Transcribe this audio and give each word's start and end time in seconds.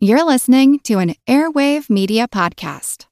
You're 0.00 0.24
listening 0.24 0.78
to 0.84 1.00
an 1.00 1.16
Airwave 1.26 1.90
Media 1.90 2.28
Podcast. 2.28 3.06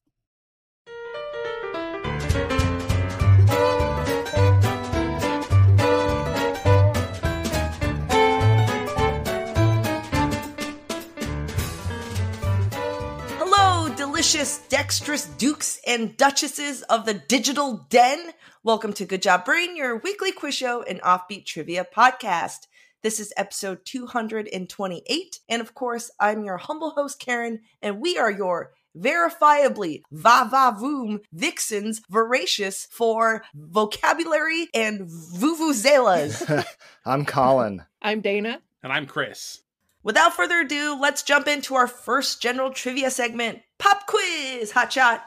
Hello, 13.37 13.92
delicious, 13.96 14.58
dexterous 14.68 15.26
dukes 15.26 15.80
and 15.88 16.16
duchesses 16.16 16.82
of 16.82 17.05
the 17.05 17.14
digital 17.14 17.84
den. 17.91 18.30
Welcome 18.62 18.93
to 18.93 19.05
Good 19.05 19.23
Job 19.23 19.45
Brain, 19.45 19.77
your 19.77 19.98
weekly 19.98 20.30
quiz 20.30 20.55
show 20.55 20.84
and 20.84 21.03
offbeat 21.03 21.46
trivia 21.46 21.84
podcast. 21.84 22.68
This 23.07 23.20
is 23.20 23.32
episode 23.36 23.84
228. 23.84 25.38
And 25.48 25.62
of 25.62 25.75
course, 25.75 26.11
I'm 26.18 26.43
your 26.43 26.56
humble 26.56 26.91
host, 26.91 27.20
Karen, 27.20 27.61
and 27.80 28.00
we 28.00 28.19
are 28.19 28.33
your 28.33 28.73
verifiably 28.98 30.02
va 30.10 30.48
va 30.51 30.77
voom 30.77 31.20
vixens 31.33 32.02
voracious 32.11 32.88
for 32.91 33.45
vocabulary 33.55 34.66
and 34.74 35.02
vuvuzelas. 35.02 36.66
I'm 37.05 37.24
Colin. 37.24 37.84
I'm 38.02 38.23
Dana. 38.23 38.61
And 38.83 38.92
I'm 38.92 39.06
Chris. 39.06 39.61
Without 40.02 40.34
further 40.34 40.62
ado, 40.62 40.98
let's 41.00 41.23
jump 41.23 41.47
into 41.47 41.77
our 41.77 41.86
first 41.86 42.42
general 42.42 42.73
trivia 42.73 43.12
segment 43.12 43.61
Pop 43.78 44.09
Quiz 44.09 44.73
Hot 44.73 44.92
Shot. 44.92 45.23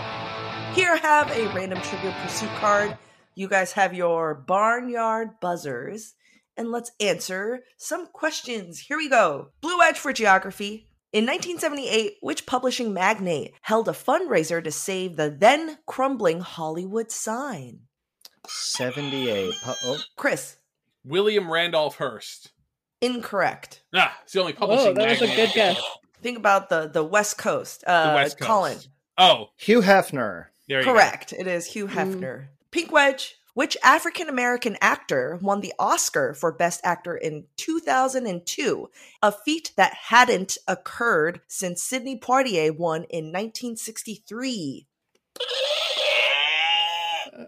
Here 0.75 0.91
I 0.91 0.97
have 0.97 1.31
a 1.31 1.47
random 1.55 1.79
trivia 1.81 2.13
pursuit 2.23 2.49
card. 2.59 2.97
You 3.35 3.47
guys 3.47 3.71
have 3.71 3.93
your 3.93 4.35
barnyard 4.35 5.39
buzzers, 5.39 6.15
and 6.59 6.71
let's 6.71 6.91
answer 6.99 7.61
some 7.77 8.05
questions. 8.07 8.79
Here 8.81 8.97
we 8.97 9.09
go. 9.09 9.49
Blue 9.61 9.81
Edge 9.81 9.97
for 9.97 10.11
geography. 10.13 10.85
In 11.11 11.25
1978, 11.25 12.17
which 12.21 12.45
publishing 12.45 12.93
magnate 12.93 13.53
held 13.61 13.87
a 13.87 13.93
fundraiser 13.93 14.63
to 14.63 14.69
save 14.71 15.15
the 15.15 15.29
then 15.31 15.79
crumbling 15.87 16.41
Hollywood 16.41 17.11
sign? 17.11 17.79
78. 18.47 19.53
Pu- 19.63 19.71
oh, 19.85 19.97
Chris, 20.15 20.57
William 21.03 21.51
Randolph 21.51 21.97
Hearst. 21.97 22.51
incorrect. 23.01 23.81
Ah, 23.93 24.17
it's 24.23 24.33
the 24.33 24.41
only 24.41 24.53
publishing. 24.53 24.87
Oh, 24.89 24.93
that 24.93 25.09
was 25.19 25.21
a 25.21 25.35
good 25.35 25.51
guess. 25.53 25.81
Think 26.21 26.37
about 26.37 26.69
the 26.69 26.89
the 26.93 27.03
West 27.03 27.37
Coast. 27.37 27.83
Uh, 27.87 28.09
The 28.09 28.15
West 28.15 28.37
Coast. 28.39 28.47
Colin, 28.47 28.77
Oh, 29.17 29.49
Hugh 29.57 29.81
Hefner. 29.81 30.47
there 30.67 30.79
you 30.79 30.85
go. 30.85 30.93
correct. 30.93 31.33
It 31.33 31.47
is 31.47 31.65
Hugh 31.67 31.87
Hefner. 31.87 32.47
Pink 32.71 32.91
Wedge. 32.91 33.35
Which 33.59 33.75
African 33.83 34.29
American 34.29 34.77
actor 34.79 35.37
won 35.41 35.59
the 35.59 35.73
Oscar 35.77 36.33
for 36.33 36.49
Best 36.49 36.79
Actor 36.85 37.17
in 37.17 37.43
2002? 37.57 38.89
A 39.21 39.31
feat 39.33 39.73
that 39.75 39.93
hadn't 39.93 40.57
occurred 40.65 41.41
since 41.49 41.83
Sidney 41.83 42.17
Poitier 42.17 42.71
won 42.73 43.03
in 43.09 43.33
1963. 43.33 44.87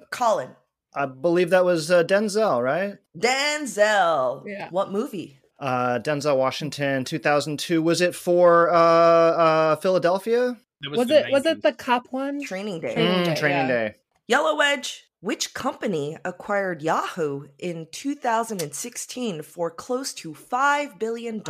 Colin. 0.10 0.50
I 0.94 1.06
believe 1.06 1.50
that 1.52 1.64
was 1.64 1.90
uh, 1.90 2.04
Denzel, 2.04 2.62
right? 2.62 2.98
Denzel. 3.18 4.44
Yeah. 4.46 4.68
What 4.70 4.92
movie? 4.92 5.40
Uh, 5.58 6.00
Denzel 6.04 6.36
Washington, 6.36 7.06
2002. 7.06 7.82
Was 7.82 8.02
it 8.02 8.16
for 8.16 8.70
uh, 8.70 8.76
uh, 8.76 9.76
Philadelphia? 9.78 10.58
That 10.82 10.92
Was 10.92 11.08
the 11.08 11.28
it 11.28 11.32
was 11.32 11.46
it 11.46 11.62
the 11.64 11.72
cop 11.72 12.08
one? 12.12 12.44
Training 12.44 12.82
Day. 12.82 12.96
Training 12.96 13.22
Mm, 13.22 13.26
Day, 13.28 13.36
training 13.36 13.68
yeah. 13.70 13.88
day. 13.88 13.96
Yellow 14.28 14.58
Wedge. 14.58 15.06
Which 15.22 15.54
company 15.54 16.18
acquired 16.26 16.82
Yahoo 16.82 17.50
in 17.60 17.88
2016 17.92 19.44
for 19.44 19.70
close 19.70 20.16
to 20.16 20.34
$5 20.34 20.98
billion? 20.98 21.44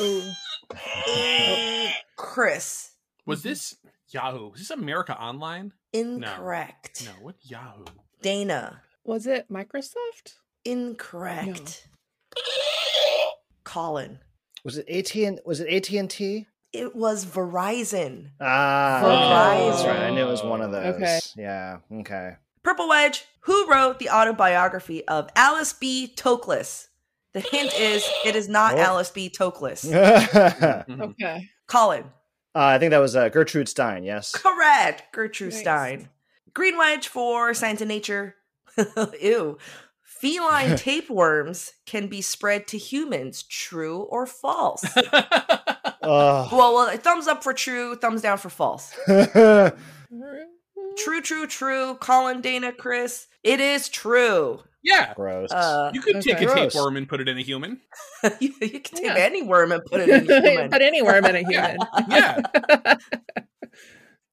Ooh. 0.00 0.22
Eh, 1.06 1.92
Chris. 2.16 2.92
Was 3.26 3.42
this 3.42 3.76
Yahoo? 4.08 4.48
Was 4.48 4.60
this 4.60 4.70
America 4.70 5.14
Online? 5.20 5.72
Incorrect. 5.92 7.04
No, 7.04 7.12
what 7.20 7.36
Yahoo? 7.42 7.84
Dana. 8.22 8.80
Was 9.04 9.26
it 9.26 9.50
Microsoft? 9.50 10.36
Incorrect. 10.64 11.86
Colin. 13.64 14.20
Was 14.64 14.78
it 14.78 14.88
AT? 14.88 15.14
And 15.16 15.40
was 15.44 15.60
it 15.60 15.68
AT 15.68 15.90
and 15.92 16.08
T? 16.10 16.46
It 16.74 16.96
was 16.96 17.24
Verizon. 17.24 18.30
Ah, 18.40 19.00
Verizon. 19.04 19.70
that's 19.70 19.84
right. 19.86 20.02
I 20.08 20.10
knew 20.10 20.26
it 20.26 20.30
was 20.30 20.42
one 20.42 20.60
of 20.60 20.72
those. 20.72 20.96
Okay. 20.96 21.18
Yeah. 21.36 21.78
Okay. 22.00 22.32
Purple 22.64 22.88
Wedge. 22.88 23.24
Who 23.42 23.70
wrote 23.70 23.98
the 24.00 24.10
autobiography 24.10 25.06
of 25.06 25.28
Alice 25.36 25.72
B. 25.72 26.12
Toklas? 26.16 26.88
The 27.32 27.40
hint 27.40 27.72
is 27.78 28.04
it 28.24 28.34
is 28.34 28.48
not 28.48 28.74
Oh. 28.74 28.78
Alice 28.78 29.10
B. 29.10 29.30
Toklas. 29.30 29.84
uh. 29.94 30.82
Okay. 30.90 31.48
Colin. 31.68 32.04
I 32.56 32.78
think 32.78 32.90
that 32.90 32.98
was 32.98 33.14
uh, 33.16 33.28
Gertrude 33.28 33.68
Stein. 33.68 34.02
Yes. 34.04 34.32
Correct. 34.32 35.04
Gertrude 35.12 35.52
Nice. 35.52 35.60
Stein. 35.60 36.08
Green 36.54 36.76
wedge 36.76 37.06
for 37.08 37.54
Science 37.54 37.80
and 37.82 37.88
Nature. 37.88 38.34
Ew. 39.20 39.58
Feline 40.02 40.76
tapeworms 40.76 41.72
can 41.86 42.06
be 42.08 42.20
spread 42.20 42.66
to 42.68 42.78
humans. 42.78 43.42
True 43.44 44.02
or 44.02 44.26
false? 44.26 44.84
Well, 46.06 46.74
well, 46.74 46.96
thumbs 46.98 47.26
up 47.26 47.42
for 47.42 47.52
true, 47.52 47.96
thumbs 47.96 48.22
down 48.22 48.38
for 48.38 48.48
false. 48.50 48.94
True, 50.96 51.20
true, 51.22 51.46
true. 51.48 51.96
Colin, 51.96 52.40
Dana, 52.40 52.70
Chris. 52.72 53.26
It 53.42 53.58
is 53.60 53.88
true. 53.88 54.60
yeah, 54.84 55.12
Gross. 55.14 55.50
Uh, 55.50 55.90
you 55.92 56.00
could 56.00 56.20
take 56.22 56.36
Okay. 56.36 56.44
a 56.44 56.48
Gross. 56.48 56.72
tapeworm 56.72 56.96
and 56.96 57.08
put 57.08 57.20
it 57.20 57.28
in 57.28 57.36
a 57.36 57.40
human. 57.42 57.80
you, 58.40 58.54
you 58.60 58.80
can 58.80 58.96
take 58.98 59.02
Yeah. 59.06 59.14
any 59.16 59.42
worm 59.42 59.72
and 59.72 59.84
put 59.84 60.00
it 60.02 60.08
in 60.08 60.30
a 60.30 60.40
human. 60.48 60.70
Put 60.70 60.82
any 60.82 61.02
worm 61.02 61.24
in 61.24 61.34
a 61.34 61.38
human. 61.40 61.78
Yeah. 62.08 62.40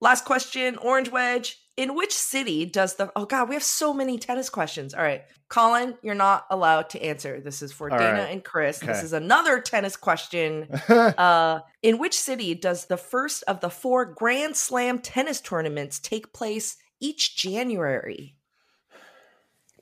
Last 0.01 0.25
question, 0.25 0.77
Orange 0.77 1.09
Wedge. 1.09 1.57
In 1.81 1.95
which 1.95 2.13
city 2.13 2.63
does 2.65 2.95
the 2.95 3.11
oh 3.15 3.25
god, 3.25 3.49
we 3.49 3.55
have 3.55 3.63
so 3.63 3.91
many 3.91 4.19
tennis 4.19 4.51
questions. 4.51 4.93
All 4.93 5.01
right. 5.01 5.23
Colin, 5.49 5.97
you're 6.03 6.13
not 6.13 6.45
allowed 6.51 6.91
to 6.91 7.01
answer. 7.03 7.41
This 7.41 7.63
is 7.63 7.71
for 7.71 7.91
All 7.91 7.97
Dana 7.97 8.19
right. 8.19 8.31
and 8.31 8.43
Chris. 8.43 8.77
This 8.79 9.01
is 9.01 9.13
another 9.13 9.59
tennis 9.59 9.95
question. 9.97 10.67
uh 10.89 11.61
in 11.81 11.97
which 11.97 12.13
city 12.13 12.53
does 12.53 12.85
the 12.85 12.97
first 12.97 13.43
of 13.47 13.61
the 13.61 13.69
four 13.71 14.05
Grand 14.05 14.55
Slam 14.55 14.99
tennis 14.99 15.41
tournaments 15.41 15.97
take 15.99 16.33
place 16.33 16.77
each 16.99 17.35
January? 17.35 18.35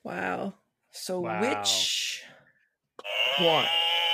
wow. 0.03 0.53
So 0.91 1.19
Wow. 1.19 1.41
which 1.41 2.23
one? 3.41 3.65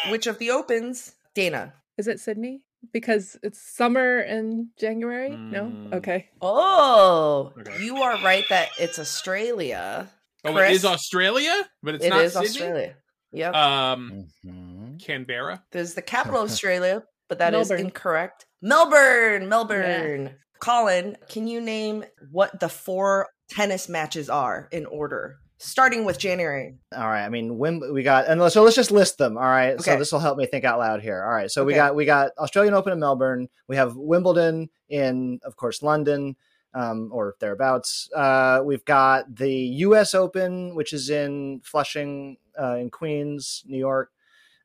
Which 0.09 0.25
of 0.28 0.40
the 0.40 0.50
opens? 0.51 1.13
Dana. 1.35 1.74
Is 2.00 2.07
it 2.07 2.19
Sydney? 2.19 2.62
Because 2.94 3.38
it's 3.44 3.59
summer 3.62 4.19
in 4.19 4.69
January? 4.79 5.29
No? 5.29 5.66
Mm. 5.66 5.94
Okay. 5.96 6.29
Oh, 6.41 7.53
Okay. 7.59 7.84
you 7.84 7.97
are 7.97 8.22
right 8.23 8.46
that 8.50 8.69
it's 8.79 9.00
Australia. 9.00 10.09
Oh, 10.44 10.53
Chris? 10.53 10.69
it 10.72 10.75
is 10.75 10.85
Australia, 10.85 11.53
but 11.84 11.95
it's 11.95 12.06
It 12.06 12.09
not 12.09 12.24
is 12.24 12.34
Sydney? 12.34 12.47
Australia. 12.50 12.95
Yep. 13.31 13.53
Um, 13.53 14.28
Mhm. 14.45 15.03
Canberra. 15.03 15.63
There's 15.72 15.94
the 15.95 16.01
capital 16.01 16.41
of 16.44 16.51
Australia, 16.51 17.03
but 17.28 17.40
that 17.40 17.53
is 17.53 17.69
Melbourne. 17.69 17.85
incorrect. 17.88 18.45
Melbourne, 18.62 19.50
Melbourne. 19.50 20.35
Colin, 20.59 21.18
can 21.29 21.47
you 21.47 21.59
name 21.62 22.06
what 22.31 22.59
the 22.59 22.69
four 22.69 23.28
tennis 23.50 23.90
matches 23.90 24.29
are 24.29 24.68
in 24.72 24.85
order? 24.85 25.38
Starting 25.58 26.04
with 26.04 26.20
January. 26.20 26.76
All 26.96 27.08
right. 27.08 27.24
I 27.24 27.30
mean, 27.30 27.58
Wim- 27.58 27.94
we 27.94 28.04
got, 28.04 28.28
and 28.28 28.52
so 28.52 28.64
let's 28.64 28.76
just 28.76 28.92
list 28.92 29.18
them. 29.18 29.38
All 29.38 29.44
right. 29.44 29.74
Okay. 29.74 29.84
So 29.84 29.98
this 29.98 30.12
will 30.12 30.20
help 30.20 30.38
me 30.38 30.46
think 30.46 30.66
out 30.66 30.80
loud 30.80 31.02
here. 31.02 31.24
All 31.24 31.32
right. 31.32 31.50
So 31.50 31.64
we 31.64 31.74
got 31.74 31.96
we 31.96 32.06
got 32.06 32.32
Australian 32.38 32.74
Open 32.74 32.92
in 32.92 33.00
Melbourne. 33.00 33.48
We 33.68 33.78
have 33.78 33.96
Wimbledon 33.96 34.70
in, 34.90 35.40
of 35.44 35.56
course, 35.56 35.82
London 35.82 36.36
um, 36.74 37.10
or 37.14 37.36
thereabouts. 37.40 38.10
Uh, 38.14 38.62
we've 38.64 38.84
got 38.86 39.34
the 39.34 39.50
U.S. 39.50 40.14
Open, 40.14 40.76
which 40.76 40.92
is 40.92 41.10
in 41.10 41.62
Flushing, 41.64 42.38
uh, 42.62 42.76
in 42.76 42.90
Queens, 42.90 43.64
New 43.66 43.78
York, 43.78 44.12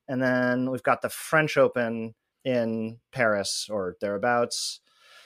and 0.09 0.21
then 0.21 0.71
we've 0.71 0.83
got 0.83 1.03
the 1.03 1.09
French 1.09 1.57
Open 1.57 2.15
in 2.45 2.99
Paris 3.13 3.69
or 3.71 3.97
thereabouts. 4.01 4.81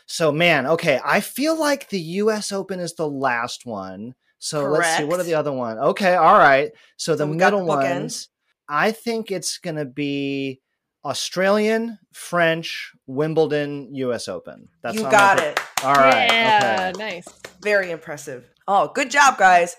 So 0.06 0.30
man, 0.30 0.66
okay, 0.66 1.00
I 1.02 1.20
feel 1.20 1.58
like 1.58 1.88
the 1.88 2.00
U.S. 2.00 2.52
Open 2.52 2.78
is 2.80 2.94
the 2.94 3.08
last 3.08 3.64
one. 3.64 4.14
So 4.44 4.68
let's 4.68 4.98
see, 4.98 5.04
what 5.04 5.18
are 5.18 5.22
the 5.22 5.36
other 5.36 5.52
one? 5.52 5.78
Okay, 5.78 6.16
all 6.16 6.36
right. 6.36 6.70
So 6.98 7.12
the 7.14 7.24
So 7.24 7.30
we 7.30 7.38
got 7.38 7.52
the 7.52 7.56
middle 7.56 7.66
ones, 7.66 8.28
I 8.68 8.92
think 8.92 9.30
it's 9.30 9.56
going 9.56 9.76
to 9.76 9.86
be 9.86 10.60
Australian, 11.02 11.98
French, 12.12 12.92
Wimbledon, 13.06 13.94
U.S. 13.94 14.28
Open. 14.28 14.68
That's 14.82 14.96
you 14.96 15.06
I'm 15.06 15.10
got 15.10 15.38
it. 15.38 15.58
All 15.82 15.94
right. 15.94 16.30
Yeah, 16.30 16.92
Okay. 16.92 16.98
nice. 16.98 17.26
Very 17.62 17.90
impressive. 17.90 18.46
Oh, 18.68 18.90
good 18.94 19.10
job, 19.10 19.38
guys. 19.38 19.76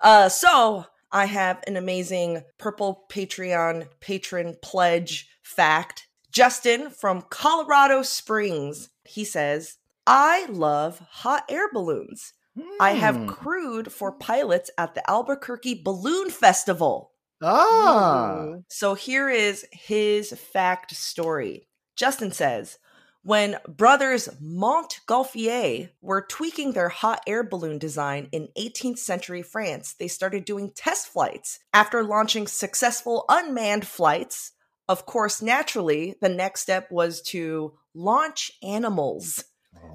Uh, 0.00 0.30
so 0.30 0.86
I 1.12 1.26
have 1.26 1.62
an 1.66 1.76
amazing 1.76 2.42
purple 2.56 3.04
Patreon 3.10 3.86
patron 4.00 4.56
pledge 4.62 5.28
fact. 5.42 6.06
Justin 6.32 6.88
from 6.88 7.20
Colorado 7.28 8.00
Springs. 8.00 8.88
He 9.04 9.24
says, 9.26 9.76
I 10.06 10.46
love 10.46 11.00
hot 11.10 11.44
air 11.50 11.70
balloons. 11.70 12.32
I 12.80 12.92
have 12.92 13.16
Hmm. 13.16 13.26
crewed 13.26 13.92
for 13.92 14.12
pilots 14.12 14.70
at 14.78 14.94
the 14.94 15.08
Albuquerque 15.10 15.82
Balloon 15.82 16.30
Festival. 16.30 17.12
Ah. 17.42 18.46
So 18.68 18.94
here 18.94 19.28
is 19.28 19.66
his 19.72 20.32
fact 20.32 20.94
story. 20.94 21.68
Justin 21.96 22.32
says, 22.32 22.78
when 23.22 23.58
brothers 23.68 24.28
Montgolfier 24.40 25.90
were 26.00 26.22
tweaking 26.22 26.72
their 26.72 26.88
hot 26.88 27.22
air 27.26 27.42
balloon 27.42 27.78
design 27.78 28.28
in 28.32 28.48
18th 28.56 28.98
century 28.98 29.42
France, 29.42 29.94
they 29.98 30.08
started 30.08 30.44
doing 30.44 30.70
test 30.74 31.08
flights. 31.08 31.58
After 31.74 32.04
launching 32.04 32.46
successful 32.46 33.24
unmanned 33.28 33.86
flights, 33.86 34.52
of 34.88 35.06
course, 35.06 35.42
naturally, 35.42 36.14
the 36.20 36.28
next 36.28 36.60
step 36.62 36.90
was 36.92 37.20
to 37.22 37.74
launch 37.94 38.52
animals. 38.62 39.44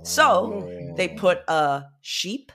So 0.04 0.94
they 0.95 1.07
put 1.10 1.39
a 1.48 1.83
sheep, 2.01 2.51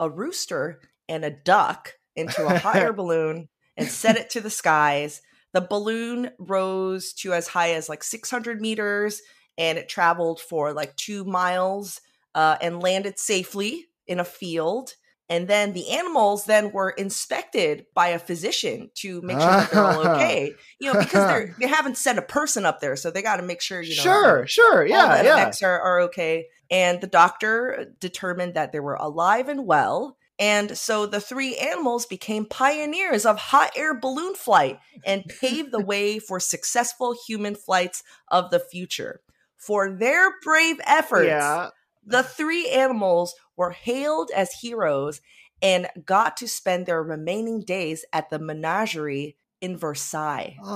a 0.00 0.08
rooster, 0.08 0.80
and 1.08 1.24
a 1.24 1.30
duck 1.30 1.94
into 2.16 2.46
a 2.46 2.58
hot 2.58 2.76
air 2.76 2.92
balloon 2.94 3.48
and 3.76 3.88
set 3.88 4.16
it 4.16 4.30
to 4.30 4.40
the 4.40 4.50
skies. 4.50 5.22
The 5.52 5.60
balloon 5.60 6.30
rose 6.38 7.12
to 7.14 7.32
as 7.32 7.48
high 7.48 7.72
as 7.72 7.88
like 7.88 8.02
600 8.02 8.60
meters 8.60 9.22
and 9.56 9.78
it 9.78 9.88
traveled 9.88 10.40
for 10.40 10.72
like 10.72 10.94
two 10.96 11.24
miles 11.24 12.00
uh, 12.34 12.56
and 12.60 12.82
landed 12.82 13.18
safely 13.18 13.86
in 14.06 14.20
a 14.20 14.24
field. 14.24 14.94
And 15.30 15.46
then 15.46 15.74
the 15.74 15.90
animals 15.90 16.46
then 16.46 16.72
were 16.72 16.90
inspected 16.90 17.84
by 17.94 18.08
a 18.08 18.18
physician 18.18 18.90
to 18.94 19.20
make 19.20 19.38
sure 19.38 19.50
that 19.50 19.70
they're 19.70 19.84
all 19.84 20.08
okay. 20.14 20.54
You 20.80 20.92
know, 20.92 20.98
because 20.98 21.26
they're 21.26 21.54
they 21.60 21.66
haven't 21.66 21.98
sent 21.98 22.18
a 22.18 22.22
person 22.22 22.64
up 22.64 22.80
there, 22.80 22.96
so 22.96 23.10
they 23.10 23.20
got 23.20 23.36
to 23.36 23.42
make 23.42 23.60
sure 23.60 23.82
you 23.82 23.94
know 23.94 24.02
sure, 24.02 24.46
sure, 24.46 24.86
yeah, 24.86 25.18
the 25.18 25.24
yeah. 25.24 25.68
are, 25.68 25.80
are 25.80 26.00
okay. 26.02 26.46
And 26.70 27.00
the 27.00 27.06
doctor 27.06 27.94
determined 28.00 28.54
that 28.54 28.72
they 28.72 28.80
were 28.80 28.94
alive 28.94 29.48
and 29.48 29.66
well. 29.66 30.16
And 30.38 30.76
so 30.78 31.06
the 31.06 31.20
three 31.20 31.56
animals 31.56 32.06
became 32.06 32.44
pioneers 32.46 33.26
of 33.26 33.38
hot 33.38 33.72
air 33.74 33.98
balloon 33.98 34.34
flight 34.34 34.78
and 35.04 35.24
paved 35.40 35.72
the 35.72 35.80
way 35.80 36.18
for 36.18 36.38
successful 36.38 37.16
human 37.26 37.54
flights 37.56 38.02
of 38.28 38.50
the 38.50 38.60
future. 38.60 39.20
For 39.56 39.90
their 39.90 40.38
brave 40.44 40.80
efforts, 40.86 41.26
Yeah. 41.28 41.70
the 42.04 42.22
three 42.22 42.68
animals 42.68 43.34
were 43.56 43.70
hailed 43.72 44.30
as 44.36 44.52
heroes 44.52 45.20
and 45.60 45.88
got 46.04 46.36
to 46.36 46.46
spend 46.46 46.86
their 46.86 47.02
remaining 47.02 47.62
days 47.62 48.04
at 48.12 48.30
the 48.30 48.38
menagerie 48.38 49.36
in 49.60 49.76
Versailles. 49.76 50.56
Oh, 50.62 50.68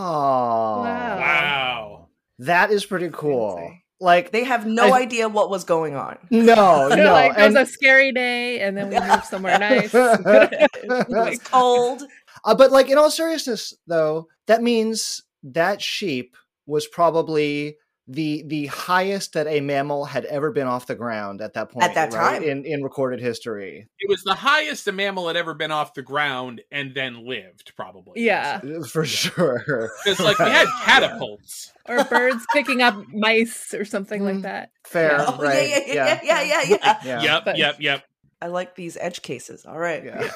Wow. 0.83 1.17
Wow. 1.19 2.09
that 2.41 2.73
is 2.73 2.85
pretty 2.85 3.11
cool. 3.13 3.73
Fancy. 4.03 4.05
Like, 4.05 4.31
They 4.33 4.45
have 4.45 4.67
no 4.67 4.93
I- 4.93 5.01
idea 5.03 5.29
what 5.29 5.51
was 5.51 5.65
going 5.65 5.95
on. 5.97 6.19
no, 6.31 6.89
They're 6.89 7.05
no, 7.05 7.13
like, 7.13 7.33
it 7.33 7.47
was 7.47 7.55
and- 7.55 7.59
a 7.59 7.67
scary 7.67 8.13
day, 8.13 8.61
and 8.61 8.77
then 8.77 8.89
we 8.91 8.99
moved 9.01 9.25
somewhere 9.25 9.59
nice. 9.59 9.93
It 9.95 11.09
was 11.09 11.39
cold. 11.45 12.03
Uh, 12.45 12.55
but 12.55 12.73
like 12.73 12.89
in 12.91 12.99
all 12.99 13.11
seriousness, 13.11 13.75
though, 13.87 14.27
that 14.47 14.63
means 14.63 15.23
that 15.45 15.81
sheep 15.83 16.37
was 16.67 16.87
probably 16.87 17.77
the 18.13 18.43
the 18.47 18.67
highest 18.67 19.33
that 19.33 19.47
a 19.47 19.61
mammal 19.61 20.05
had 20.05 20.25
ever 20.27 20.51
been 20.53 20.67
off 20.67 20.87
the 20.87 20.95
ground 20.95 21.41
at 21.41 21.55
that 21.55 21.71
point. 21.71 21.85
at 21.85 21.95
that 21.95 22.13
right? 22.13 22.41
time. 22.41 22.43
in 22.43 22.65
in 22.65 22.83
recorded 22.83 23.21
history, 23.21 23.89
It 23.99 24.09
was 24.09 24.23
the 24.23 24.35
highest 24.35 24.87
a 24.89 24.93
mammal 24.93 25.27
had 25.27 25.37
ever 25.37 25.55
been 25.55 25.71
off 25.73 25.95
the 25.95 26.03
ground 26.03 26.61
and 26.71 26.95
then 26.95 27.27
lived, 27.27 27.73
probably. 27.77 28.23
yeah, 28.25 28.61
for 28.91 29.05
sure. 29.05 29.91
Because, 30.05 30.21
like, 30.21 30.39
we 30.39 30.45
had 30.51 30.69
catapults. 30.85 31.73
or 31.89 32.05
birds 32.05 32.45
picking 32.53 32.81
up 32.83 32.97
mice 33.13 33.75
or 33.75 33.85
something 33.85 34.23
Mm. 34.23 34.35
like 34.35 34.43
that. 34.43 34.71
Fair, 34.87 35.17
Oh, 35.19 35.37
right? 35.39 35.69
yeah, 35.69 35.79
yeah, 35.87 35.95
yeah, 35.95 36.21
yeah, 36.23 36.43
yeah, 36.43 36.63
yeah. 36.69 36.99
yeah. 37.05 37.23
Yep, 37.23 37.45
But- 37.45 37.59
yep, 37.59 37.77
yep. 37.81 38.05
I 38.43 38.47
like 38.49 38.75
these 38.75 38.97
edge 39.01 39.23
cases. 39.23 39.65
All 39.65 39.79
right. 39.79 40.05
Yeah. 40.05 40.29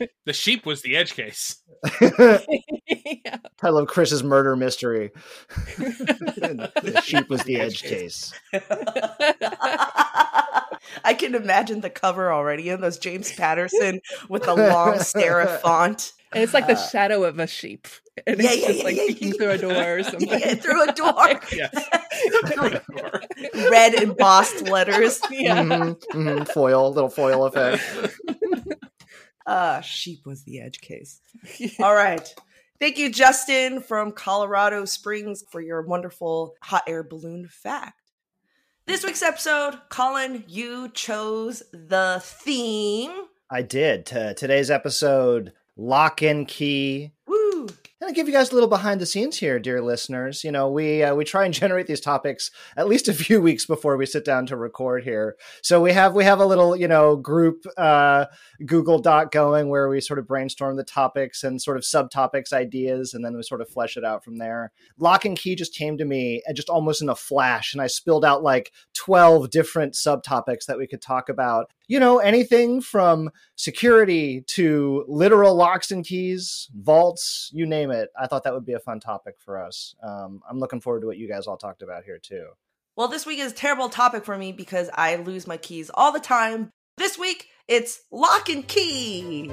The 0.24 0.32
sheep 0.32 0.64
was 0.64 0.82
the 0.82 0.96
edge 0.96 1.14
case. 1.14 1.56
yeah. 2.00 3.38
I 3.60 3.70
love 3.70 3.88
Chris's 3.88 4.22
murder 4.22 4.54
mystery. 4.54 5.10
the 5.76 7.02
sheep 7.04 7.28
was 7.28 7.42
the 7.42 7.58
edge 7.60 7.82
case. 7.82 8.32
I 11.04 11.14
can 11.14 11.34
imagine 11.34 11.80
the 11.80 11.90
cover 11.90 12.32
already 12.32 12.68
and 12.68 12.80
those 12.80 12.98
James 12.98 13.32
Patterson 13.32 14.00
with 14.28 14.44
the 14.44 14.54
long 14.54 14.94
serif 14.98 15.60
font. 15.60 16.12
And 16.32 16.44
it's 16.44 16.54
like 16.54 16.68
the 16.68 16.74
Uh, 16.78 16.88
shadow 16.88 17.24
of 17.24 17.40
a 17.40 17.48
sheep. 17.48 17.88
And 18.26 18.42
yeah, 18.42 18.50
it's 18.50 18.60
yeah, 18.60 18.66
just 18.68 18.78
yeah, 18.78 18.84
like 18.84 18.96
yeah, 18.96 19.06
peeking 19.06 19.28
yeah. 19.28 19.34
through 19.34 19.50
a 19.50 19.58
door 19.58 19.98
or 19.98 20.02
something. 20.04 20.28
Yeah, 20.40 20.54
through 20.54 20.82
a 20.88 20.92
door. 20.92 21.40
Yes. 21.52 21.88
Through 22.46 22.66
a 22.66 22.70
door. 22.70 23.22
Red 23.70 23.94
embossed 23.94 24.68
letters. 24.68 25.18
yeah. 25.30 25.62
Mhm, 25.62 25.98
mhm, 26.12 26.48
foil, 26.48 26.92
little 26.92 27.08
foil 27.08 27.46
effect. 27.46 27.82
Uh, 29.46 29.80
sheep 29.80 30.26
was 30.26 30.44
the 30.44 30.60
edge 30.60 30.80
case. 30.80 31.20
All 31.80 31.94
right. 31.94 32.32
Thank 32.78 32.98
you, 32.98 33.10
Justin 33.10 33.80
from 33.80 34.12
Colorado 34.12 34.84
Springs, 34.84 35.42
for 35.50 35.60
your 35.60 35.82
wonderful 35.82 36.54
hot 36.62 36.82
air 36.86 37.02
balloon 37.02 37.48
fact. 37.48 37.98
This 38.86 39.04
week's 39.04 39.22
episode, 39.22 39.78
Colin, 39.88 40.44
you 40.48 40.90
chose 40.90 41.62
the 41.72 42.20
theme. 42.22 43.12
I 43.50 43.62
did. 43.62 44.06
T- 44.06 44.34
today's 44.34 44.70
episode, 44.70 45.52
lock 45.76 46.22
and 46.22 46.46
key. 46.48 47.12
And 48.02 48.16
give 48.16 48.26
you 48.26 48.34
guys 48.34 48.50
a 48.50 48.54
little 48.54 48.68
behind 48.68 49.00
the 49.00 49.06
scenes 49.06 49.38
here, 49.38 49.60
dear 49.60 49.80
listeners. 49.80 50.42
You 50.42 50.50
know, 50.50 50.68
we 50.68 51.04
uh, 51.04 51.14
we 51.14 51.24
try 51.24 51.44
and 51.44 51.54
generate 51.62 51.86
these 51.86 52.00
topics 52.00 52.50
at 52.76 52.88
least 52.88 53.06
a 53.06 53.14
few 53.14 53.40
weeks 53.40 53.64
before 53.64 53.96
we 53.96 54.06
sit 54.06 54.24
down 54.24 54.44
to 54.46 54.56
record 54.56 55.04
here. 55.04 55.36
So 55.62 55.80
we 55.80 55.92
have 55.92 56.12
we 56.12 56.24
have 56.24 56.40
a 56.40 56.44
little 56.44 56.74
you 56.74 56.88
know 56.88 57.14
group 57.14 57.64
uh, 57.76 58.26
Google 58.66 58.98
Doc 58.98 59.30
going 59.30 59.68
where 59.68 59.88
we 59.88 60.00
sort 60.00 60.18
of 60.18 60.26
brainstorm 60.26 60.74
the 60.74 60.82
topics 60.82 61.44
and 61.44 61.62
sort 61.62 61.76
of 61.76 61.84
subtopics 61.84 62.52
ideas, 62.52 63.14
and 63.14 63.24
then 63.24 63.36
we 63.36 63.42
sort 63.44 63.60
of 63.60 63.68
flesh 63.68 63.96
it 63.96 64.04
out 64.04 64.24
from 64.24 64.38
there. 64.38 64.72
Lock 64.98 65.24
and 65.24 65.38
key 65.38 65.54
just 65.54 65.72
came 65.72 65.96
to 65.98 66.04
me 66.04 66.42
and 66.44 66.56
just 66.56 66.68
almost 66.68 67.02
in 67.02 67.08
a 67.08 67.14
flash, 67.14 67.72
and 67.72 67.80
I 67.80 67.86
spilled 67.86 68.24
out 68.24 68.42
like 68.42 68.72
twelve 68.94 69.50
different 69.50 69.94
subtopics 69.94 70.66
that 70.66 70.78
we 70.78 70.88
could 70.88 71.02
talk 71.02 71.28
about. 71.28 71.70
You 71.86 72.00
know, 72.00 72.18
anything 72.18 72.80
from 72.80 73.30
security 73.54 74.42
to 74.48 75.04
literal 75.06 75.54
locks 75.54 75.90
and 75.90 76.04
keys, 76.04 76.68
vaults, 76.74 77.50
you 77.52 77.66
name 77.66 77.90
it. 77.90 77.91
I 77.92 78.26
thought 78.26 78.44
that 78.44 78.54
would 78.54 78.66
be 78.66 78.74
a 78.74 78.80
fun 78.80 79.00
topic 79.00 79.36
for 79.38 79.62
us. 79.62 79.94
Um, 80.02 80.42
I'm 80.48 80.58
looking 80.58 80.80
forward 80.80 81.00
to 81.00 81.06
what 81.06 81.18
you 81.18 81.28
guys 81.28 81.46
all 81.46 81.56
talked 81.56 81.82
about 81.82 82.04
here 82.04 82.18
too. 82.18 82.48
Well, 82.96 83.08
this 83.08 83.24
week 83.24 83.38
is 83.38 83.52
a 83.52 83.54
terrible 83.54 83.88
topic 83.88 84.24
for 84.24 84.36
me 84.36 84.52
because 84.52 84.90
I 84.92 85.16
lose 85.16 85.46
my 85.46 85.56
keys 85.56 85.90
all 85.94 86.12
the 86.12 86.20
time. 86.20 86.70
This 86.98 87.18
week, 87.18 87.48
it's 87.66 88.02
lock 88.10 88.48
and 88.50 88.66
key. 88.68 89.50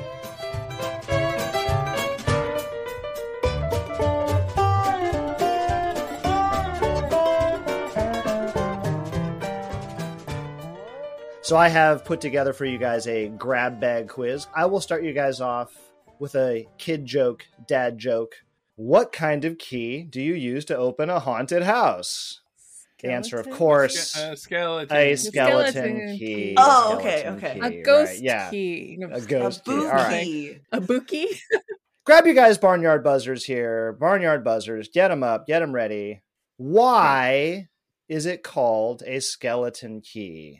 So 11.41 11.57
I 11.57 11.69
have 11.69 12.05
put 12.05 12.21
together 12.21 12.53
for 12.53 12.65
you 12.65 12.77
guys 12.77 13.07
a 13.07 13.27
grab 13.27 13.79
bag 13.79 14.09
quiz. 14.09 14.45
I 14.55 14.67
will 14.67 14.81
start 14.81 15.01
you 15.01 15.13
guys 15.13 15.41
off 15.41 15.75
with 16.19 16.35
a 16.35 16.67
kid 16.77 17.05
joke, 17.05 17.45
dad 17.67 17.97
joke. 17.97 18.35
What 18.75 19.11
kind 19.11 19.45
of 19.45 19.57
key 19.57 20.03
do 20.03 20.21
you 20.21 20.33
use 20.33 20.65
to 20.65 20.77
open 20.77 21.09
a 21.09 21.19
haunted 21.19 21.63
house? 21.63 22.41
The 23.01 23.11
answer, 23.11 23.37
of 23.39 23.49
course, 23.49 24.15
Uh, 24.17 24.35
skeleton. 24.35 24.95
a 24.95 25.15
skeleton, 25.15 25.71
skeleton 25.73 26.17
key. 26.17 26.35
key. 26.49 26.55
Oh, 26.57 26.97
okay, 26.97 27.19
skeleton 27.21 27.37
okay. 27.37 27.53
key, 27.53 27.59
A 27.59 27.61
right, 27.61 27.83
ghost 27.85 28.21
yeah. 28.21 28.49
key. 28.49 28.97
A 29.09 29.21
ghost 29.21 29.61
a 29.61 29.63
key. 29.63 29.71
All 29.77 29.83
right. 29.85 30.09
bookie. 30.11 30.61
A 30.73 30.81
bookie? 30.81 31.27
grab 32.05 32.25
you 32.25 32.33
guys 32.33 32.57
barnyard 32.57 33.03
buzzers 33.03 33.43
here 33.45 33.93
barnyard 33.99 34.43
buzzers 34.43 34.89
get 34.91 35.09
them 35.09 35.21
up 35.21 35.45
get 35.45 35.59
them 35.59 35.71
ready 35.71 36.23
why 36.57 37.67
is 38.07 38.25
it 38.25 38.41
called 38.41 39.03
a 39.05 39.19
skeleton 39.19 40.01
key 40.01 40.59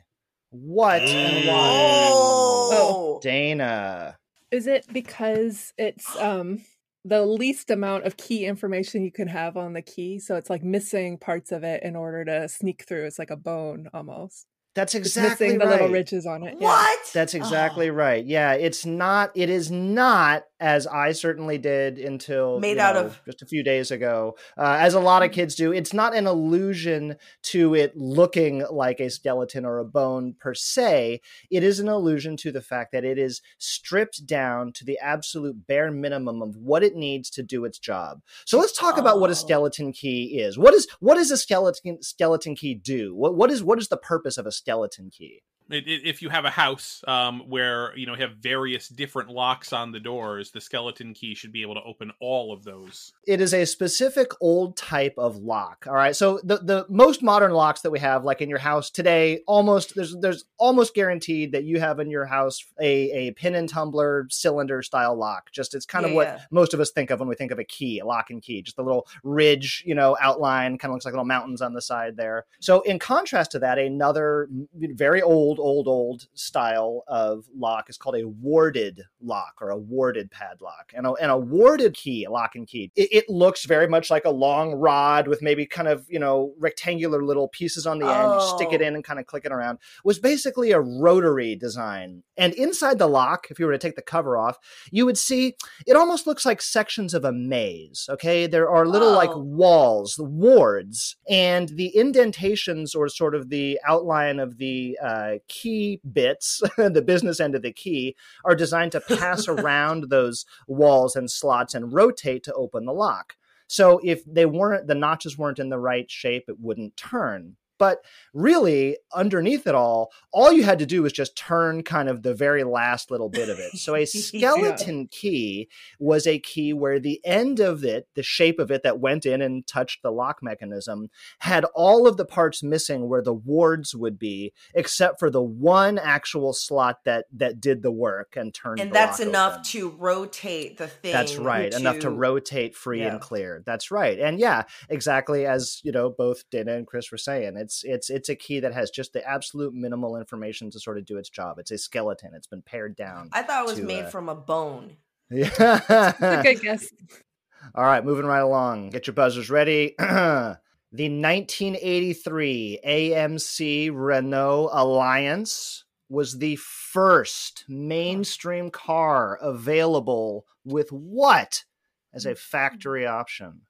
what 0.51 1.01
and 1.01 1.47
why 1.47 2.09
Oh. 2.11 3.19
dana 3.23 4.17
Is 4.51 4.67
it 4.67 4.85
because 4.91 5.73
it's 5.77 6.15
um 6.17 6.61
the 7.05 7.25
least 7.25 7.69
amount 7.71 8.05
of 8.05 8.17
key 8.17 8.45
information 8.45 9.03
you 9.03 9.11
can 9.11 9.27
have 9.27 9.55
on 9.57 9.73
the 9.73 9.81
key? 9.81 10.19
So 10.19 10.35
it's 10.35 10.49
like 10.49 10.63
missing 10.63 11.17
parts 11.17 11.51
of 11.51 11.63
it 11.63 11.83
in 11.83 11.95
order 11.95 12.25
to 12.25 12.49
sneak 12.49 12.85
through. 12.87 13.05
It's 13.05 13.19
like 13.19 13.29
a 13.31 13.37
bone 13.37 13.89
almost. 13.93 14.45
that's 14.75 14.95
exactly 14.95 15.47
missing 15.47 15.59
the 15.59 15.65
little 15.65 15.89
ridges 15.89 16.25
on 16.25 16.43
it. 16.43 16.55
Yeah. 16.59 16.67
What? 16.67 16.99
that's 17.13 17.33
exactly 17.33 17.89
Oh. 17.89 17.93
right 17.93 18.23
yeah 18.25 18.53
it's 18.53 18.85
not 18.85 19.31
it 19.35 19.49
is 19.49 19.71
not 19.71 20.43
as 20.59 20.85
i 20.87 21.11
certainly 21.11 21.57
did 21.57 21.97
until 21.99 22.59
Made 22.59 22.77
out 22.77 22.95
know, 22.95 23.05
of- 23.05 23.21
just 23.25 23.41
a 23.41 23.45
few 23.45 23.63
days 23.63 23.91
ago 23.91 24.35
uh, 24.57 24.77
as 24.79 24.93
a 24.93 24.99
lot 24.99 25.23
of 25.23 25.31
kids 25.31 25.55
do 25.55 25.71
it's 25.71 25.93
not 25.93 26.15
an 26.15 26.27
allusion 26.27 27.15
to 27.43 27.73
it 27.75 27.95
looking 27.95 28.65
like 28.71 28.99
a 28.99 29.09
skeleton 29.09 29.65
or 29.65 29.79
a 29.79 29.85
bone 29.85 30.35
per 30.39 30.53
se 30.53 31.21
it 31.49 31.63
is 31.63 31.79
an 31.79 31.87
allusion 31.87 32.35
to 32.37 32.51
the 32.51 32.61
fact 32.61 32.91
that 32.91 33.03
it 33.05 33.17
is 33.17 33.41
stripped 33.57 34.25
down 34.25 34.71
to 34.73 34.83
the 34.85 34.97
absolute 34.99 35.67
bare 35.67 35.91
minimum 35.91 36.41
of 36.41 36.55
what 36.55 36.83
it 36.83 36.95
needs 36.95 37.29
to 37.29 37.43
do 37.43 37.65
its 37.65 37.79
job. 37.79 38.21
So 38.45 38.59
let's 38.59 38.77
talk 38.77 38.97
about 38.97 39.19
what 39.19 39.29
a 39.29 39.31
Oh. 39.31 39.35
skeleton 39.35 39.91
key 39.91 40.39
is. 40.39 40.57
What 40.57 40.73
is 40.73 40.87
what 40.99 41.15
does 41.15 41.31
a 41.31 41.37
skeleton 41.37 42.01
skeleton 42.01 42.55
key 42.55 42.75
do? 42.75 43.15
What 43.15 43.35
what 43.35 43.49
is 43.51 43.63
what 43.63 43.79
is 43.79 43.87
the 43.87 43.97
purpose 43.97 44.37
of 44.37 44.45
a 44.45 44.51
skeleton 44.51 45.09
key? 45.09 45.41
It, 45.69 45.87
it, 45.87 46.01
if 46.05 46.21
you 46.21 46.29
have 46.29 46.45
a 46.45 46.49
house 46.49 47.03
um, 47.07 47.41
where 47.47 47.95
you 47.97 48.05
know 48.05 48.15
have 48.15 48.37
various 48.37 48.87
different 48.87 49.29
locks 49.29 49.73
on 49.73 49.91
the 49.91 49.99
doors, 49.99 50.51
the 50.51 50.61
skeleton 50.61 51.13
key 51.13 51.35
should 51.35 51.51
be 51.51 51.61
able 51.61 51.75
to 51.75 51.83
open 51.83 52.11
all 52.19 52.51
of 52.51 52.63
those. 52.63 53.13
It 53.27 53.41
is 53.41 53.53
a 53.53 53.65
specific 53.65 54.31
old 54.41 54.77
type 54.77 55.13
of 55.17 55.37
lock. 55.37 55.85
All 55.87 55.93
right. 55.93 56.15
So 56.15 56.39
the 56.43 56.57
the 56.57 56.85
most 56.89 57.21
modern 57.21 57.51
locks 57.51 57.81
that 57.81 57.91
we 57.91 57.99
have, 57.99 58.23
like 58.23 58.41
in 58.41 58.49
your 58.49 58.59
house 58.59 58.89
today, 58.89 59.41
almost 59.47 59.95
there's 59.95 60.15
there's 60.19 60.45
almost 60.57 60.93
guaranteed 60.93 61.51
that 61.51 61.63
you 61.63 61.79
have 61.79 61.99
in 61.99 62.09
your 62.09 62.25
house 62.25 62.63
a 62.79 63.11
a 63.11 63.31
pin 63.31 63.55
and 63.55 63.69
tumbler 63.69 64.27
cylinder 64.29 64.81
style 64.81 65.15
lock. 65.15 65.51
Just 65.51 65.75
it's 65.75 65.85
kind 65.85 66.05
of 66.05 66.13
what 66.13 66.27
yeah. 66.27 66.39
most 66.51 66.73
of 66.73 66.79
us 66.79 66.91
think 66.91 67.11
of 67.11 67.19
when 67.19 67.29
we 67.29 67.35
think 67.35 67.51
of 67.51 67.59
a 67.59 67.63
key, 67.63 67.99
a 67.99 68.05
lock 68.05 68.29
and 68.29 68.41
key. 68.41 68.61
Just 68.61 68.79
a 68.79 68.83
little 68.83 69.07
ridge, 69.23 69.83
you 69.85 69.95
know, 69.95 70.17
outline, 70.21 70.77
kind 70.77 70.91
of 70.91 70.95
looks 70.95 71.05
like 71.05 71.13
little 71.13 71.25
mountains 71.25 71.61
on 71.61 71.73
the 71.73 71.81
side 71.81 72.17
there. 72.17 72.45
So 72.59 72.81
in 72.81 72.99
contrast 72.99 73.51
to 73.51 73.59
that, 73.59 73.77
another 73.77 74.49
very 74.73 75.21
old, 75.21 75.58
old, 75.59 75.87
old 75.87 76.27
style 76.33 77.03
of 77.07 77.45
lock 77.55 77.89
is 77.89 77.97
called 77.97 78.15
a 78.15 78.27
warded 78.27 79.01
lock 79.21 79.55
or 79.61 79.69
a 79.69 79.77
warded 79.77 80.31
padlock. 80.31 80.91
And 80.93 81.05
a, 81.05 81.13
and 81.13 81.31
a 81.31 81.37
warded 81.37 81.93
key, 81.93 82.23
a 82.23 82.31
lock 82.31 82.55
and 82.55 82.67
key, 82.67 82.91
it, 82.95 83.09
it 83.11 83.29
looks 83.29 83.65
very 83.65 83.87
much 83.87 84.09
like 84.09 84.25
a 84.25 84.29
long 84.29 84.73
rod 84.73 85.27
with 85.27 85.41
maybe 85.41 85.65
kind 85.65 85.87
of, 85.87 86.05
you 86.09 86.19
know, 86.19 86.53
rectangular 86.57 87.23
little 87.23 87.47
pieces 87.49 87.85
on 87.85 87.99
the 87.99 88.07
end. 88.07 88.33
You 88.33 88.41
stick 88.55 88.73
it 88.73 88.81
Oh. 88.81 88.85
in 88.85 88.95
and 88.95 89.03
kind 89.03 89.19
of 89.19 89.25
click 89.27 89.45
it 89.45 89.51
around. 89.51 89.77
Was 90.03 90.19
basically 90.19 90.71
a 90.71 90.79
rotary 90.79 91.55
design. 91.55 92.23
And 92.37 92.53
inside 92.53 92.97
the 92.97 93.07
lock, 93.07 93.47
if 93.49 93.59
you 93.59 93.65
were 93.65 93.73
to 93.73 93.77
take 93.77 93.95
the 93.95 94.01
cover 94.01 94.37
off, 94.37 94.57
you 94.91 95.05
would 95.05 95.17
see 95.17 95.55
it 95.85 95.95
almost 95.97 96.25
looks 96.25 96.45
like 96.45 96.61
sections 96.61 97.13
of 97.13 97.25
a 97.25 97.33
maze. 97.33 98.07
Okay. 98.09 98.47
There 98.47 98.69
are 98.69 98.85
little 98.85 99.11
like 99.11 99.29
Oh. 99.31 99.39
walls, 99.39 100.15
the 100.15 100.23
wards, 100.23 101.17
and 101.29 101.69
the 101.69 101.87
indentations 101.89 102.95
or 102.95 103.09
sort 103.09 103.35
of 103.35 103.49
the 103.49 103.79
outline 103.85 104.39
of 104.39 104.57
the 104.57 104.97
uh, 105.03 105.33
key 105.49 105.99
bits, 106.13 106.61
the 106.77 107.03
business 107.05 107.39
end 107.39 107.55
of 107.55 107.61
the 107.61 107.73
key, 107.73 108.15
are 108.45 108.55
designed 108.55 108.93
to 108.93 109.01
pass 109.01 109.47
around 109.49 110.05
those 110.09 110.45
walls 110.67 111.15
and 111.15 111.29
slots 111.29 111.73
and 111.73 111.93
rotate 111.93 112.43
to 112.43 112.53
open 112.53 112.85
the 112.85 112.93
lock. 112.93 113.35
So 113.67 113.99
if 114.03 114.23
they 114.25 114.45
weren't, 114.45 114.87
the 114.87 114.95
notches 114.95 115.37
weren't 115.37 115.59
in 115.59 115.69
the 115.69 115.79
right 115.79 116.09
shape, 116.09 116.45
it 116.47 116.59
wouldn't 116.59 116.97
turn. 116.97 117.57
But 117.79 118.03
really, 118.33 118.97
underneath 119.13 119.65
it 119.65 119.73
all, 119.73 120.11
all 120.31 120.51
you 120.53 120.63
had 120.63 120.77
to 120.79 120.85
do 120.85 121.01
was 121.01 121.13
just 121.13 121.35
turn 121.35 121.81
kind 121.81 122.07
of 122.09 122.21
the 122.21 122.35
very 122.35 122.63
last 122.63 123.09
little 123.09 123.29
bit 123.29 123.49
of 123.49 123.57
it. 123.57 123.77
So 123.77 123.95
a 123.95 124.05
skeleton 124.43 125.07
key 125.07 125.69
was 125.99 126.27
a 126.27 126.37
key 126.39 126.73
where 126.73 126.99
the 126.99 127.19
end 127.25 127.59
of 127.59 127.83
it, 127.83 128.07
the 128.15 128.21
shape 128.23 128.59
of 128.59 128.69
it 128.69 128.83
that 128.83 128.99
went 128.99 129.25
in 129.25 129.41
and 129.41 129.65
touched 129.65 130.03
the 130.03 130.11
lock 130.11 130.43
mechanism, 130.43 131.09
had 131.39 131.65
all 131.73 132.07
of 132.07 132.17
the 132.17 132.25
parts 132.25 132.61
missing 132.61 133.09
where 133.09 133.21
the 133.23 133.33
wards 133.33 133.95
would 133.95 134.19
be, 134.19 134.53
except 134.75 135.17
for 135.19 135.29
the 135.29 135.41
one 135.41 135.97
actual 135.97 136.53
slot 136.53 136.97
that 137.05 137.25
that 137.33 137.59
did 137.59 137.81
the 137.81 137.91
work 137.91 138.35
and 138.35 138.53
turned. 138.53 138.79
And 138.79 138.91
that's 138.91 139.19
enough 139.19 139.53
open. 139.53 139.63
to 139.63 139.89
rotate 139.91 140.77
the 140.77 140.87
thing. 140.87 141.13
That's 141.13 141.37
right. 141.37 141.73
Enough 141.73 141.99
to 141.99 142.09
rotate 142.09 142.75
free 142.75 142.99
Yeah. 142.99 143.13
and 143.13 143.21
clear. 143.21 143.63
That's 143.65 143.89
right. 143.89 144.19
And 144.19 144.39
yeah, 144.39 144.63
exactly 144.89 145.45
as 145.45 145.79
you 145.83 145.91
know, 145.91 146.09
both 146.09 146.49
Dana 146.49 146.73
and 146.73 146.85
Chris 146.85 147.11
were 147.11 147.17
saying, 147.17 147.57
it's 147.69 147.83
it's 147.83 148.09
it's 148.09 148.29
a 148.29 148.35
key 148.35 148.59
that 148.61 148.73
has 148.73 148.89
just 148.89 149.13
the 149.13 149.23
absolute 149.27 149.75
minimal 149.75 150.17
information 150.17 150.71
to 150.71 150.79
sort 150.79 150.97
of 150.97 151.05
do 151.05 151.17
its 151.17 151.29
job. 151.29 151.59
It's 151.59 151.69
a 151.69 151.77
skeleton. 151.77 152.33
It's 152.33 152.47
been 152.47 152.63
pared 152.63 152.95
down. 152.95 153.29
I 153.31 153.43
thought 153.43 153.65
it 153.65 153.67
was 153.67 153.77
to, 153.77 153.83
made 153.83 154.05
uh, 154.05 154.09
from 154.09 154.27
a 154.27 154.33
bone. 154.33 154.97
Yeah. 155.29 156.13
Good 156.43 156.61
guess. 156.61 156.91
All 157.75 157.83
right, 157.83 158.03
moving 158.03 158.25
right 158.25 158.39
along. 158.39 158.89
Get 158.89 159.05
your 159.05 159.13
buzzers 159.13 159.51
ready. 159.51 159.93
the 159.99 160.57
1983 160.91 162.79
AMC 162.87 163.91
Renault 163.93 164.69
Alliance 164.71 165.83
was 166.09 166.39
the 166.39 166.55
first 166.55 167.65
mainstream 167.67 168.71
car 168.71 169.37
available 169.41 170.47
with 170.65 170.91
what 170.91 171.65
as 172.13 172.25
a 172.25 172.33
factory 172.33 173.05
option? 173.05 173.61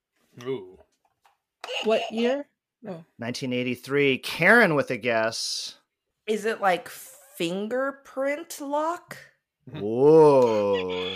Ooh. 0.46 0.78
What 1.84 2.04
year? 2.12 2.48
Oh, 2.86 3.04
1983. 3.18 4.20
Karen 4.20 4.76
with 4.76 4.90
a 4.92 4.98
guess. 4.98 5.76
Is 6.28 6.46
it 6.46 6.62
like 6.62 6.88
fingerprint 6.88 8.62
lock? 8.62 9.18
Mm-hmm. 9.70 9.82
Whoa. 9.82 11.16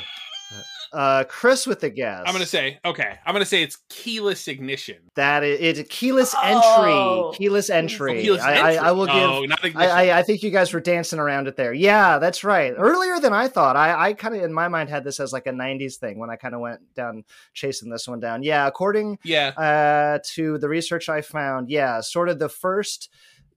Uh, 0.92 1.24
Chris 1.28 1.66
with 1.66 1.80
the 1.80 1.90
guess. 1.90 2.22
I'm 2.28 2.34
gonna 2.34 2.46
say 2.46 2.78
okay. 2.86 3.18
I'm 3.26 3.34
gonna 3.34 3.46
say 3.46 3.64
it's 3.64 3.78
keyless 3.90 4.48
ignition. 4.48 4.98
that 5.16 5.44
is 5.44 5.60
it's 5.60 5.80
a 5.80 5.84
keyless 5.84 6.36
Oh. 6.38 7.30
entry. 7.32 7.38
Keyless 7.40 7.72
entry. 7.72 8.22
keyless 8.22 8.44
I, 8.44 8.54
entry. 8.54 8.78
I, 8.78 8.90
I 8.90 8.92
will 8.92 9.08
give. 9.08 9.16
No, 9.16 9.42
not 9.46 9.66
ignition. 9.66 9.90
I, 9.92 10.10
I, 10.12 10.20
I 10.20 10.24
think 10.24 10.44
you 10.44 10.52
guys 10.52 10.72
were 10.72 10.80
dancing 10.80 11.18
around 11.18 11.48
it 11.48 11.56
there. 11.56 11.74
Yeah, 11.74 12.20
that's 12.20 12.44
right. 12.44 12.74
Earlier 12.78 13.20
than 13.20 13.34
I 13.34 13.48
thought. 13.48 13.76
I, 13.76 14.10
I 14.10 14.14
kind 14.14 14.36
of, 14.36 14.44
in 14.44 14.54
my 14.54 14.68
mind, 14.68 14.90
had 14.90 15.04
this 15.04 15.20
as 15.20 15.34
like 15.34 15.48
a 15.48 15.52
90s 15.52 15.96
thing 15.96 16.20
when 16.20 16.30
I 16.30 16.36
kind 16.36 16.54
of 16.54 16.62
went 16.62 16.82
down 16.94 17.24
chasing 17.56 17.90
this 17.90 18.08
one 18.08 18.20
down. 18.20 18.44
Yeah, 18.44 18.68
according 18.68 19.18
yeah. 19.24 19.48
uh, 19.48 20.20
to 20.36 20.60
the 20.60 20.70
research 20.70 21.10
I 21.10 21.22
found, 21.22 21.72
yeah, 21.72 22.02
sort 22.02 22.30
of 22.30 22.38
the 22.38 22.50
first 22.50 23.10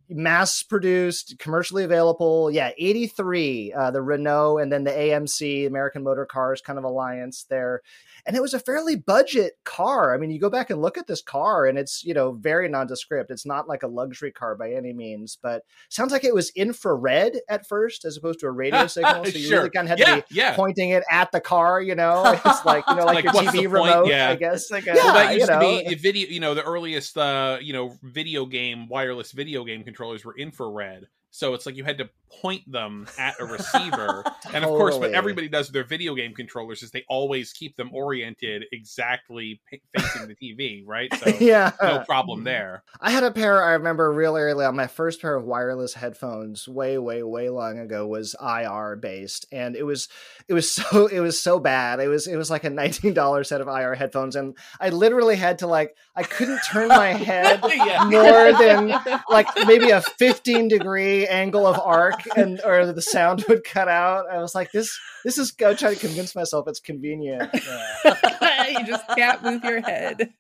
mass 0.09 0.63
produced, 0.63 1.39
commercially 1.39 1.85
available. 1.85 2.51
Yeah, 2.51 2.71
83, 2.79 3.73
uh, 3.73 3.91
the 3.91 4.03
Renault 4.03 4.59
and 4.59 4.73
then 4.73 4.85
the 4.85 4.91
AMC, 4.91 5.67
American 5.67 6.03
Motor 6.03 6.27
Cars 6.27 6.61
kind 6.61 6.79
of 6.79 6.85
alliance 6.85 7.45
there. 7.49 7.83
And 8.27 8.37
it 8.37 8.43
was 8.43 8.55
a 8.55 8.59
fairly 8.59 8.97
budget 8.97 9.53
car. 9.65 10.13
I 10.15 10.19
mean, 10.19 10.31
you 10.31 10.41
go 10.41 10.51
back 10.51 10.71
and 10.71 10.83
look 10.83 10.99
at 10.99 11.07
this 11.07 11.23
car 11.23 11.67
and 11.67 11.79
it's, 11.79 12.05
you 12.05 12.13
know, 12.13 12.33
very 12.33 12.69
nondescript. 12.69 13.31
It's 13.31 13.47
not 13.47 13.69
like 13.69 13.85
a 13.85 13.87
luxury 13.87 14.33
car 14.33 14.57
by 14.57 14.73
any 14.73 14.93
means, 14.93 15.39
but 15.41 15.63
sounds 15.91 16.11
like 16.11 16.25
it 16.25 16.35
was 16.35 16.51
infrared 16.57 17.39
at 17.49 17.67
first 17.69 18.05
as 18.05 18.17
opposed 18.17 18.41
to 18.41 18.47
a 18.47 18.51
radio 18.51 18.87
signal. 18.89 19.25
So 19.25 19.39
you 19.39 19.47
Sure. 19.49 19.59
really 19.59 19.71
kind 19.71 19.87
of 19.87 19.91
had 19.91 19.99
yeah, 20.01 20.17
to 20.17 20.25
be 20.29 20.35
yeah. 20.35 20.57
pointing 20.57 20.91
it 20.91 21.05
at 21.11 21.31
the 21.31 21.41
car, 21.41 21.81
you 21.81 21.95
know? 21.95 22.25
It's 22.45 22.65
like, 22.65 22.85
you 22.89 22.97
know, 22.97 23.05
like, 23.05 23.25
Like, 23.25 23.35
your 23.35 23.45
TV 23.45 23.53
the 23.53 23.59
point? 23.69 23.73
remote, 23.73 24.07
Yeah. 24.09 24.31
I 24.31 24.35
guess. 24.37 24.71
Like 24.71 24.87
a, 24.87 24.93
well, 24.95 25.15
that 25.15 25.33
you 25.33 25.39
used 25.39 25.49
know. 25.51 25.61
to 25.61 25.89
be 25.89 25.95
video. 25.95 26.29
You 26.29 26.41
know, 26.41 26.55
the 26.55 26.65
earliest, 26.65 27.17
uh, 27.17 27.59
you 27.61 27.73
know, 27.73 27.95
video 28.03 28.45
game 28.47 28.89
wireless 28.89 29.33
video 29.33 29.65
game 29.65 29.85
controllers 29.85 30.25
were 30.25 30.37
infrared. 30.37 31.07
So 31.31 31.53
it's 31.55 31.67
like 31.67 31.77
you 31.77 31.85
had 31.85 31.99
to 31.99 32.09
point 32.31 32.71
them 32.71 33.07
at 33.19 33.35
a 33.41 33.45
receiver. 33.45 34.25
and 34.53 34.65
of 34.65 34.71
course, 34.71 34.97
what 34.97 35.13
everybody 35.13 35.49
does 35.49 35.69
with 35.69 35.75
their 35.75 35.85
video 35.85 36.15
game 36.15 36.35
controllers 36.35 36.83
is 36.83 36.91
they 36.91 37.05
always 37.09 37.53
keep 37.53 37.77
them 37.77 37.91
oriented 37.93 38.65
exactly 38.73 39.61
p- 39.71 39.81
facing 39.97 40.29
the 40.29 40.35
TV, 40.35 40.83
right? 40.87 41.13
So 41.15 41.31
yeah. 41.41 41.73
no 41.83 42.01
problem 42.01 42.45
there. 42.45 42.83
I 43.01 43.11
had 43.11 43.25
a 43.25 43.31
pair 43.31 43.63
I 43.63 43.73
remember 43.73 44.13
real 44.13 44.37
early 44.37 44.65
on. 44.65 44.77
My 44.77 44.87
first 44.87 45.21
pair 45.21 45.35
of 45.35 45.45
wireless 45.45 45.95
headphones, 45.95 46.69
way, 46.69 46.99
way, 46.99 47.23
way 47.23 47.49
long 47.49 47.79
ago, 47.79 48.07
was 48.07 48.35
IR 48.41 48.97
based, 48.97 49.47
and 49.53 49.77
it 49.77 49.85
was 49.85 50.09
it 50.49 50.55
was 50.55 50.71
so 50.73 51.07
it 51.07 51.21
was 51.21 51.41
so 51.41 51.59
bad. 51.59 52.01
It 52.01 52.09
was 52.09 52.27
it 52.27 52.37
was 52.37 52.51
like 52.51 52.65
a 52.65 52.71
nineteen 52.71 53.15
dollar 53.15 53.45
set 53.45 53.61
of 53.61 53.69
IR 53.69 53.95
headphones, 53.95 54.37
and 54.37 54.57
I 54.81 54.91
literally 54.91 55.37
had 55.37 55.59
to 55.61 55.67
like 55.67 55.97
I 56.15 56.23
couldn't 56.23 56.61
turn 56.71 56.89
my 56.89 57.09
head 57.13 57.61
Yeah. 57.65 58.05
more 58.05 58.53
than 58.59 58.89
like 59.29 59.47
maybe 59.67 59.91
a 59.91 60.01
fifteen 60.01 60.69
degree 60.69 61.27
angle 61.27 61.67
of 61.67 61.79
arc, 61.79 62.16
and 62.37 62.61
or 62.65 62.93
the 62.93 63.03
sound 63.03 63.45
would 63.49 63.65
cut 63.65 63.89
out. 63.89 64.31
I 64.31 64.39
was 64.39 64.55
like, 64.55 64.73
this 64.73 64.99
this 65.25 65.39
is 65.39 65.51
go 65.51 65.75
try 65.75 65.95
to 65.95 66.01
convince 66.01 66.35
myself 66.35 66.69
it's 66.69 66.81
convenient. 66.81 67.51
Yeah. 68.05 68.81
you 68.81 68.87
just 68.87 69.07
can't 69.17 69.43
move 69.43 69.63
your 69.65 69.81
head. 69.81 70.35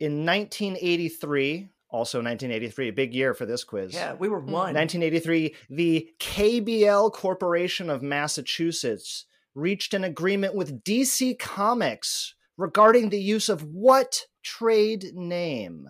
In 0.00 0.24
1983, 0.24 1.68
also 1.90 2.18
1983, 2.18 2.88
a 2.88 2.92
big 2.92 3.14
year 3.14 3.34
for 3.34 3.46
this 3.46 3.62
quiz. 3.62 3.94
Yeah, 3.94 4.14
we 4.14 4.28
were 4.28 4.40
hmm. 4.40 4.50
one. 4.50 4.74
1983, 4.74 5.54
the 5.70 6.10
KBL 6.18 7.12
Corporation 7.12 7.90
of 7.90 8.02
Massachusetts 8.02 9.26
reached 9.54 9.94
an 9.94 10.04
agreement 10.04 10.54
with 10.54 10.82
DC 10.82 11.38
Comics 11.38 12.34
regarding 12.56 13.10
the 13.10 13.20
use 13.20 13.48
of 13.48 13.62
what 13.62 14.26
trade 14.42 15.12
name? 15.14 15.88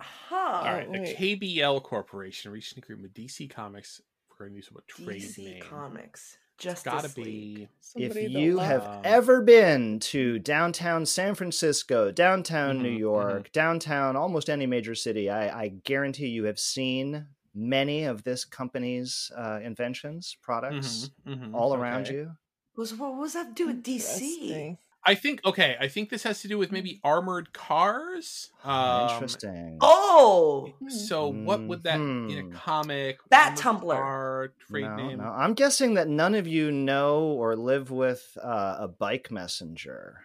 Huh. 0.00 0.36
All 0.36 0.64
right, 0.64 0.90
the 0.90 1.00
wait. 1.00 1.16
KBL 1.16 1.82
Corporation 1.82 2.52
reached 2.52 2.76
an 2.76 2.82
agreement 2.82 3.12
with 3.14 3.14
DC 3.14 3.50
Comics 3.50 4.00
for 4.40 4.46
a 4.46 4.50
use 4.50 4.68
of 4.70 4.76
a 4.76 4.80
trade 4.86 5.20
DC 5.20 5.44
name. 5.44 5.62
Comics. 5.62 6.38
It's 6.54 6.64
Justice 6.64 6.82
gotta 6.92 7.20
League. 7.20 7.56
be. 7.56 7.62
if 7.64 7.68
Somebody 7.80 8.28
that 8.32 8.40
you 8.40 8.56
loves- 8.56 8.68
have 8.70 9.00
ever 9.04 9.42
been 9.42 10.00
to 10.00 10.38
downtown 10.38 11.04
San 11.04 11.34
Francisco, 11.34 12.10
downtown 12.10 12.78
New 12.82 12.88
Mhm, 12.94 12.98
York, 12.98 13.52
downtown 13.52 14.16
almost 14.16 14.48
any 14.48 14.64
major 14.64 14.94
city, 14.94 15.28
I, 15.28 15.64
I 15.64 15.68
guarantee 15.68 16.28
you 16.28 16.44
have 16.44 16.58
seen 16.58 17.26
many 17.54 18.04
of 18.04 18.24
this 18.24 18.46
company's 18.46 19.30
uh, 19.36 19.60
inventions, 19.62 20.34
products 20.40 21.10
Mhm, 21.26 21.50
mhm, 21.50 21.54
all 21.54 21.74
around 21.74 22.06
okay. 22.06 22.14
you. 22.14 22.32
Was 22.76 22.94
what 22.94 23.16
was 23.16 23.34
that 23.34 23.48
to 23.48 23.52
do 23.54 23.66
with 23.66 23.82
DC? 23.82 24.78
Interesting. 25.06 25.06
I 25.06 25.14
think 25.14 25.40
okay. 25.46 25.76
I 25.80 25.88
think 25.88 26.10
this 26.10 26.22
has 26.24 26.42
to 26.42 26.48
do 26.48 26.58
with 26.58 26.72
maybe 26.72 27.00
armored 27.02 27.52
cars. 27.52 28.50
Um, 28.64 29.10
Interesting. 29.10 29.78
Oh, 29.80 30.72
So 30.88 31.28
what 31.28 31.62
would 31.62 31.82
that 31.84 31.96
in 31.96 32.50
a 32.52 32.56
comic? 32.56 33.18
Bat 33.28 33.42
armored 33.46 33.58
tumbler. 33.58 33.94
car, 33.96 34.52
trade 34.68 34.82
no, 34.82 34.96
name. 34.96 35.18
no. 35.18 35.24
I'm 35.24 35.54
guessing 35.54 35.94
that 35.94 36.08
none 36.08 36.34
of 36.34 36.46
you 36.46 36.70
know 36.70 37.20
or 37.22 37.56
live 37.56 37.90
with 37.90 38.36
uh, 38.42 38.76
a 38.80 38.88
bike 38.88 39.30
messenger. 39.30 40.18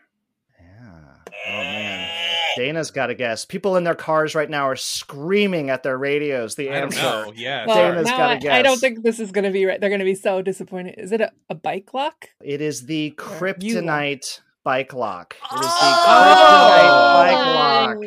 Yeah. 0.59 0.99
Oh 1.47 1.51
man. 1.51 2.09
Dana's 2.57 2.91
got 2.91 3.07
to 3.07 3.15
guess. 3.15 3.43
People 3.43 3.75
in 3.75 3.83
their 3.83 3.95
cars 3.95 4.33
right 4.33 4.49
now 4.49 4.69
are 4.69 4.77
screaming 4.77 5.69
at 5.69 5.83
their 5.83 5.97
radios. 5.97 6.55
The 6.55 6.69
answer. 6.69 7.01
know. 7.01 7.33
Yeah. 7.35 7.65
Well, 7.65 7.75
Dana's 7.75 8.05
now 8.07 8.17
gotta 8.17 8.51
I, 8.51 8.59
I 8.59 8.61
don't 8.61 8.79
think 8.79 9.03
this 9.03 9.19
is 9.19 9.31
going 9.31 9.43
to 9.43 9.51
be 9.51 9.65
right. 9.65 9.79
They're 9.79 9.89
going 9.89 9.99
to 9.99 10.05
be 10.05 10.15
so 10.15 10.41
disappointed. 10.41 10.95
Is 10.97 11.11
it 11.11 11.19
a, 11.19 11.31
a 11.49 11.55
bike 11.55 11.93
lock? 11.93 12.29
It 12.41 12.61
is 12.61 12.85
the 12.85 13.07
Or 13.07 13.11
you 13.11 13.15
kryptonite 13.15 14.39
bike 14.65 14.93
lock. 14.93 15.35
It 15.53 15.59
is 15.59 15.61
the 15.61 15.69
Oh! 15.69 16.01
kryptonite 16.05 16.97
bike 17.15 17.45
lock. 17.55 17.97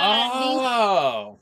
Oh. 0.00 0.95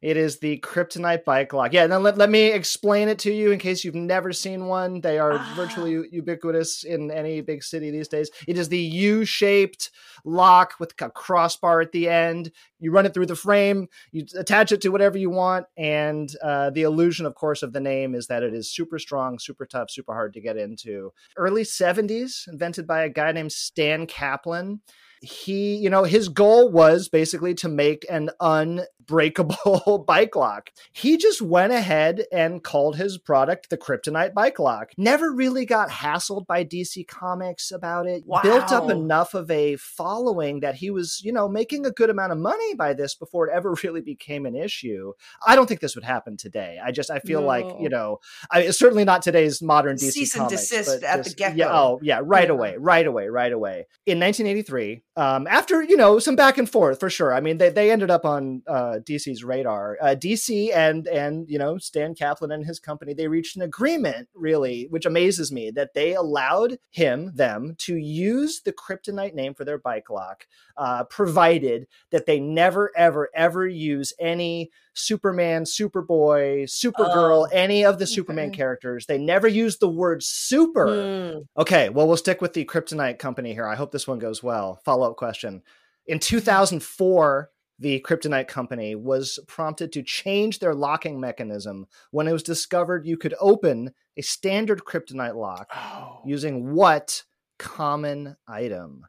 It 0.05 0.19
is 0.19 0.39
the 0.39 0.59
kryptonite 0.59 1.25
bike 1.25 1.55
lock. 1.55 1.73
Yeah, 1.73 1.87
now 1.87 1.97
let, 1.97 2.19
let 2.19 2.29
me 2.29 2.49
explain 2.53 3.09
it 3.09 3.19
to 3.21 3.33
you 3.33 3.53
in 3.53 3.59
case 3.59 3.85
you've 3.85 3.95
never 3.95 4.35
seen 4.35 4.67
one. 4.67 5.01
They 5.01 5.19
are 5.19 5.39
Ah. 5.39 5.53
virtually 5.57 6.07
ubiquitous 6.13 6.85
in 6.85 7.11
any 7.11 7.41
big 7.41 7.63
city 7.63 7.91
these 7.91 8.09
days. 8.09 8.31
It 8.47 8.59
is 8.59 8.69
the 8.69 8.79
U 8.79 9.25
shaped 9.25 9.91
lock 10.27 10.75
with 10.79 10.93
a 11.01 11.09
crossbar 11.09 11.81
at 11.81 11.93
the 11.93 12.11
end. 12.11 12.53
You 12.81 12.91
run 12.93 13.07
it 13.07 13.15
through 13.15 13.27
the 13.33 13.35
frame, 13.35 13.89
you 14.13 14.27
attach 14.37 14.73
it 14.73 14.83
to 14.83 14.91
whatever 14.91 15.17
you 15.17 15.31
want. 15.31 15.65
And 15.79 16.31
uh, 16.43 16.69
the 16.69 16.83
illusion, 16.83 17.25
of 17.25 17.35
course, 17.35 17.63
of 17.63 17.73
the 17.73 17.81
name 17.81 18.15
is 18.15 18.27
that 18.27 18.43
it 18.43 18.53
is 18.53 18.71
super 18.71 18.99
strong, 18.99 19.39
super 19.39 19.65
tough, 19.65 19.91
super 19.91 20.13
hard 20.13 20.35
to 20.35 20.41
get 20.43 20.59
into. 20.59 21.15
Early 21.39 21.63
70s, 21.63 22.47
invented 22.47 22.87
by 22.87 23.05
a 23.05 23.09
guy 23.09 23.33
named 23.33 23.53
Stan 23.53 24.07
Kaplan 24.07 24.83
he, 25.25 25.77
you 25.77 25.91
know, 25.91 26.05
his 26.05 26.29
goal 26.29 26.71
was 26.71 27.09
basically 27.09 27.55
to 27.55 27.69
make 27.69 28.05
an 28.11 28.31
unbreakable 28.41 30.05
bike 30.07 30.37
lock. 30.37 30.71
He 30.93 31.17
just 31.17 31.43
went 31.43 31.73
ahead 31.73 32.25
and 32.33 32.63
called 32.63 32.97
his 32.97 33.19
product 33.19 33.71
the 33.71 33.77
Kryptonite 33.79 34.35
Bike 34.35 34.59
Lock. 34.59 34.93
Never 34.97 35.33
really 35.33 35.65
got 35.67 35.89
hassled 35.91 36.47
by 36.47 36.65
DC 36.65 37.07
Comics 37.07 37.71
about 37.71 38.07
it. 38.07 38.25
Built 38.43 38.73
up 38.73 38.91
enough 38.91 39.35
of 39.35 39.51
a 39.51 39.77
following 39.77 40.61
that 40.61 40.77
he 40.77 40.91
was, 40.91 41.21
you 41.25 41.33
know, 41.33 41.49
making 41.49 41.87
a 41.87 41.91
good 41.91 42.11
amount 42.11 42.33
of 42.33 42.39
money 42.39 42.75
by 42.75 42.93
this 42.95 43.15
before 43.15 43.49
it 43.49 43.53
ever 43.55 43.75
really 43.85 44.01
became 44.01 44.47
an 44.47 44.55
issue. 44.57 45.13
I 45.47 45.57
don't 45.57 45.67
think 45.67 45.81
this 45.81 45.95
would 45.95 46.05
happen 46.05 46.37
today. 46.37 46.79
I 46.83 46.91
just 46.93 47.11
I 47.11 47.19
feel 47.21 47.43
like, 47.43 47.67
you 47.81 47.89
know, 47.89 48.19
I 48.51 48.71
certainly 48.71 49.05
not 49.05 49.23
today's 49.23 49.63
modern 49.63 49.97
DC 49.97 50.13
Cease 50.13 50.37
and 50.37 50.49
desist 50.49 51.03
at 51.03 51.25
the 51.25 51.31
get-go. 51.31 51.57
Yeah, 51.57 51.73
oh, 51.73 51.99
yeah, 52.03 52.21
right 52.23 52.49
Yeah. 52.49 52.55
away, 52.55 52.77
right 52.79 53.07
away, 53.07 53.29
right 53.29 53.53
away. 53.53 53.87
In 54.07 54.19
1983, 54.21 55.03
um, 55.17 55.47
after 55.47 55.83
you 55.83 55.97
know 55.97 56.19
some 56.19 56.35
back 56.35 56.59
and 56.59 56.69
forth 56.69 56.99
for 56.99 57.09
sure. 57.09 57.35
I 57.35 57.41
mean, 57.41 57.59
they, 57.59 57.71
they 57.71 57.91
ended 57.91 58.11
up 58.11 58.25
on 58.25 58.63
uh, 58.67 58.99
DC's 59.03 59.45
radar. 59.45 59.97
Uh, 60.01 60.15
DC 60.15 60.75
and 60.75 61.07
and 61.07 61.49
you 61.49 61.59
know 61.59 61.79
Stan 61.79 62.15
Kaplan 62.15 62.51
and 62.51 62.67
his 62.67 62.81
company 62.81 63.15
they 63.15 63.29
reached 63.29 63.57
an 63.57 63.63
agreement, 63.63 64.29
really, 64.35 64.87
which 64.91 65.07
amazes 65.07 65.53
me 65.53 65.71
that 65.71 65.95
they 65.95 66.15
allowed 66.15 66.79
him 66.91 67.33
them 67.35 67.77
to 67.79 67.97
use 67.97 68.63
the 68.63 68.73
Kryptonite 68.73 69.35
name 69.35 69.55
for 69.55 69.65
their 69.65 69.79
bike 69.79 70.11
lock, 70.11 70.47
uh, 70.77 71.05
provided 71.05 71.87
that 72.11 72.27
they 72.27 72.41
never 72.41 72.91
ever 72.97 73.31
ever 73.35 73.67
use 73.67 74.13
any 74.19 74.71
Superman, 74.95 75.65
Superboy, 75.65 76.65
Supergirl, 76.65 77.47
Oh, 77.47 77.49
any 77.53 77.85
of 77.85 77.99
the 77.99 78.07
Superman 78.07 78.49
okay. 78.49 78.57
characters. 78.57 79.07
They 79.07 79.19
never 79.19 79.49
use 79.49 79.79
the 79.79 79.89
word 79.89 80.23
super. 80.23 80.87
Mm. 80.87 81.47
Okay, 81.59 81.89
well, 81.89 82.07
we'll 82.07 82.17
stick 82.17 82.41
with 82.41 82.53
the 82.55 82.65
Kryptonite 82.65 83.19
company 83.19 83.53
here. 83.53 83.67
I 83.67 83.75
hope 83.75 83.93
this 83.93 84.07
one 84.09 84.19
goes 84.19 84.43
well. 84.43 84.81
Follow 84.85 85.11
up 85.11 85.17
question. 85.17 85.63
In 86.07 86.19
2004, 86.21 87.51
the 87.81 88.01
Kryptonite 88.07 88.47
company 88.49 88.95
was 88.95 89.41
prompted 89.49 89.93
to 89.93 90.03
change 90.03 90.61
their 90.61 90.75
locking 90.75 91.19
mechanism 91.21 91.87
when 92.13 92.29
it 92.29 92.33
was 92.33 92.43
discovered 92.45 93.05
you 93.07 93.17
could 93.17 93.35
open 93.41 93.93
a 94.17 94.23
standard 94.23 94.85
Kryptonite 94.85 95.35
lock 95.35 95.69
Oh. 95.75 96.21
using 96.25 96.73
what 96.73 97.25
common 97.59 98.37
item? 98.47 99.07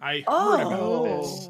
I 0.00 0.16
heard 0.16 0.24
Oh. 0.28 1.04
about 1.04 1.22
this. 1.22 1.48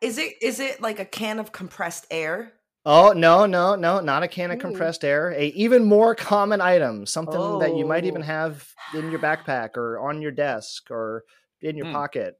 Is 0.00 0.18
it 0.18 0.34
is 0.40 0.60
it 0.60 0.80
like 0.80 1.00
a 1.00 1.04
can 1.04 1.40
of 1.40 1.50
compressed 1.50 2.06
air? 2.12 2.52
Oh, 2.90 3.12
no, 3.12 3.44
no, 3.44 3.74
no, 3.74 4.00
not 4.00 4.22
a 4.22 4.28
can 4.28 4.50
of 4.50 4.56
Ooh. 4.56 4.60
compressed 4.60 5.04
air. 5.04 5.30
A 5.36 5.48
even 5.48 5.84
more 5.84 6.14
common 6.14 6.62
item, 6.62 7.04
something 7.04 7.58
that 7.58 7.74
you 7.74 7.84
might 7.84 8.06
even 8.06 8.22
Oh. 8.22 8.24
have 8.24 8.66
in 8.94 9.10
your 9.10 9.20
backpack 9.20 9.76
or 9.76 9.98
on 9.98 10.22
your 10.22 10.30
desk 10.30 10.90
or 10.90 11.24
in 11.60 11.76
your 11.76 11.84
Hmm. 11.84 11.92
pocket. 11.92 12.36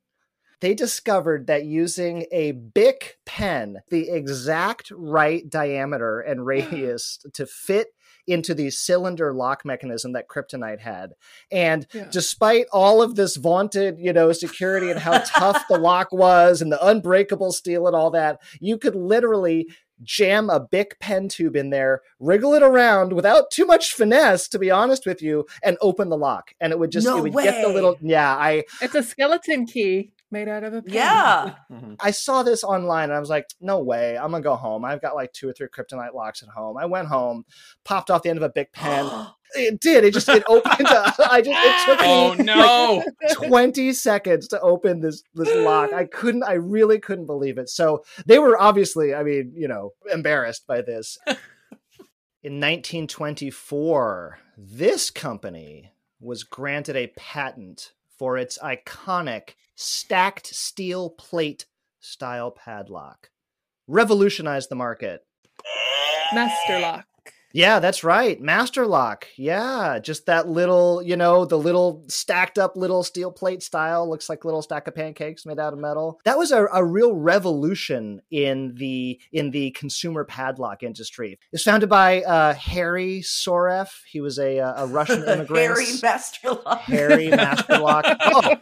They 0.60 0.72
discovered 0.72 1.48
that 1.48 1.66
using 1.66 2.24
a 2.32 2.52
Bic 2.52 3.18
pen, 3.26 3.82
the 3.90 4.08
exact 4.08 4.90
right 4.90 5.48
diameter 5.48 6.20
and 6.20 6.46
radius 6.46 7.18
to 7.34 7.44
fit 7.46 7.88
into 8.26 8.54
the 8.54 8.70
cylinder 8.70 9.34
lock 9.34 9.66
mechanism 9.66 10.12
that 10.12 10.28
Kryptonite 10.28 10.80
had. 10.80 11.12
And 11.52 11.86
Yeah. 11.92 12.08
despite 12.10 12.66
all 12.72 13.02
of 13.02 13.16
this 13.16 13.36
vaunted, 13.36 13.98
you 13.98 14.14
know, 14.14 14.32
security 14.32 14.90
and 14.90 15.00
how 15.00 15.22
tough 15.26 15.66
the 15.68 15.76
lock 15.78 16.10
was 16.10 16.62
and 16.62 16.72
the 16.72 16.84
unbreakable 16.84 17.52
steel 17.52 17.86
and 17.86 17.94
all 17.94 18.10
that, 18.12 18.40
you 18.60 18.78
could 18.78 18.94
literally 18.94 19.68
jam 20.02 20.50
a 20.50 20.60
Bic 20.60 20.98
pen 21.00 21.28
tube 21.28 21.56
in 21.56 21.70
there, 21.70 22.02
wriggle 22.20 22.54
it 22.54 22.62
around 22.62 23.12
without 23.12 23.50
too 23.50 23.66
much 23.66 23.92
finesse, 23.92 24.48
to 24.48 24.58
be 24.58 24.70
honest 24.70 25.06
with 25.06 25.22
you, 25.22 25.46
and 25.62 25.76
open 25.80 26.08
the 26.08 26.16
lock. 26.16 26.52
And 26.60 26.72
it 26.72 26.78
would 26.78 26.90
just, 26.92 27.06
No 27.06 27.18
it 27.24 27.32
would 27.34 27.44
get 27.44 27.62
the 27.62 27.68
little, 27.72 27.96
yeah, 28.00 28.34
I, 28.36 28.64
It's 28.80 28.94
a 28.94 29.02
skeleton 29.02 29.66
key 29.66 30.12
made 30.30 30.48
out 30.48 30.62
of 30.64 30.74
a 30.74 30.82
pen. 30.82 30.94
Yeah. 30.94 31.54
Mhm. 31.72 31.96
I 32.00 32.10
saw 32.10 32.42
this 32.42 32.64
online 32.64 33.04
and 33.04 33.14
I 33.14 33.20
was 33.20 33.30
like, 33.30 33.46
no 33.60 33.80
way, 33.80 34.16
I'm 34.16 34.30
gonna 34.30 34.42
go 34.42 34.56
home. 34.56 34.84
I've 34.84 35.02
got 35.02 35.14
like 35.14 35.32
two 35.32 35.48
or 35.48 35.52
three 35.52 35.68
kryptonite 35.68 36.14
locks 36.14 36.42
at 36.42 36.48
home. 36.48 36.76
I 36.78 36.86
went 36.86 37.08
home, 37.08 37.44
popped 37.84 38.10
off 38.10 38.22
the 38.22 38.30
end 38.30 38.38
of 38.38 38.42
a 38.42 38.48
Bic 38.48 38.72
pen. 38.72 39.06
it 39.54 39.80
did. 39.80 40.04
It 40.04 40.14
just 40.14 40.28
it 40.28 40.44
opened 40.46 40.86
up. 40.86 41.14
I 41.30 41.40
just 41.40 41.58
it 41.64 41.86
took 41.86 41.98
Oh 42.02 42.34
me 42.34 42.44
no! 42.44 43.04
20 43.32 43.92
seconds 43.92 44.48
to 44.48 44.60
open 44.60 45.00
this 45.00 45.22
this 45.34 45.54
lock. 45.56 45.92
I 45.92 46.04
couldn't 46.04 46.44
I 46.44 46.54
really 46.54 46.98
couldn't 46.98 47.26
believe 47.26 47.58
it. 47.58 47.68
So 47.68 48.04
they 48.26 48.38
were 48.38 48.60
obviously, 48.60 49.14
I 49.14 49.22
mean, 49.22 49.52
you 49.54 49.68
know, 49.68 49.92
embarrassed 50.12 50.66
by 50.66 50.82
this. 50.82 51.18
In 52.40 52.60
1924, 52.60 54.38
this 54.56 55.10
company 55.10 55.92
was 56.20 56.44
granted 56.44 56.96
a 56.96 57.08
patent 57.16 57.92
for 58.16 58.38
its 58.38 58.58
iconic 58.58 59.54
stacked 59.74 60.46
steel 60.46 61.10
plate 61.10 61.66
style 62.00 62.50
padlock. 62.50 63.30
Revolutionized 63.86 64.70
the 64.70 64.76
market. 64.76 65.26
Master 66.32 66.78
lock. 66.78 67.07
Yeah, 67.58 67.80
that's 67.80 68.04
right. 68.04 68.40
Master 68.40 68.86
lock. 68.86 69.26
Yeah, 69.34 69.98
just 69.98 70.26
that 70.26 70.48
little, 70.48 71.02
you 71.02 71.16
know, 71.16 71.44
the 71.44 71.58
little 71.58 72.04
stacked 72.06 72.56
up 72.56 72.76
little 72.76 73.02
steel 73.02 73.32
plate 73.32 73.64
style 73.64 74.08
looks 74.08 74.28
like 74.28 74.44
little 74.44 74.62
stack 74.62 74.86
of 74.86 74.94
pancakes 74.94 75.44
made 75.44 75.58
out 75.58 75.72
of 75.72 75.80
metal. 75.80 76.20
That 76.24 76.38
was 76.38 76.52
a, 76.52 76.66
a 76.72 76.84
real 76.84 77.14
revolution 77.14 78.22
in 78.30 78.76
the 78.76 79.18
in 79.32 79.50
the 79.50 79.72
consumer 79.72 80.22
padlock 80.22 80.84
industry. 80.84 81.40
It's 81.52 81.64
founded 81.64 81.88
by 81.88 82.22
uh, 82.22 82.54
Harry 82.54 83.22
Soref. 83.22 83.88
He 84.06 84.20
was 84.20 84.38
a 84.38 84.60
uh, 84.60 84.84
a 84.84 84.86
Russian 84.86 85.24
immigrant. 85.28 85.58
Harry 85.58 85.86
Master 86.00 86.52
Lock. 86.52 86.82
Harry 86.82 87.28
Master 87.28 87.78
Lock. 87.78 88.04
Oh, 88.30 88.54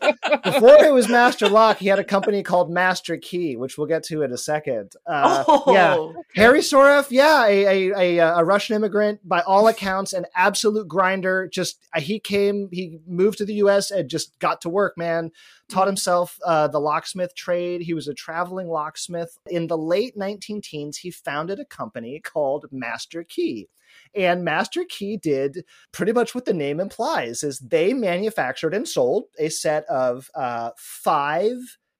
before 0.44 0.84
it 0.84 0.92
was 0.92 1.08
Master 1.08 1.48
Lock, 1.48 1.78
he 1.78 1.88
had 1.88 1.98
a 1.98 2.04
company 2.04 2.42
called 2.42 2.70
Master 2.70 3.16
Key, 3.16 3.56
which 3.56 3.76
we'll 3.76 3.86
get 3.86 4.04
to 4.04 4.22
in 4.22 4.32
a 4.32 4.38
second. 4.38 4.92
Uh, 5.06 5.44
oh, 5.46 5.64
yeah. 5.72 6.22
Harry 6.34 6.60
Soref, 6.60 7.08
yeah, 7.10 7.46
a, 7.46 7.90
a, 7.90 8.18
a, 8.18 8.38
a 8.38 8.44
Russian 8.44 8.76
immigrant, 8.76 8.85
by 9.24 9.40
all 9.40 9.68
accounts, 9.68 10.12
an 10.12 10.26
absolute 10.34 10.88
grinder. 10.88 11.48
Just 11.52 11.78
uh, 11.94 12.00
he 12.00 12.18
came, 12.18 12.68
he 12.72 12.98
moved 13.06 13.38
to 13.38 13.44
the 13.44 13.54
U.S. 13.54 13.90
and 13.90 14.08
just 14.08 14.38
got 14.38 14.60
to 14.62 14.68
work, 14.68 14.96
man. 14.96 15.30
Taught 15.68 15.86
himself 15.86 16.38
uh, 16.44 16.68
the 16.68 16.80
locksmith 16.80 17.34
trade. 17.34 17.82
He 17.82 17.94
was 17.94 18.08
a 18.08 18.14
traveling 18.14 18.68
locksmith. 18.68 19.38
In 19.48 19.66
the 19.66 19.78
late 19.78 20.16
19 20.16 20.60
teens, 20.60 20.98
he 20.98 21.10
founded 21.10 21.58
a 21.58 21.64
company 21.64 22.20
called 22.20 22.66
Master 22.70 23.24
Key. 23.24 23.68
And 24.14 24.44
Master 24.44 24.84
Key 24.88 25.16
did 25.16 25.64
pretty 25.92 26.12
much 26.12 26.34
what 26.34 26.44
the 26.44 26.54
name 26.54 26.80
implies: 26.80 27.42
is 27.42 27.58
they 27.58 27.94
manufactured 27.94 28.74
and 28.74 28.86
sold 28.86 29.24
a 29.38 29.48
set 29.48 29.84
of 29.86 30.30
uh, 30.34 30.70
five 30.76 31.56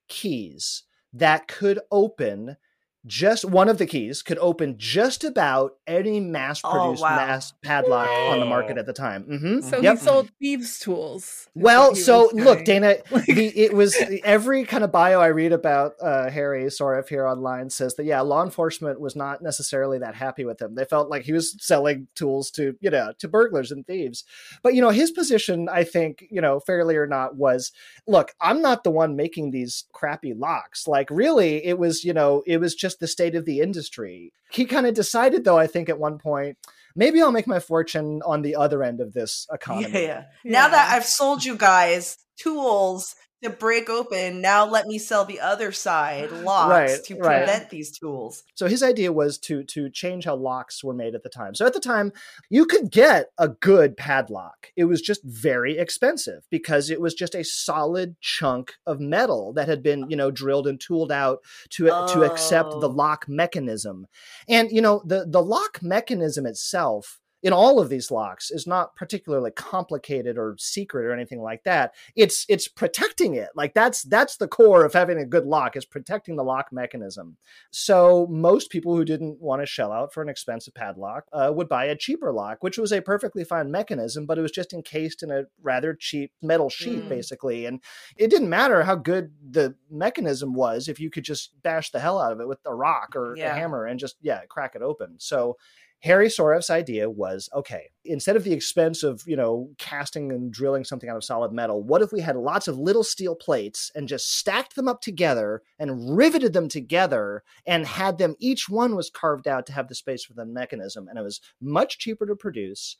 keys 0.09 0.85
that 1.13 1.49
could 1.49 1.81
open 1.91 2.57
just 3.07 3.45
one 3.45 3.69
of 3.69 3.79
the 3.79 3.87
keys 3.87 4.23
could 4.23 4.39
open 4.39 4.77
just 4.79 5.25
about 5.25 5.73
any 5.87 6.19
mass 6.21 6.61
produced 6.61 7.03
Oh, 7.03 7.07
wow. 7.07 7.17
mass 7.17 7.53
padlock 7.63 8.09
on 8.27 8.41
the 8.41 8.47
Oh. 8.47 8.49
market 8.49 8.77
at 8.79 8.87
the 8.87 8.93
time. 8.93 9.23
hmm 9.25 9.61
So 9.61 9.81
Yep. 9.81 9.99
he 9.99 10.05
sold 10.05 10.31
thieves' 10.41 10.79
tools. 10.79 11.49
Well, 11.55 11.95
so 11.95 12.31
look. 12.35 12.65
Dana, 12.65 12.97
the, 13.27 13.53
it 13.57 13.73
was 13.73 13.97
every 14.25 14.65
kind 14.65 14.83
of 14.85 14.93
bio 14.93 15.21
I 15.21 15.29
read 15.29 15.53
about 15.53 15.93
uh, 16.03 16.29
Harry 16.31 16.65
Soref 16.65 17.09
here 17.09 17.27
online 17.27 17.71
says 17.71 17.95
that 17.95 18.05
yeah, 18.05 18.21
law 18.21 18.43
enforcement 18.43 19.01
was 19.01 19.15
not 19.17 19.41
necessarily 19.43 19.99
that 20.01 20.15
happy 20.15 20.45
with 20.45 20.61
him. 20.61 20.75
They 20.75 20.85
felt 20.85 21.09
like 21.09 21.23
he 21.23 21.33
was 21.33 21.57
selling 21.65 22.09
tools 22.15 22.51
to 22.53 22.77
you 22.81 22.91
know 22.91 23.13
to 23.19 23.29
burglars 23.29 23.71
and 23.73 23.87
thieves. 23.87 24.25
But 24.63 24.75
you 24.75 24.83
know 24.83 24.91
his 24.91 25.11
position, 25.11 25.69
I 25.71 25.85
think 25.85 26.25
you 26.31 26.41
know 26.41 26.61
fairly 26.61 26.97
or 26.97 27.07
not, 27.07 27.37
was 27.37 27.73
look, 28.07 28.33
I'm 28.41 28.61
not 28.61 28.85
the 28.85 28.91
one 28.91 29.17
making 29.17 29.51
these 29.51 29.85
crappy 29.93 30.35
locks. 30.35 30.87
Like 30.89 31.09
really, 31.11 31.65
it 31.65 31.79
was 31.79 32.05
you 32.05 32.13
know 32.13 32.43
it 32.47 32.59
was 32.59 32.75
just 32.75 32.96
the 32.99 33.07
state 33.07 33.35
of 33.35 33.45
the 33.45 33.61
industry. 33.61 34.33
He 34.51 34.65
kind 34.65 34.87
of 34.87 34.95
decided 34.95 35.45
though, 35.45 35.59
I 35.59 35.67
think 35.67 35.89
at 35.89 35.99
one 35.99 36.19
point. 36.19 36.59
Maybe 36.95 37.21
I'll 37.21 37.33
make 37.33 37.47
my 37.47 37.61
fortune 37.61 38.23
on 38.25 38.41
the 38.43 38.57
other 38.57 38.83
end 38.83 39.01
of 39.01 39.13
this 39.13 39.47
economy. 39.53 39.93
Yeah, 39.93 40.01
yeah. 40.01 40.25
Now 40.45 40.69
that 40.69 40.93
I've 40.93 41.05
sold 41.05 41.45
you 41.45 41.57
guys 41.57 42.17
tools 42.39 43.15
to 43.43 43.51
break 43.51 43.89
open. 43.91 44.41
Now 44.41 44.67
let 44.67 44.87
me 44.87 44.99
sell 44.99 45.25
the 45.25 45.41
other 45.41 45.73
side 45.73 46.31
locks 46.43 46.71
Right, 46.71 47.05
to 47.05 47.15
right. 47.17 47.39
prevent 47.45 47.71
these 47.71 47.97
tools. 47.97 48.43
So 48.55 48.67
his 48.67 48.83
idea 48.83 49.13
was 49.13 49.39
to 49.41 49.63
to 49.65 49.91
change 49.91 50.25
how 50.25 50.37
locks 50.37 50.83
were 50.83 50.95
made 50.95 51.15
at 51.15 51.23
the 51.23 51.29
time. 51.29 51.55
So 51.55 51.67
at 51.67 51.73
the 51.75 51.81
time, 51.81 52.13
you 52.51 52.65
could 52.67 52.91
get 52.91 53.27
a 53.39 53.49
good 53.49 53.97
padlock. 53.97 54.73
It 54.77 54.85
was 54.85 55.01
just 55.03 55.23
very 55.25 55.79
expensive 55.79 56.45
because 56.51 56.91
it 56.91 57.01
was 57.01 57.15
just 57.15 57.35
a 57.35 57.45
solid 57.45 58.17
chunk 58.21 58.75
of 58.87 59.01
metal 59.01 59.53
that 59.55 59.69
had 59.69 59.83
been, 59.83 60.05
oh. 60.05 60.07
you 60.09 60.17
know, 60.17 60.31
drilled 60.31 60.67
and 60.67 60.81
tooled 60.81 61.13
out 61.13 61.41
to 61.71 61.87
to 61.87 62.23
accept 62.23 62.71
the 62.81 62.89
Oh. 62.89 62.93
lock 62.93 63.27
mechanism. 63.29 64.07
And 64.49 64.71
you 64.71 64.81
know, 64.81 65.03
the 65.05 65.27
the 65.29 65.43
lock 65.43 65.83
mechanism 65.83 66.47
itself 66.47 67.21
in 67.47 67.53
all 67.53 67.79
of 67.79 67.89
these 67.89 68.11
locks 68.11 68.51
is 68.51 68.67
not 68.67 68.97
particularly 68.97 69.53
complicated 69.53 70.37
or 70.37 70.57
secret 70.59 71.05
or 71.05 71.13
anything 71.13 71.41
like 71.41 71.63
that. 71.63 71.95
It's 72.17 72.45
it's 72.49 72.67
protecting 72.67 73.35
it. 73.37 73.51
Like 73.55 73.73
that's 73.73 74.03
that's 74.03 74.37
the 74.37 74.49
core 74.49 74.85
of 74.85 74.93
having 74.93 75.19
a 75.19 75.25
good 75.25 75.47
lock 75.47 75.77
is 75.77 75.85
protecting 75.85 76.35
the 76.35 76.43
lock 76.43 76.73
mechanism. 76.73 77.37
So 77.71 78.27
most 78.29 78.69
people 78.71 78.97
who 78.97 79.05
didn't 79.05 79.41
want 79.41 79.63
to 79.63 79.67
shell 79.67 79.93
out 79.93 80.13
for 80.13 80.23
an 80.25 80.29
expensive 80.29 80.75
padlock 80.75 81.25
uh, 81.33 81.53
would 81.55 81.69
buy 81.69 81.85
a 81.85 81.95
cheaper 81.97 82.33
lock 82.33 82.65
which 82.65 82.79
was 82.79 82.93
a 82.93 83.01
perfectly 83.01 83.45
fine 83.45 83.71
mechanism 83.71 84.27
but 84.27 84.39
it 84.39 84.43
was 84.43 84.51
just 84.51 84.73
encased 84.73 85.23
in 85.23 85.31
a 85.31 85.45
rather 85.63 85.95
cheap 85.95 86.33
metal 86.43 86.69
sheet 86.69 87.05
Mm. 87.05 87.09
basically. 87.09 87.67
And 87.67 87.81
it 88.17 88.29
didn't 88.31 88.49
matter 88.49 88.83
how 88.83 88.97
good 88.97 89.33
the 89.49 89.77
mechanism 89.89 90.53
was 90.55 90.89
if 90.89 90.99
you 90.99 91.11
could 91.11 91.25
just 91.25 91.53
bash 91.63 91.91
the 91.93 92.01
hell 92.01 92.19
out 92.21 92.33
of 92.33 92.41
it 92.41 92.49
with 92.49 92.59
a 92.67 92.75
rock 92.75 93.15
or 93.15 93.37
Yeah. 93.37 93.53
a 93.53 93.55
hammer 93.55 93.87
and 93.87 94.01
just 94.01 94.17
yeah 94.21 94.41
crack 94.49 94.75
it 94.75 94.83
open. 94.83 95.17
So 95.19 95.57
Harry 96.01 96.29
Soref's 96.29 96.71
idea 96.71 97.11
was 97.11 97.49
okay, 97.55 97.91
instead 98.05 98.37
of 98.37 98.45
the 98.45 98.53
expense 98.53 99.03
of, 99.03 99.23
you 99.27 99.37
know, 99.37 99.71
casting 99.79 100.31
and 100.31 100.53
drilling 100.53 100.85
something 100.85 101.09
out 101.09 101.17
of 101.17 101.25
solid 101.25 101.53
metal, 101.53 101.83
what 101.83 102.03
if 102.03 102.13
we 102.13 102.21
had 102.21 102.37
lots 102.37 102.69
of 102.69 102.79
little 102.79 103.03
steel 103.03 103.35
plates 103.35 103.91
and 103.95 104.09
just 104.09 104.37
stacked 104.39 104.77
them 104.77 104.89
up 104.89 105.01
together 105.01 105.63
and 105.79 106.17
riveted 106.17 106.53
them 106.53 106.69
together 106.69 107.43
and 107.67 107.87
had 107.87 108.19
them, 108.19 108.37
each 108.39 108.69
one 108.69 108.95
was 108.95 109.11
carved 109.11 109.49
out 109.49 109.67
to 109.67 109.73
have 109.73 109.89
the 109.89 109.95
space 109.95 110.25
for 110.25 110.35
the 110.35 110.45
mechanism. 110.45 111.09
And 111.09 111.19
it 111.19 111.23
was 111.23 111.41
much 111.61 111.99
cheaper 111.99 112.27
to 112.27 112.37
produce, 112.37 112.97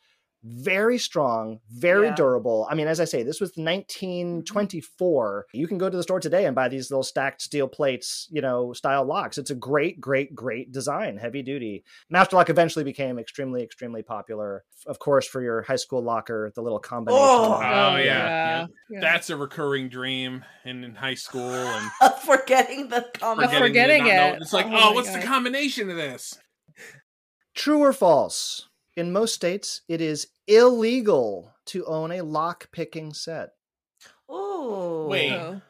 very 0.49 0.99
strong, 0.99 1.61
very 1.71 2.07
Yeah. 2.07 2.15
durable. 2.15 2.67
I 2.71 2.75
mean, 2.75 2.87
as 2.87 3.01
I 3.01 3.05
say, 3.05 3.23
this 3.23 3.41
was 3.41 3.51
mm-hmm. 3.53 3.65
1924. 3.65 5.47
You 5.53 5.67
can 5.67 5.79
go 5.79 5.91
to 5.91 5.97
the 5.97 6.03
store 6.03 6.21
today 6.21 6.47
and 6.47 6.55
buy 6.55 6.69
these 6.69 6.91
little 6.91 7.03
stacked 7.03 7.43
steel 7.43 7.67
plates, 7.69 8.29
you 8.31 8.41
know, 8.41 8.73
style 8.73 9.05
locks. 9.05 9.39
It's 9.39 9.51
a 9.51 9.55
great, 9.55 10.01
great, 10.01 10.35
great 10.35 10.73
design, 10.73 11.17
heavy 11.17 11.43
duty. 11.43 11.85
Master 12.11 12.37
Lock 12.37 12.51
eventually 12.51 12.85
became 12.85 13.19
extremely, 13.19 13.63
extremely 13.63 14.03
popular. 14.03 14.65
Of 14.87 14.99
course, 14.99 15.27
for 15.27 15.43
your 15.43 15.63
high 15.63 15.77
school 15.77 16.03
locker, 16.03 16.53
the 16.55 16.63
little 16.63 16.79
combination. 16.79 17.23
Oh. 17.23 17.55
Oh, 17.55 17.61
oh 17.63 17.97
yeah, 17.97 18.67
yeah. 18.89 19.01
That's 19.01 19.31
a 19.31 19.37
recurring 19.37 19.89
dream 19.89 20.45
in, 20.65 20.85
in 20.85 20.95
high 20.95 21.15
school 21.15 21.51
and 21.51 21.91
Forgetting 22.25 22.89
the 22.89 23.07
combination. 23.15 23.59
Forget- 23.59 23.69
forgetting 23.69 24.05
to 24.05 24.09
not 24.09 24.17
know- 24.17 24.37
it. 24.37 24.43
It's 24.43 24.53
like, 24.53 24.67
Oh 24.67 24.71
oh, 24.71 24.91
my 24.91 24.93
what's 24.93 25.13
the 25.13 25.23
combination 25.23 25.91
of 25.91 25.97
this? 25.97 26.39
True 27.55 27.81
or 27.81 27.93
false? 27.93 28.69
In 28.97 29.13
most 29.13 29.35
states, 29.35 29.83
it 29.89 30.01
is 30.01 30.29
illegal 30.47 31.53
to 31.67 31.85
own 31.85 32.13
a 32.13 32.23
lock 32.23 32.73
picking 32.73 33.13
set. 33.13 33.51
Oh. 34.27 35.07
Wait. 35.09 35.61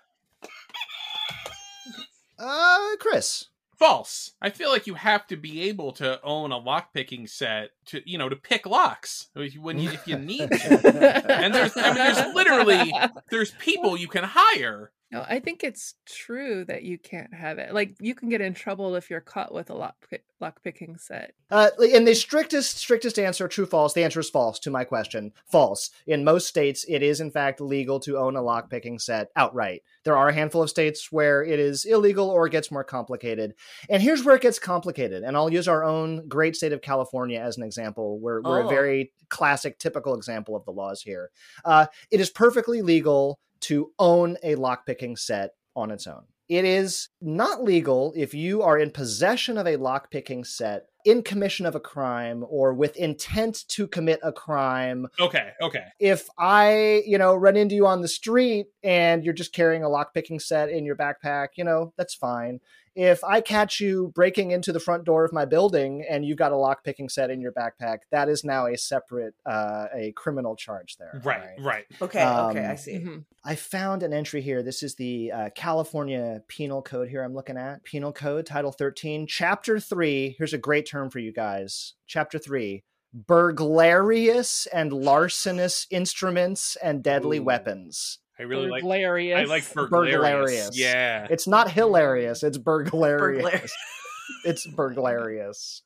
Uh, 2.39 2.97
Chris. 3.01 3.47
False. 3.77 4.33
I 4.41 4.51
feel 4.51 4.71
like 4.71 4.87
you 4.87 4.95
have 4.95 5.27
to 5.27 5.37
be 5.37 5.63
able 5.69 5.93
to 5.93 6.23
own 6.23 6.53
a 6.53 6.57
lock 6.57 6.95
picking 6.95 7.27
set 7.27 7.71
to, 7.87 8.01
you 8.09 8.17
know, 8.17 8.29
to 8.29 8.37
pick 8.37 8.65
locks 8.65 9.29
when 9.35 9.79
you 9.79 9.91
if 9.91 10.07
you 10.07 10.19
need 10.19 10.51
to. 10.51 11.25
And 11.29 11.53
there's, 11.53 11.77
I 11.77 11.89
mean, 11.89 11.95
there's 11.97 12.35
literally 12.35 12.95
there's 13.31 13.51
people 13.53 13.97
you 13.97 14.09
can 14.09 14.25
hire. 14.25 14.93
No, 15.13 15.25
I 15.29 15.39
think 15.39 15.63
it's 15.63 15.95
true 16.05 16.65
that 16.65 16.83
you 16.83 16.99
can't 16.99 17.33
have 17.33 17.59
it. 17.59 17.73
Like 17.73 17.95
you 18.01 18.13
can 18.13 18.29
get 18.29 18.41
in 18.41 18.55
trouble 18.55 18.97
if 18.97 19.09
you're 19.09 19.21
caught 19.21 19.55
with 19.55 19.71
a 19.71 19.75
lock 19.75 19.95
pick, 20.11 20.25
lock 20.41 20.61
picking 20.65 20.97
set. 20.99 21.33
Uh, 21.49 21.71
in 21.93 22.05
the 22.05 22.15
strictest, 22.15 22.79
strictest 22.79 23.17
answer, 23.17 23.47
true, 23.47 23.67
false. 23.67 23.93
The 23.95 24.03
answer 24.03 24.19
is 24.19 24.29
false 24.29 24.59
to 24.61 24.71
my 24.71 24.83
question. 24.83 25.31
False. 25.51 25.91
In 26.09 26.25
most 26.25 26.49
states, 26.49 26.85
it 26.89 27.05
is 27.05 27.21
in 27.21 27.31
fact 27.31 27.61
legal 27.61 28.01
to 28.01 28.19
own 28.19 28.35
a 28.35 28.43
lock 28.43 28.69
picking 28.69 28.99
set 28.99 29.29
outright. 29.37 29.83
There 30.03 30.17
are 30.17 30.29
a 30.29 30.35
handful 30.35 30.63
of 30.63 30.71
states 30.71 31.13
where 31.13 31.45
it 31.45 31.61
is 31.61 31.85
illegal 31.85 32.29
or 32.29 32.49
it 32.49 32.51
gets 32.51 32.73
more 32.73 32.85
complicated. 32.85 33.55
And 33.89 34.03
here's 34.03 34.25
where 34.25 34.35
it 34.35 34.43
gets 34.43 34.59
complicated. 34.59 35.23
And 35.23 35.37
I'll 35.37 35.53
use 35.53 35.69
our 35.69 35.85
own 35.85 36.27
great 36.27 36.57
state 36.57 36.73
of 36.73 36.83
California 36.83 37.39
as 37.39 37.57
an 37.57 37.63
example. 37.63 38.19
We're, 38.19 38.43
we're 38.43 38.63
Oh. 38.63 38.67
a 38.67 38.69
very 38.69 39.13
classic, 39.29 39.79
typical 39.79 40.17
example 40.17 40.57
of 40.57 40.65
the 40.65 40.73
laws 40.73 41.01
here. 41.03 41.31
Uh, 41.65 41.87
it 42.11 42.21
is 42.21 42.29
perfectly 42.29 42.83
legal 42.83 43.39
to 43.61 43.93
own 43.99 44.37
a 44.43 44.55
lockpicking 44.57 45.19
set 45.19 45.51
on 45.75 45.91
its 45.91 46.07
own. 46.07 46.25
It 46.49 46.65
is 46.65 47.09
not 47.21 47.65
legal 47.65 48.13
if 48.17 48.33
you 48.33 48.63
are 48.63 48.79
in 48.79 48.93
possession 48.93 49.59
of 49.59 49.67
a 49.67 49.77
lockpicking 49.77 50.47
set 50.47 50.87
in 51.05 51.23
commission 51.23 51.67
of 51.67 51.75
a 51.75 51.81
crime 51.81 52.45
or 52.49 52.73
with 52.73 52.97
intent 52.97 53.65
to 53.69 53.87
commit 53.87 54.21
a 54.23 54.33
crime. 54.33 55.07
Okay, 55.19 55.51
okay. 55.61 55.85
If 55.99 56.29
I, 56.39 57.03
you 57.07 57.19
know, 57.19 57.35
run 57.35 57.57
into 57.57 57.75
you 57.75 57.87
on 57.87 58.01
the 58.01 58.09
street 58.09 58.67
and 58.83 59.25
you're 59.25 59.35
just 59.35 59.53
carrying 59.53 59.83
a 59.83 59.89
lockpicking 59.89 60.41
set 60.41 60.69
in 60.69 60.85
your 60.85 60.97
backpack, 60.97 61.49
you 61.57 61.65
know, 61.65 61.93
that's 61.97 62.15
fine. 62.15 62.61
If 62.97 63.23
I 63.23 63.43
catch 63.43 63.79
you 63.79 64.11
breaking 64.15 64.53
into 64.53 64.73
the 64.73 64.81
front 64.81 65.05
door 65.05 65.25
of 65.27 65.33
my 65.33 65.45
building 65.45 66.03
and 66.09 66.25
you've 66.25 66.39
got 66.39 66.51
a 66.51 66.55
lockpicking 66.55 67.11
set 67.11 67.29
in 67.31 67.43
your 67.43 67.53
backpack, 67.53 67.99
that 68.11 68.31
is 68.31 68.43
now 68.43 68.67
a 68.67 68.77
separate, 68.79 69.35
uh, 69.45 69.87
a 69.95 70.13
criminal 70.13 70.57
charge 70.57 70.97
there. 70.97 71.21
Right, 71.23 71.51
right. 71.61 71.85
Okay. 72.01 72.25
okay. 72.25 72.65
I 72.65 72.71
Um, 72.71 72.77
see. 72.79 72.93
Mhm. 72.95 73.25
I 73.45 73.55
found 73.55 74.03
an 74.03 74.15
entry 74.15 74.41
here. 74.41 74.63
This 74.63 74.83
is 74.83 74.95
the 74.95 75.31
uh, 75.31 75.51
California 75.55 76.43
Penal 76.49 76.81
Code 76.81 77.09
here 77.11 77.23
I'm 77.23 77.35
looking 77.35 77.59
at. 77.59 77.85
Penal 77.85 78.15
Code, 78.15 78.47
Title 78.47 78.73
13, 78.73 79.27
Chapter 79.27 79.79
3. 79.79 80.35
Here's 80.39 80.55
a 80.55 80.59
great 80.59 80.87
term 80.89 81.11
for 81.11 81.19
you 81.19 81.33
guys. 81.33 81.93
Chapter 82.07 82.39
3 82.39 82.83
Burglarious 83.15 84.67
and 84.73 84.91
larcenous 84.93 85.87
instruments 85.91 86.77
and 86.83 87.03
deadly 87.03 87.39
Ooh. 87.39 87.45
weapons. 87.45 88.19
I 88.39 88.43
really 88.43 88.69
like 88.69 88.83
Burglarious. 88.83 89.39
I 89.39 89.45
like 89.45 89.73
burglarious. 89.73 90.17
Burglarious. 90.17 90.79
Yeah. 90.79 91.27
It's 91.31 91.47
not 91.47 91.71
hilarious, 91.71 92.43
it's 92.43 92.59
burglarious. 92.59 93.43
Burglarious. 93.43 93.73
it's 94.45 94.67
burglarious. 94.67 95.83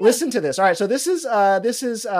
Listen 0.00 0.30
to 0.30 0.40
this. 0.40 0.58
All 0.58 0.64
right, 0.64 0.76
so 0.76 0.86
this 0.86 1.06
is 1.06 1.24
uh 1.24 1.60
this 1.60 1.82
is 1.82 2.04
uh 2.06 2.10
uh, 2.10 2.12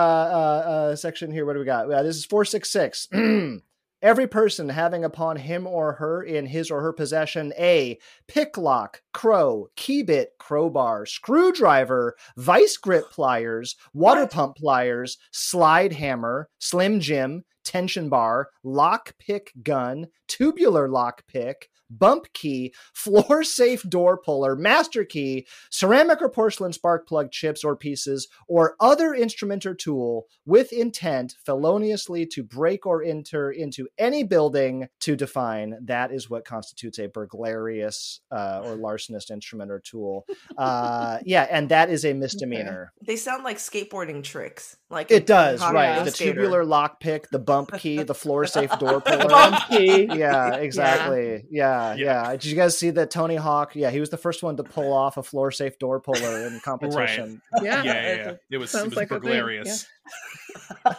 uh 0.70 0.96
section 0.96 1.30
here. 1.30 1.44
What 1.44 1.54
do 1.54 1.58
we 1.58 1.64
got? 1.66 1.90
Uh, 1.90 2.02
this 2.02 2.16
is 2.16 2.24
four 2.24 2.44
six 2.44 2.70
six. 2.70 3.08
Every 4.02 4.26
person 4.26 4.68
having 4.68 5.02
upon 5.02 5.36
him 5.36 5.66
or 5.66 5.94
her 5.94 6.22
in 6.22 6.44
his 6.44 6.70
or 6.70 6.82
her 6.82 6.92
possession 6.92 7.54
a 7.58 7.98
picklock, 8.28 9.00
crow, 9.14 9.68
keybit, 9.78 10.26
crowbar, 10.38 11.06
screwdriver, 11.06 12.14
vice 12.36 12.76
grip 12.76 13.10
pliers, 13.10 13.76
water 13.94 14.22
What? 14.22 14.30
pump 14.30 14.56
pliers, 14.56 15.16
slide 15.30 15.94
hammer, 15.94 16.50
slim 16.58 17.00
jim, 17.00 17.44
tension 17.64 18.08
bar, 18.08 18.50
lock 18.62 19.16
pick 19.18 19.52
gun, 19.62 20.06
tubular 20.28 20.88
lock 20.88 21.26
pick, 21.26 21.70
bump 21.98 22.32
key, 22.32 22.74
floor 22.92 23.42
safe 23.44 23.82
door 23.88 24.16
puller, 24.16 24.56
master 24.56 25.04
key, 25.04 25.46
ceramic 25.70 26.20
or 26.20 26.28
porcelain 26.28 26.72
spark 26.72 27.06
plug 27.06 27.30
chips 27.30 27.64
or 27.64 27.76
pieces, 27.76 28.28
or 28.48 28.76
other 28.80 29.14
instrument 29.14 29.66
or 29.66 29.74
tool 29.74 30.26
with 30.46 30.72
intent 30.72 31.36
feloniously 31.44 32.26
to 32.26 32.42
break 32.42 32.86
or 32.86 33.02
enter 33.02 33.50
into 33.50 33.88
any 33.98 34.22
building 34.22 34.88
to 35.00 35.16
define. 35.16 35.76
That 35.82 36.12
is 36.12 36.28
what 36.30 36.44
constitutes 36.44 36.98
a 36.98 37.08
burglarious 37.08 38.20
uh, 38.30 38.62
or 38.64 38.76
larcenous 38.76 39.30
instrument 39.30 39.70
or 39.70 39.80
tool. 39.80 40.26
Uh, 40.56 41.18
yeah, 41.24 41.46
and 41.50 41.68
that 41.68 41.90
is 41.90 42.04
a 42.04 42.12
misdemeanor. 42.12 42.92
They 43.02 43.16
sound 43.16 43.44
like 43.44 43.58
skateboarding 43.58 44.22
tricks. 44.22 44.76
Like 44.90 45.10
It 45.10 45.26
does, 45.26 45.60
right? 45.60 46.04
The 46.04 46.10
Skater. 46.12 46.34
tubular 46.34 46.64
lockpick, 46.64 47.28
the 47.30 47.38
bump 47.38 47.72
key, 47.78 48.02
the 48.02 48.14
floor 48.14 48.46
safe 48.46 48.70
door 48.78 49.00
puller. 49.04 49.28
Bump 49.28 49.56
key. 49.68 50.04
Yeah, 50.04 50.54
exactly. 50.54 51.44
Yeah, 51.50 51.64
Yeah. 51.64 51.83
Yeah, 51.96 52.30
Did 52.32 52.44
you 52.46 52.56
guys 52.56 52.76
see 52.76 52.90
that 52.90 53.10
Tony 53.10 53.36
Hawk? 53.36 53.74
Yeah, 53.74 53.90
he 53.90 54.00
was 54.00 54.10
the 54.10 54.16
first 54.16 54.42
one 54.42 54.56
to 54.56 54.64
pull 54.64 54.92
off 54.92 55.16
a 55.16 55.22
floor 55.22 55.50
safe 55.50 55.78
door 55.78 56.00
puller 56.00 56.46
in 56.46 56.60
competition. 56.64 57.42
Yeah. 57.62 57.82
yeah, 57.82 57.94
yeah, 57.94 58.16
yeah. 58.16 58.34
It 58.50 58.58
was, 58.58 58.70
it 58.70 58.78
Sounds 58.78 58.86
was 58.90 58.96
like 58.96 59.10
a 59.10 59.20
burglarious. 59.20 59.86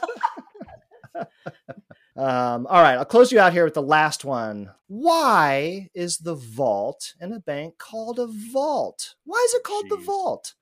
Um, 2.18 2.66
all 2.68 2.82
right, 2.82 2.98
I'll 2.98 3.04
close 3.04 3.32
you 3.32 3.40
out 3.40 3.52
here 3.52 3.66
with 3.66 3.74
the 3.74 3.82
last 3.82 4.24
one. 4.24 4.72
Why 4.88 5.90
is 5.94 6.20
the 6.20 6.36
vault 6.36 7.14
in 7.20 7.34
a 7.34 7.40
bank 7.40 7.78
called 7.78 8.20
a 8.20 8.28
vault? 8.28 9.16
Why 9.26 9.44
is 9.46 9.54
it 9.54 9.64
called 9.64 9.90
the 9.90 9.98
vault? 9.98 10.54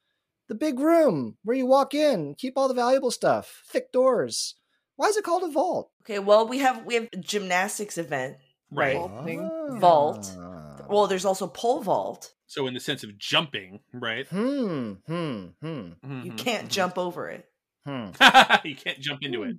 The 0.47 0.55
big 0.55 0.79
room 0.79 1.37
where 1.43 1.55
you 1.55 1.67
walk 1.67 1.93
in, 1.93 2.33
keep 2.35 2.57
all 2.57 2.67
the 2.67 2.73
valuable 2.73 3.11
stuff, 3.11 3.61
thick 3.67 3.91
doors. 3.91 4.55
Why 4.95 5.07
is 5.07 5.17
it 5.17 5.23
called 5.23 5.43
a 5.43 5.47
vault? 5.47 5.91
Okay, 6.03 6.17
well 6.17 6.47
we 6.47 6.57
have 6.59 6.85
we 6.85 6.95
have 6.95 7.09
gymnastics 7.19 7.99
event. 7.99 8.37
Right. 8.73 8.95
Vault 8.97 9.23
thing. 9.25 9.79
Vault. 9.79 10.37
Ah. 10.39 10.85
Well, 10.89 11.07
there's 11.07 11.25
also 11.25 11.47
pole 11.47 11.81
vault. 11.81 12.33
So 12.47 12.67
in 12.67 12.73
the 12.73 12.79
sense 12.79 13.03
of 13.03 13.17
jumping, 13.17 13.79
right? 13.93 14.27
Hmm, 14.27 14.93
hmm, 15.07 15.45
hmm, 15.61 15.91
You 16.23 16.31
Mhm, 16.31 16.37
can't 16.37 16.67
mhm. 16.67 16.71
jump 16.71 16.97
over 16.97 17.29
it. 17.29 17.45
hmm. 17.85 18.07
you 18.63 18.75
can't 18.75 18.99
jump 18.99 19.23
into 19.23 19.43
it. 19.43 19.57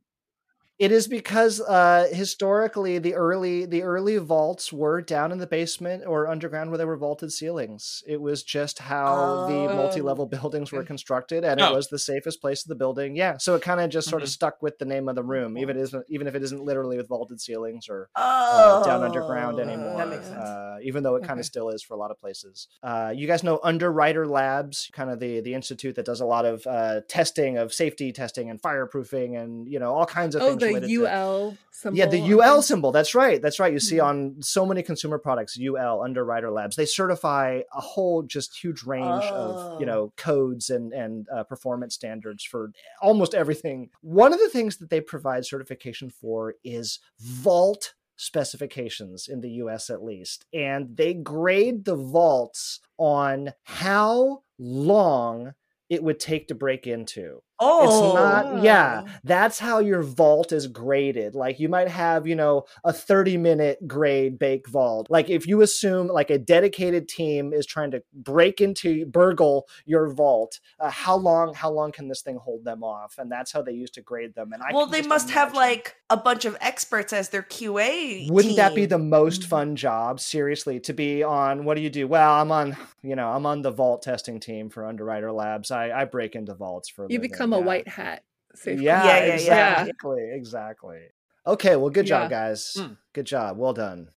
It 0.81 0.91
is 0.91 1.07
because 1.07 1.61
uh, 1.61 2.09
historically 2.13 2.99
the 2.99 3.15
early 3.15 3.65
the 3.65 3.85
early 3.85 4.17
vaults 4.17 4.73
were 4.73 5.01
down 5.01 5.31
in 5.31 5.39
the 5.39 5.47
basement 5.47 6.03
or 6.05 6.27
underground 6.27 6.71
where 6.71 6.79
there 6.79 6.87
were 6.89 6.97
vaulted 6.97 7.33
ceilings. 7.33 8.03
It 8.09 8.21
was 8.21 8.43
just 8.43 8.81
how 8.81 9.45
the 9.47 9.69
Oh. 9.69 9.77
multi-level 9.77 10.27
buildings 10.27 10.73
were 10.73 10.83
constructed, 10.83 11.45
and 11.45 11.61
Oh. 11.61 11.71
it 11.73 11.77
was 11.77 11.89
the 11.89 11.99
safest 11.99 12.41
place 12.41 12.65
of 12.65 12.69
the 12.71 12.75
building. 12.75 13.15
Yeah, 13.15 13.37
so 13.37 13.55
it 13.55 13.63
kind 13.63 13.81
of 13.81 13.89
just 13.89 14.09
sort 14.09 14.23
of 14.25 14.29
Mhm. 14.29 14.33
stuck 14.33 14.63
with 14.63 14.79
the 14.79 14.85
name 14.85 15.09
of 15.09 15.15
the 15.15 15.23
room, 15.23 15.57
even 15.59 15.77
isn't 15.77 16.05
even 16.09 16.27
if 16.27 16.35
it 16.35 16.43
isn't 16.43 16.65
literally 16.65 16.97
with 16.97 17.07
vaulted 17.07 17.41
ceilings 17.41 17.89
or 17.89 18.11
Oh, 18.17 18.81
uh, 18.81 18.85
down 18.85 19.05
underground 19.05 19.61
anymore. 19.61 19.99
That 19.99 20.09
makes 20.09 20.27
sense. 20.27 20.41
Uh, 20.41 20.79
even 20.83 21.05
though 21.05 21.15
it 21.15 21.23
kind 21.23 21.35
Okay. 21.35 21.41
of 21.41 21.47
still 21.47 21.69
is 21.69 21.85
for 21.85 21.95
a 21.95 21.97
lot 21.97 22.11
of 22.11 22.19
places. 22.19 22.67
Uh, 22.83 23.13
you 23.15 23.29
guys 23.29 23.45
know 23.45 23.61
Underwriter 23.63 24.27
Labs, 24.27 24.91
kind 24.93 25.09
of 25.11 25.21
the 25.21 25.39
the 25.41 25.55
institute 25.55 25.95
that 25.95 26.05
does 26.05 26.21
a 26.21 26.27
lot 26.27 26.45
of 26.45 26.67
uh, 26.67 27.03
testing 27.09 27.59
of 27.59 27.73
safety 27.73 28.11
testing 28.13 28.51
and 28.51 28.61
fireproofing 28.61 29.41
and 29.41 29.69
you 29.69 29.79
know 29.79 29.95
all 29.95 30.07
kinds 30.07 30.35
of 30.35 30.43
Oh, 30.43 30.49
things. 30.49 30.64
The 30.65 30.75
related 30.75 30.89
to- 30.89 31.07
UL 31.07 31.57
symbol. 31.71 31.99
yeah, 31.99 32.07
the 32.07 32.19
UL 32.21 32.63
symbol. 32.63 32.93
That's 32.93 33.15
right. 33.15 33.41
That's 33.43 33.59
right. 33.61 33.73
You 33.73 33.79
see 33.81 33.97
Mhm. 33.97 34.05
on 34.05 34.43
so 34.43 34.65
many 34.67 34.83
consumer 34.83 35.19
products, 35.19 35.57
UL 35.59 36.03
Underwriter 36.03 36.51
Labs. 36.51 36.77
They 36.77 36.87
certify 36.87 37.63
a 37.75 37.81
whole 37.81 38.23
just 38.23 38.57
huge 38.63 38.83
range 38.85 39.25
of 39.25 39.81
you 39.81 39.87
Oh. 39.87 39.91
know 39.91 40.13
codes 40.17 40.71
and 40.71 40.93
and 40.93 41.29
uh, 41.35 41.45
performance 41.45 41.95
standards 41.95 42.45
for 42.45 42.71
almost 43.03 43.35
everything. 43.35 43.91
One 44.01 44.33
of 44.33 44.41
the 44.41 44.49
things 44.49 44.79
that 44.79 44.91
they 44.91 45.01
provide 45.01 45.45
certification 45.47 46.11
for 46.11 46.55
is 46.65 46.99
vault 47.19 47.95
specifications 48.17 49.27
in 49.29 49.41
the 49.41 49.51
US 49.63 49.91
at 49.91 50.03
least. 50.05 50.45
And 50.53 50.97
they 50.97 51.15
grade 51.15 51.85
the 51.85 51.97
vaults 51.97 52.81
on 52.99 53.53
how 53.65 54.43
long 54.59 55.55
it 55.89 56.03
would 56.03 56.21
take 56.21 56.49
to 56.49 56.55
break 56.55 56.87
into. 56.87 57.43
Oh, 57.61 57.85
It's 57.85 58.15
not, 58.15 58.65
yeah, 58.65 59.03
that's 59.23 59.59
how 59.59 59.79
your 59.79 60.03
vault 60.03 60.53
is 60.53 60.67
graded. 60.67 61.35
Like 61.35 61.61
you 61.61 61.69
might 61.69 61.89
have, 61.89 62.27
you 62.27 62.35
know, 62.35 62.65
a 62.83 62.93
30 62.93 63.37
minute 63.37 63.87
grade 63.87 64.39
bake 64.39 64.69
vault. 64.69 65.07
Like 65.09 65.31
if 65.31 65.47
you 65.47 65.63
assume 65.63 66.09
like 66.09 66.31
a 66.31 66.39
dedicated 66.39 67.09
team 67.09 67.53
is 67.53 67.65
trying 67.65 67.93
to 67.93 68.03
break 68.13 68.61
into, 68.61 69.07
burgle 69.07 69.69
your 69.87 70.09
vault, 70.13 70.59
uh, 70.81 70.91
how 70.91 71.17
long, 71.17 71.55
how 71.55 71.71
long 71.71 71.93
can 71.93 72.09
this 72.09 72.23
thing 72.23 72.37
hold 72.37 72.65
them 72.65 72.83
off? 72.83 73.19
And 73.19 73.31
that's 73.31 73.53
how 73.53 73.63
they 73.63 73.73
used 73.73 73.95
to 73.95 74.01
grade 74.03 74.35
them. 74.35 74.53
And 74.53 74.63
I 74.63 74.73
well, 74.73 74.87
they 74.87 74.99
just 74.99 75.09
must 75.09 75.31
have 75.31 75.55
like 75.55 75.95
a 76.11 76.17
bunch 76.17 76.45
of 76.45 76.57
experts 76.61 77.13
as 77.13 77.29
their 77.29 77.43
QA. 77.43 78.29
wouldn't 78.31 78.57
that 78.57 78.75
be 78.75 78.87
the 78.87 78.99
most 78.99 79.43
Mhm. 79.43 79.47
fun 79.47 79.77
job 79.77 80.21
seriously 80.21 80.81
to 80.81 80.93
be 80.93 81.23
on 81.23 81.65
what 81.65 81.75
do 81.77 81.83
you 81.83 81.91
do 81.91 82.07
well 82.07 82.35
i'm 82.35 82.51
on 82.53 82.77
you 83.03 83.17
know 83.17 83.29
i'm 83.29 83.47
on 83.47 83.63
the 83.63 83.71
vault 83.71 84.03
testing 84.03 84.39
team 84.41 84.71
for 84.71 84.87
underwriter 84.87 85.33
labs 85.33 85.71
i 85.71 85.91
i 85.91 86.05
break 86.05 86.35
into 86.35 86.55
vaults 86.55 86.89
for 86.89 87.05
a 87.05 87.09
You 87.09 87.19
living, 87.19 87.31
become 87.31 87.44
a 87.53 87.59
yeah. 87.59 87.65
white 87.65 87.89
hat. 87.89 88.25
Safe 88.55 88.81
yeah, 88.81 89.05
Yeah, 89.05 89.25
yeah, 89.27 89.41
yeah. 89.41 89.83
exactly 89.85 90.31
exactly 90.33 91.01
okay 91.47 91.77
well 91.77 91.91
good 91.91 92.07
job 92.07 92.31
guys 92.31 92.75
Mm. 92.77 92.97
good 93.13 93.27
job 93.27 93.59
well 93.59 93.73
done 93.73 94.11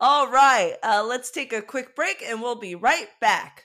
All 0.00 0.28
right, 0.30 0.76
uh, 0.82 1.04
let's 1.04 1.30
take 1.32 1.52
a 1.52 1.60
quick 1.60 1.96
break 1.96 2.22
and 2.22 2.40
we'll 2.40 2.54
be 2.54 2.76
right 2.76 3.08
back. 3.20 3.64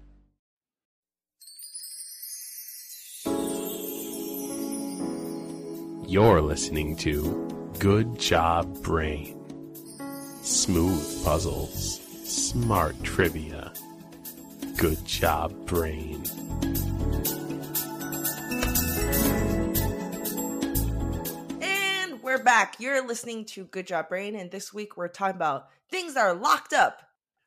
You're 6.11 6.41
listening 6.41 6.97
to 6.97 7.71
Good 7.79 8.19
Job 8.19 8.83
Brain. 8.83 9.41
Smooth 10.41 11.23
puzzles, 11.23 12.01
smart 12.25 13.01
trivia. 13.01 13.71
Good 14.75 15.05
Job 15.05 15.65
Brain. 15.65 16.21
And 21.61 22.21
we're 22.21 22.43
back. 22.43 22.75
You're 22.81 23.07
listening 23.07 23.45
to 23.45 23.63
Good 23.63 23.87
Job 23.87 24.09
Brain, 24.09 24.35
and 24.35 24.51
this 24.51 24.73
week 24.73 24.97
we're 24.97 25.07
talking 25.07 25.37
about 25.37 25.69
things 25.89 26.15
that 26.15 26.25
are 26.25 26.33
locked 26.33 26.73
up. 26.73 27.03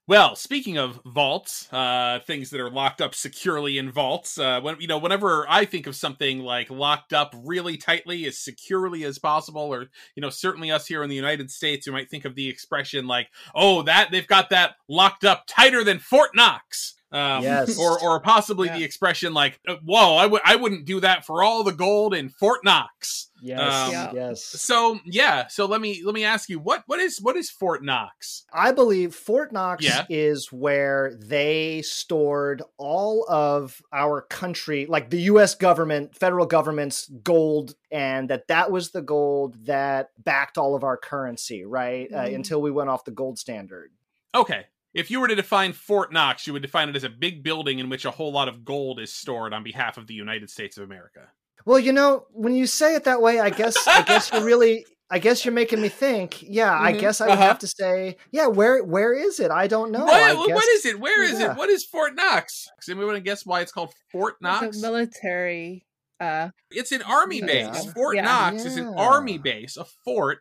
Well, 0.06 0.36
speaking 0.36 0.76
of 0.76 1.00
vaults, 1.06 1.66
uh, 1.72 2.18
things 2.26 2.50
that 2.50 2.60
are 2.60 2.68
locked 2.68 3.00
up 3.00 3.14
securely 3.14 3.78
in 3.78 3.90
vaults, 3.90 4.36
uh, 4.38 4.60
when 4.60 4.76
you 4.78 4.86
know, 4.86 4.98
whenever 4.98 5.46
I 5.48 5.64
think 5.64 5.86
of 5.86 5.96
something 5.96 6.40
like 6.40 6.68
locked 6.68 7.14
up 7.14 7.34
really 7.42 7.78
tightly, 7.78 8.26
as 8.26 8.38
securely 8.38 9.04
as 9.04 9.18
possible, 9.18 9.62
or 9.62 9.86
you 10.14 10.20
know, 10.20 10.28
certainly 10.28 10.70
us 10.70 10.86
here 10.86 11.02
in 11.02 11.08
the 11.08 11.16
United 11.16 11.50
States, 11.50 11.86
you 11.86 11.92
might 11.94 12.10
think 12.10 12.26
of 12.26 12.34
the 12.34 12.50
expression 12.50 13.06
like, 13.06 13.28
"Oh, 13.54 13.80
that 13.82 14.10
they've 14.10 14.26
got 14.26 14.50
that 14.50 14.76
locked 14.90 15.24
up 15.24 15.44
tighter 15.46 15.82
than 15.82 16.00
Fort 16.00 16.34
Knox." 16.34 16.96
Um, 17.14 17.42
Yes. 17.44 17.78
or 17.78 17.98
or 18.02 18.18
possibly 18.20 18.66
Yeah. 18.68 18.78
the 18.78 18.84
expression 18.84 19.32
like, 19.32 19.60
uh, 19.68 19.76
"Whoa, 19.84 20.16
I 20.16 20.26
would 20.26 20.42
I 20.44 20.56
wouldn't 20.56 20.84
do 20.84 20.98
that 21.00 21.24
for 21.24 21.42
all 21.44 21.62
the 21.62 21.72
gold 21.72 22.12
in 22.14 22.28
Fort 22.28 22.64
Knox." 22.64 23.30
yes 23.40 23.60
Um, 23.60 23.92
Yeah. 23.92 24.12
yes 24.14 24.42
So 24.44 24.98
yeah, 25.04 25.46
so 25.48 25.66
let 25.66 25.80
me 25.80 26.02
let 26.04 26.14
me 26.14 26.24
ask 26.24 26.48
you, 26.48 26.58
what 26.58 26.82
what 26.86 26.98
is 26.98 27.20
what 27.22 27.36
is 27.36 27.50
Fort 27.50 27.84
Knox? 27.84 28.44
I 28.52 28.72
believe 28.72 29.14
Fort 29.14 29.52
Knox 29.52 29.84
Yeah. 29.84 30.06
is 30.08 30.50
where 30.50 31.14
they 31.20 31.82
stored 31.82 32.62
all 32.78 33.24
of 33.28 33.80
our 33.92 34.22
country, 34.22 34.86
like 34.86 35.10
the 35.10 35.22
U.S. 35.32 35.54
government, 35.54 36.16
federal 36.16 36.46
government's 36.46 37.06
gold, 37.22 37.74
and 37.92 38.28
that 38.30 38.48
that 38.48 38.70
was 38.72 38.90
the 38.90 39.02
gold 39.02 39.66
that 39.66 40.10
backed 40.18 40.58
all 40.58 40.74
of 40.74 40.82
our 40.82 40.96
currency, 40.96 41.64
right? 41.64 42.12
Uh, 42.12 42.24
Mhm. 42.24 42.34
until 42.36 42.60
we 42.62 42.70
went 42.72 42.88
off 42.90 43.04
the 43.04 43.10
gold 43.12 43.38
standard. 43.38 43.92
Okay. 44.34 44.66
If 44.94 45.10
you 45.10 45.20
were 45.20 45.28
to 45.28 45.34
define 45.34 45.72
Fort 45.72 46.12
Knox, 46.12 46.46
you 46.46 46.52
would 46.52 46.62
define 46.62 46.88
it 46.88 46.96
as 46.96 47.04
a 47.04 47.08
big 47.08 47.42
building 47.42 47.80
in 47.80 47.88
which 47.88 48.04
a 48.04 48.10
whole 48.12 48.32
lot 48.32 48.48
of 48.48 48.64
gold 48.64 49.00
is 49.00 49.12
stored 49.12 49.52
on 49.52 49.62
behalf 49.64 49.98
of 49.98 50.06
the 50.06 50.14
United 50.14 50.48
States 50.50 50.76
of 50.78 50.84
America. 50.84 51.28
Well, 51.66 51.78
you 51.80 51.92
know, 51.92 52.26
when 52.30 52.54
you 52.54 52.66
say 52.66 52.94
it 52.94 53.04
that 53.04 53.20
way, 53.20 53.40
I 53.40 53.50
guess 53.50 53.76
I 53.88 54.02
guess 54.02 54.30
you're 54.32 54.44
really. 54.44 54.86
I 55.10 55.18
guess 55.18 55.44
you're 55.44 55.52
making 55.54 55.82
me 55.82 55.90
think. 55.90 56.42
Yeah, 56.42 56.72
I 56.72 56.92
Mhm. 56.94 56.98
guess 57.00 57.20
I 57.20 57.26
would 57.26 57.32
Uh-huh. 57.34 57.42
have 57.42 57.58
to 57.60 57.66
say, 57.66 58.16
yeah. 58.32 58.46
Where 58.46 58.82
where 58.82 59.12
is 59.12 59.38
it? 59.38 59.50
I 59.50 59.66
don't 59.66 59.92
know. 59.92 60.04
what, 60.06 60.14
I 60.14 60.30
guess, 60.34 60.54
what 60.54 60.68
is 60.70 60.86
it? 60.86 60.98
Where 60.98 61.22
is 61.22 61.38
yeah. 61.40 61.52
it? 61.52 61.56
What 61.58 61.68
is 61.68 61.84
Fort 61.84 62.14
Knox? 62.14 62.68
Does 62.80 62.88
anyone 62.88 63.06
want 63.08 63.16
to 63.18 63.20
guess 63.20 63.44
why 63.44 63.60
it's 63.60 63.70
called 63.70 63.92
Fort 64.10 64.34
It's 64.34 64.42
Knox? 64.42 64.78
a 64.78 64.80
military. 64.80 65.86
Uh, 66.20 66.50
It's 66.70 66.90
an 66.90 67.02
army 67.02 67.40
Yeah. 67.40 67.46
base. 67.70 67.92
Fort 67.92 68.16
Yeah. 68.16 68.22
Knox 68.22 68.64
is 68.64 68.76
an 68.76 68.88
army 68.96 69.36
base, 69.38 69.76
a 69.76 69.84
fort, 69.84 70.38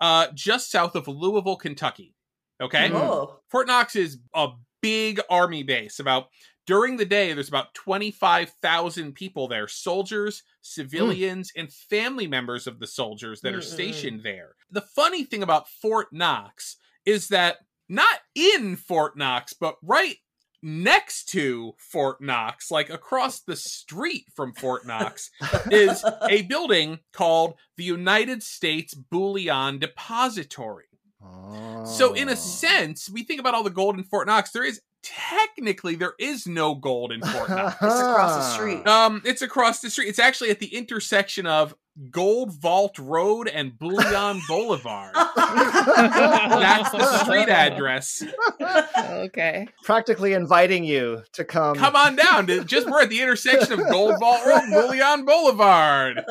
uh, 0.00 0.28
just 0.34 0.70
south 0.70 0.94
of 0.94 1.08
Louisville, 1.08 1.56
Kentucky. 1.56 2.14
Okay. 2.60 2.88
Mm. 2.88 2.94
Oh, 2.94 3.40
Fort 3.50 3.66
Knox 3.66 3.96
is 3.96 4.18
a 4.34 4.48
big 4.80 5.20
army 5.28 5.62
base. 5.62 5.98
About 5.98 6.28
during 6.66 6.96
the 6.96 7.04
day, 7.04 7.32
there's 7.32 7.48
about 7.48 7.74
25,000 7.74 9.14
people 9.14 9.46
there 9.48 9.68
soldiers, 9.68 10.42
civilians, 10.62 11.52
and 11.56 11.72
family 11.72 12.26
members 12.26 12.66
of 12.66 12.80
the 12.80 12.86
soldiers 12.86 13.40
that 13.42 13.54
are 13.54 13.62
stationed 13.62 14.22
there. 14.24 14.56
The 14.70 14.80
funny 14.80 15.24
thing 15.24 15.42
about 15.42 15.68
Fort 15.68 16.08
Knox 16.12 16.76
is 17.04 17.28
that 17.28 17.58
not 17.88 18.18
in 18.34 18.76
Fort 18.76 19.16
Knox, 19.16 19.52
but 19.52 19.76
right 19.82 20.16
next 20.62 21.28
to 21.28 21.74
Fort 21.78 22.20
Knox, 22.20 22.70
like 22.70 22.90
across 22.90 23.40
the 23.40 23.54
street 23.54 24.24
from 24.34 24.52
Fort 24.54 24.84
Knox, 24.86 25.30
is 25.70 26.04
a 26.28 26.42
building 26.42 26.98
called 27.12 27.54
the 27.76 27.84
United 27.84 28.42
States 28.42 28.92
Bullion 28.94 29.78
Depository. 29.78 30.86
So 31.20 32.14
in 32.14 32.28
Oh. 32.28 32.32
a 32.32 32.36
sense, 32.36 33.08
we 33.08 33.22
think 33.22 33.40
about 33.40 33.54
all 33.54 33.62
the 33.62 33.70
gold 33.70 33.96
in 33.96 34.04
Fort 34.04 34.26
Knox. 34.26 34.50
There 34.50 34.64
is 34.64 34.80
technically 35.02 35.94
there 35.94 36.14
is 36.18 36.46
no 36.46 36.74
gold 36.74 37.12
in 37.12 37.20
Fort 37.22 37.48
Knox. 37.48 37.74
It's 37.74 38.00
across 38.00 38.36
the 38.36 38.42
street. 38.54 38.86
Um, 38.86 39.22
it's 39.24 39.42
across 39.42 39.80
the 39.80 39.90
street. 39.90 40.08
It's 40.08 40.18
actually 40.18 40.50
at 40.50 40.58
the 40.58 40.74
intersection 40.74 41.46
of 41.46 41.74
Gold 42.10 42.52
Vault 42.52 42.98
Road 42.98 43.48
and 43.48 43.78
Bullion 43.78 44.40
Boulevard. 44.48 45.14
That's 45.36 46.90
the 46.90 47.18
street 47.24 47.48
address. 47.48 48.22
okay. 48.60 49.66
Practically 49.82 50.34
inviting 50.34 50.84
you 50.84 51.22
to 51.32 51.44
come. 51.44 51.76
Come 51.76 51.96
on 51.96 52.16
down. 52.16 52.46
To, 52.48 52.64
just 52.66 52.88
we're 52.88 53.02
at 53.02 53.08
the 53.08 53.22
intersection 53.22 53.80
of 53.80 53.88
Gold 53.88 54.18
Vault 54.20 54.44
Road 54.46 54.62
and 54.64 54.72
Bullion 54.72 55.24
Boulevard. 55.24 56.22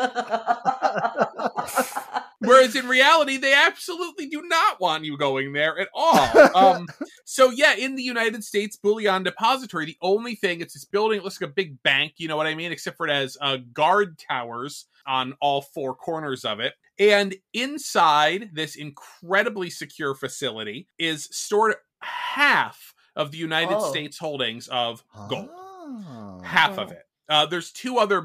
Whereas 2.39 2.75
in 2.75 2.87
reality, 2.87 3.37
they 3.37 3.53
absolutely 3.53 4.27
do 4.27 4.43
not 4.43 4.79
want 4.79 5.03
you 5.03 5.17
going 5.17 5.53
there 5.53 5.79
at 5.79 5.87
all. 5.95 6.55
Um, 6.55 6.87
so 7.23 7.49
yeah, 7.49 7.73
in 7.73 7.95
the 7.95 8.03
United 8.03 8.43
States 8.43 8.77
Bullion 8.77 9.23
Depository, 9.23 9.85
the 9.85 9.97
only 10.01 10.35
thing 10.35 10.61
it's 10.61 10.75
this 10.75 10.85
building. 10.85 11.17
It 11.17 11.23
looks 11.23 11.41
like 11.41 11.49
a 11.49 11.53
big 11.53 11.81
bank. 11.81 12.13
You 12.17 12.27
know 12.27 12.37
what 12.37 12.45
I 12.45 12.53
mean? 12.53 12.71
Except 12.71 12.97
for 12.97 13.07
it 13.07 13.13
has 13.13 13.35
uh, 13.41 13.57
guard 13.73 14.19
towers 14.19 14.85
on 15.07 15.33
all 15.39 15.54
four 15.61 15.95
corners 15.95 16.45
of 16.45 16.59
it. 16.59 16.73
And 16.97 17.35
inside 17.53 18.51
this 18.53 18.75
incredibly 18.75 19.69
secure 19.69 20.15
facility 20.15 20.87
is 20.97 21.25
stored 21.31 21.75
half 22.01 22.93
of 23.15 23.31
the 23.31 23.37
United 23.37 23.75
Oh. 23.75 23.89
States 23.89 24.17
holdings 24.17 24.67
of 24.69 25.03
gold. 25.29 25.49
Oh. 25.51 26.41
Half 26.43 26.77
Oh. 26.77 26.83
of 26.83 26.91
it. 26.91 27.03
Uh, 27.27 27.45
there's 27.45 27.71
two 27.71 27.97
other 27.97 28.21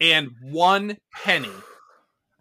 and 0.00 0.30
one 0.40 0.96
penny. 1.12 1.52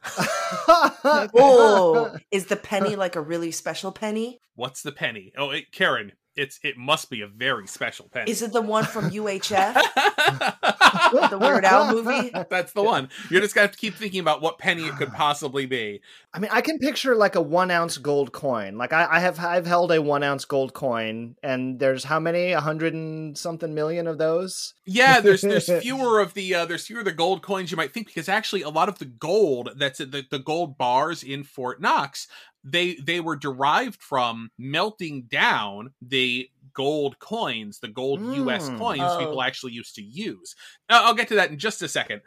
oh, 0.68 2.16
is 2.32 2.46
the 2.48 2.56
penny 2.56 2.96
like 2.96 3.16
a 3.16 3.22
really 3.22 3.52
special 3.52 3.92
penny? 3.92 4.40
What's 4.56 4.82
the 4.82 4.92
penny? 4.92 5.32
Oh, 5.38 5.52
it, 5.52 5.72
Karen, 5.72 6.14
it's 6.40 6.60
it 6.64 6.78
must 6.78 7.10
be 7.10 7.22
a 7.22 7.28
very 7.28 7.68
special 7.68 8.08
penny. 8.08 8.32
Is 8.32 8.42
it 8.42 8.54
the 8.54 8.62
one 8.62 8.86
from 8.86 9.12
UHF? 9.12 9.74
the 11.30 11.38
Weird 11.38 11.66
Al 11.66 11.94
movie? 11.94 12.32
That's 12.50 12.72
the 12.72 12.82
one. 12.82 13.10
You're 13.30 13.42
just 13.42 13.54
gonna 13.54 13.68
have 13.68 13.74
to 13.74 13.78
keep 13.78 13.96
thinking 13.96 14.22
about 14.22 14.42
what 14.42 14.58
penny 14.58 14.86
it 14.86 14.96
could 14.96 15.12
possibly 15.14 15.66
be. 15.66 16.02
I 16.34 16.40
mean, 16.40 16.50
I 16.54 16.62
can 16.62 16.80
picture 16.80 17.16
like 17.16 17.36
a 17.36 17.42
one 17.42 17.72
ounce 17.72 17.98
gold 17.98 18.32
coin. 18.32 18.78
Like 18.78 18.94
I, 18.94 19.08
I 19.10 19.20
have, 19.20 19.40
I've 19.40 19.66
held 19.66 19.92
a 19.92 20.02
one 20.02 20.24
ounce 20.24 20.46
gold 20.46 20.74
coin, 20.74 21.36
and 21.44 21.80
there's 21.80 22.06
how 22.06 22.20
many? 22.20 22.54
A 22.54 22.62
hundred 22.62 22.94
and 22.94 23.38
something 23.38 23.74
million 23.74 24.08
of 24.08 24.18
those. 24.18 24.74
Yeah, 24.86 25.20
there's 25.20 25.42
there's 25.42 25.72
fewer 25.82 26.20
of 26.20 26.34
the 26.34 26.56
uh, 26.56 26.66
there's 26.66 26.88
fewer 26.88 27.00
of 27.00 27.06
the 27.06 27.12
gold 27.12 27.42
coins 27.42 27.72
you 27.72 27.78
might 27.78 27.94
think 27.94 28.08
because 28.08 28.30
actually 28.30 28.62
a 28.62 28.70
lot 28.70 28.90
of 28.90 29.00
the 29.00 29.06
gold 29.06 29.72
that's 29.76 29.98
the 29.98 30.24
the 30.30 30.40
gold 30.40 30.78
bars 30.78 31.22
in 31.22 31.44
Fort 31.44 31.82
Knox 31.82 32.28
they 32.64 32.96
they 32.96 33.20
were 33.20 33.36
derived 33.36 34.02
from 34.02 34.50
melting 34.58 35.24
down 35.24 35.94
the 36.02 36.50
gold 36.74 37.20
coins, 37.20 37.80
the 37.80 37.88
gold 37.88 38.22
U.S. 38.22 38.70
Mm. 38.70 38.78
coins 38.78 39.02
Oh. 39.04 39.20
people 39.20 39.42
actually 39.42 39.74
used 39.74 39.96
to 39.96 40.02
use. 40.02 40.56
Uh, 40.90 41.02
I'll 41.04 41.14
get 41.14 41.28
to 41.30 41.36
that 41.36 41.52
in 41.52 41.58
just 41.58 41.82
a 41.82 41.88
second. 41.88 42.22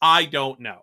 I 0.00 0.26
don't 0.26 0.60
know 0.60 0.82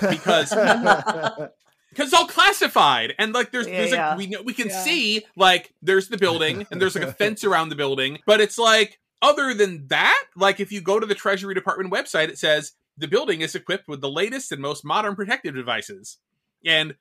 Because- 0.00 0.50
because 1.90 2.06
it's 2.08 2.14
all 2.14 2.26
classified 2.26 3.14
and 3.18 3.32
like 3.32 3.52
there's 3.52 3.68
Yeah, 3.68 3.76
there's 3.78 3.92
yeah. 3.92 4.14
a, 4.14 4.16
we 4.16 4.26
know 4.26 4.42
we 4.42 4.52
can 4.52 4.68
Yeah. 4.68 4.82
see 4.82 5.24
like 5.36 5.72
there's 5.82 6.08
the 6.08 6.18
building 6.18 6.66
and 6.70 6.80
there's 6.82 6.94
like 6.96 7.04
a 7.04 7.12
fence 7.12 7.44
around 7.44 7.68
the 7.68 7.76
building, 7.76 8.18
but 8.26 8.40
it's 8.40 8.58
like 8.58 8.98
other 9.22 9.54
than 9.54 9.86
that, 9.88 10.24
like 10.36 10.58
if 10.60 10.70
you 10.72 10.80
go 10.80 10.98
to 11.00 11.06
the 11.06 11.14
Treasury 11.14 11.54
Department 11.54 11.92
website, 11.92 12.28
it 12.28 12.38
says 12.38 12.72
the 12.98 13.06
building 13.08 13.40
is 13.42 13.54
equipped 13.54 13.88
with 13.88 14.00
the 14.00 14.10
latest 14.10 14.50
and 14.52 14.60
most 14.60 14.84
modern 14.84 15.14
protective 15.14 15.54
devices, 15.54 16.18
and 16.64 16.94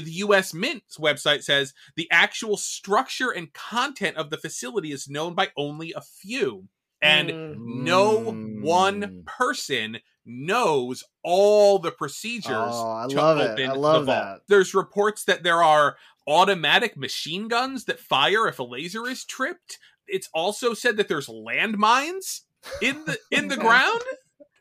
the 0.00 0.10
U.S. 0.12 0.54
Mint's 0.54 0.96
website 0.98 1.42
says 1.42 1.74
the 1.96 2.08
actual 2.10 2.56
structure 2.56 3.30
and 3.30 3.52
content 3.52 4.16
of 4.16 4.30
the 4.30 4.38
facility 4.38 4.90
is 4.92 5.08
known 5.08 5.34
by 5.34 5.50
only 5.56 5.92
a 5.92 6.00
few, 6.00 6.68
and 7.00 7.30
Mm. 7.30 7.56
no 7.58 8.32
Mm. 8.32 8.62
one 8.62 9.24
person 9.26 9.98
knows 10.24 11.02
all 11.22 11.78
the 11.78 11.90
procedures 11.90 12.50
Oh, 12.54 12.92
I 12.92 13.06
to 13.08 13.20
open 13.20 13.56
the 13.68 13.78
vault. 13.78 14.06
that. 14.06 14.42
There's 14.48 14.74
reports 14.74 15.24
that 15.24 15.42
there 15.42 15.62
are 15.62 15.96
automatic 16.28 16.96
machine 16.96 17.48
guns 17.48 17.84
that 17.86 17.98
fire 17.98 18.46
if 18.46 18.58
a 18.60 18.62
laser 18.62 19.08
is 19.08 19.24
tripped. 19.24 19.78
It's 20.06 20.28
also 20.32 20.74
said 20.74 20.96
that 20.96 21.08
there's 21.08 21.26
landmines 21.28 22.42
in 22.80 23.04
the 23.04 23.18
in 23.30 23.48
the 23.48 23.56
ground. 23.66 24.02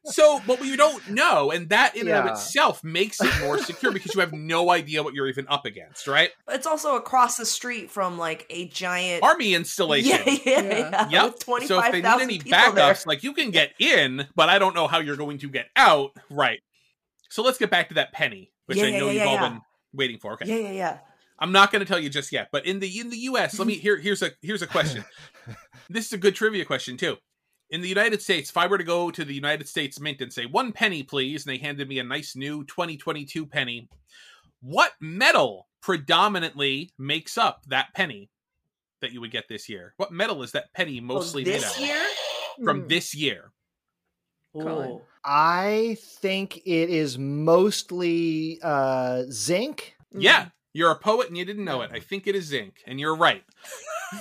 So, 0.06 0.42
but 0.48 0.60
we 0.60 0.76
don't 0.76 1.08
know, 1.12 1.52
and 1.52 1.70
that 1.70 1.96
in 1.96 2.08
and 2.08 2.18
of 2.18 2.26
itself 2.26 2.84
makes 2.84 3.22
it 3.22 3.32
more 3.42 3.60
secure 3.60 3.92
because 3.92 4.16
you 4.16 4.20
have 4.22 4.34
no 4.34 4.72
idea 4.72 5.04
what 5.04 5.14
you're 5.14 5.28
even 5.28 5.46
up 5.48 5.66
against, 5.66 6.08
right? 6.08 6.32
It's 6.50 6.66
also 6.66 6.96
across 6.96 7.38
the 7.38 7.46
street 7.46 7.92
from 7.92 8.18
like 8.18 8.48
a 8.50 8.68
giant 8.70 9.24
Army 9.24 9.54
installation. 9.54 10.10
Yeah, 10.26 10.38
yeah, 10.44 10.62
Yeah. 10.62 11.08
yeah. 11.12 11.24
Yep. 11.26 11.36
With 11.48 11.66
So 11.68 11.80
if 11.80 11.92
they 11.92 12.02
need 12.02 12.22
any 12.22 12.40
backups, 12.40 12.74
there. 12.76 12.96
like 13.06 13.22
you 13.24 13.34
can 13.34 13.52
get 13.52 13.74
in, 13.80 14.28
but 14.36 14.50
I 14.50 14.58
don't 14.58 14.74
know 14.74 14.88
how 14.88 15.00
you're 15.00 15.18
going 15.18 15.38
to 15.40 15.50
get 15.50 15.68
out. 15.76 16.12
Right. 16.32 16.60
So 17.30 17.44
let's 17.44 17.60
get 17.60 17.70
back 17.70 17.90
to 17.90 17.96
that 17.96 18.12
penny, 18.12 18.52
which 18.66 18.80
Yeah, 18.80 18.86
I 18.86 18.88
yeah, 18.88 19.00
know 19.00 19.06
yeah, 19.06 19.12
you've 19.12 19.22
yeah, 19.22 19.28
all 19.28 19.34
yeah. 19.36 19.50
been 19.50 19.62
waiting 19.94 20.18
for. 20.18 20.34
Okay. 20.34 20.46
Yeah, 20.48 20.68
yeah, 20.68 20.72
yeah. 20.72 20.98
I'm 21.38 21.52
not 21.52 21.72
going 21.72 21.80
to 21.80 21.86
tell 21.86 22.00
you 22.00 22.10
just 22.10 22.32
yet, 22.32 22.50
but 22.52 22.66
in 22.66 22.80
the 22.80 23.00
in 23.00 23.10
the 23.12 23.18
U.S., 23.18 23.58
let 23.60 23.68
me 23.68 23.76
here. 23.78 23.98
Here's 23.98 24.22
a 24.24 24.32
here's 24.42 24.62
a 24.64 24.68
question. 24.68 25.06
this 25.90 26.08
is 26.08 26.14
a 26.14 26.18
good 26.18 26.36
trivia 26.36 26.66
question 26.66 26.98
too. 26.98 27.18
In 27.72 27.80
the 27.82 27.88
United 27.88 28.22
States, 28.22 28.50
if 28.50 28.58
I 28.58 28.68
were 28.68 28.78
to 28.78 28.84
go 28.84 29.10
to 29.12 29.24
the 29.24 29.34
United 29.34 29.68
States 29.68 30.00
Mint 30.00 30.20
and 30.20 30.32
say 30.32 30.46
one 30.46 30.74
penny, 30.74 31.04
please, 31.04 31.46
and 31.46 31.54
they 31.54 31.58
handed 31.58 31.88
me 31.88 32.00
a 32.00 32.04
nice 32.04 32.36
new 32.36 32.66
2022 32.66 33.46
penny, 33.46 33.88
what 34.62 34.92
metal 35.00 35.68
predominantly 35.82 36.92
makes 36.98 37.38
up 37.38 37.64
that 37.68 37.88
penny 37.96 38.30
that 39.02 39.14
you 39.14 39.22
would 39.22 39.32
get 39.32 39.46
this 39.48 39.70
year? 39.70 39.94
What 39.98 40.12
metal 40.12 40.44
is 40.44 40.52
that 40.52 40.72
penny 40.74 41.00
mostly 41.00 41.44
oh, 41.44 41.46
made 41.46 41.54
this 41.56 41.82
out 41.82 41.90
of? 42.60 42.66
from 42.66 42.84
Mm. 42.84 42.90
this 42.90 43.16
year? 43.16 43.52
Ooh. 44.56 45.02
I 45.24 45.98
think 46.02 46.58
it 46.58 46.90
is 46.90 47.18
mostly 47.18 48.60
uh, 48.62 49.24
zinc. 49.32 49.96
Yeah, 50.12 50.50
you're 50.74 50.92
a 50.92 51.00
poet 51.00 51.30
and 51.30 51.38
you 51.38 51.46
didn't 51.46 51.64
know 51.64 51.82
it. 51.84 51.92
I 51.94 52.02
think 52.02 52.28
it 52.28 52.36
is 52.36 52.46
zinc, 52.48 52.84
and 52.86 53.00
you're 53.00 53.16
right. 53.16 53.44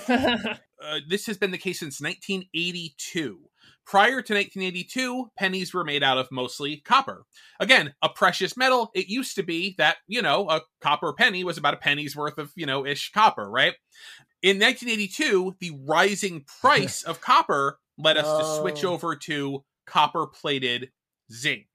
uh, 0.81 0.99
this 1.07 1.25
has 1.27 1.37
been 1.37 1.51
the 1.51 1.57
case 1.57 1.79
since 1.79 2.01
1982. 2.01 3.39
Prior 3.85 4.21
to 4.21 4.33
1982, 4.33 5.31
pennies 5.37 5.73
were 5.73 5.83
made 5.83 6.03
out 6.03 6.17
of 6.17 6.31
mostly 6.31 6.77
copper. 6.77 7.23
Again, 7.59 7.93
a 8.01 8.09
precious 8.09 8.55
metal. 8.55 8.91
It 8.93 9.07
used 9.07 9.35
to 9.35 9.43
be 9.43 9.75
that, 9.77 9.97
you 10.07 10.21
know, 10.21 10.49
a 10.49 10.61
copper 10.81 11.13
penny 11.13 11.43
was 11.43 11.57
about 11.57 11.73
a 11.73 11.77
penny's 11.77 12.15
worth 12.15 12.37
of, 12.37 12.51
you 12.55 12.65
know, 12.65 12.85
ish 12.85 13.11
copper, 13.11 13.49
right? 13.49 13.73
In 14.41 14.59
1982, 14.59 15.55
the 15.59 15.71
rising 15.85 16.45
price 16.61 17.03
of 17.03 17.21
copper 17.21 17.79
led 17.97 18.17
us 18.17 18.25
to 18.25 18.61
switch 18.61 18.83
Oh. 18.85 18.93
over 18.93 19.15
to 19.15 19.63
copper 19.85 20.27
plated 20.27 20.91
zinc. 21.31 21.65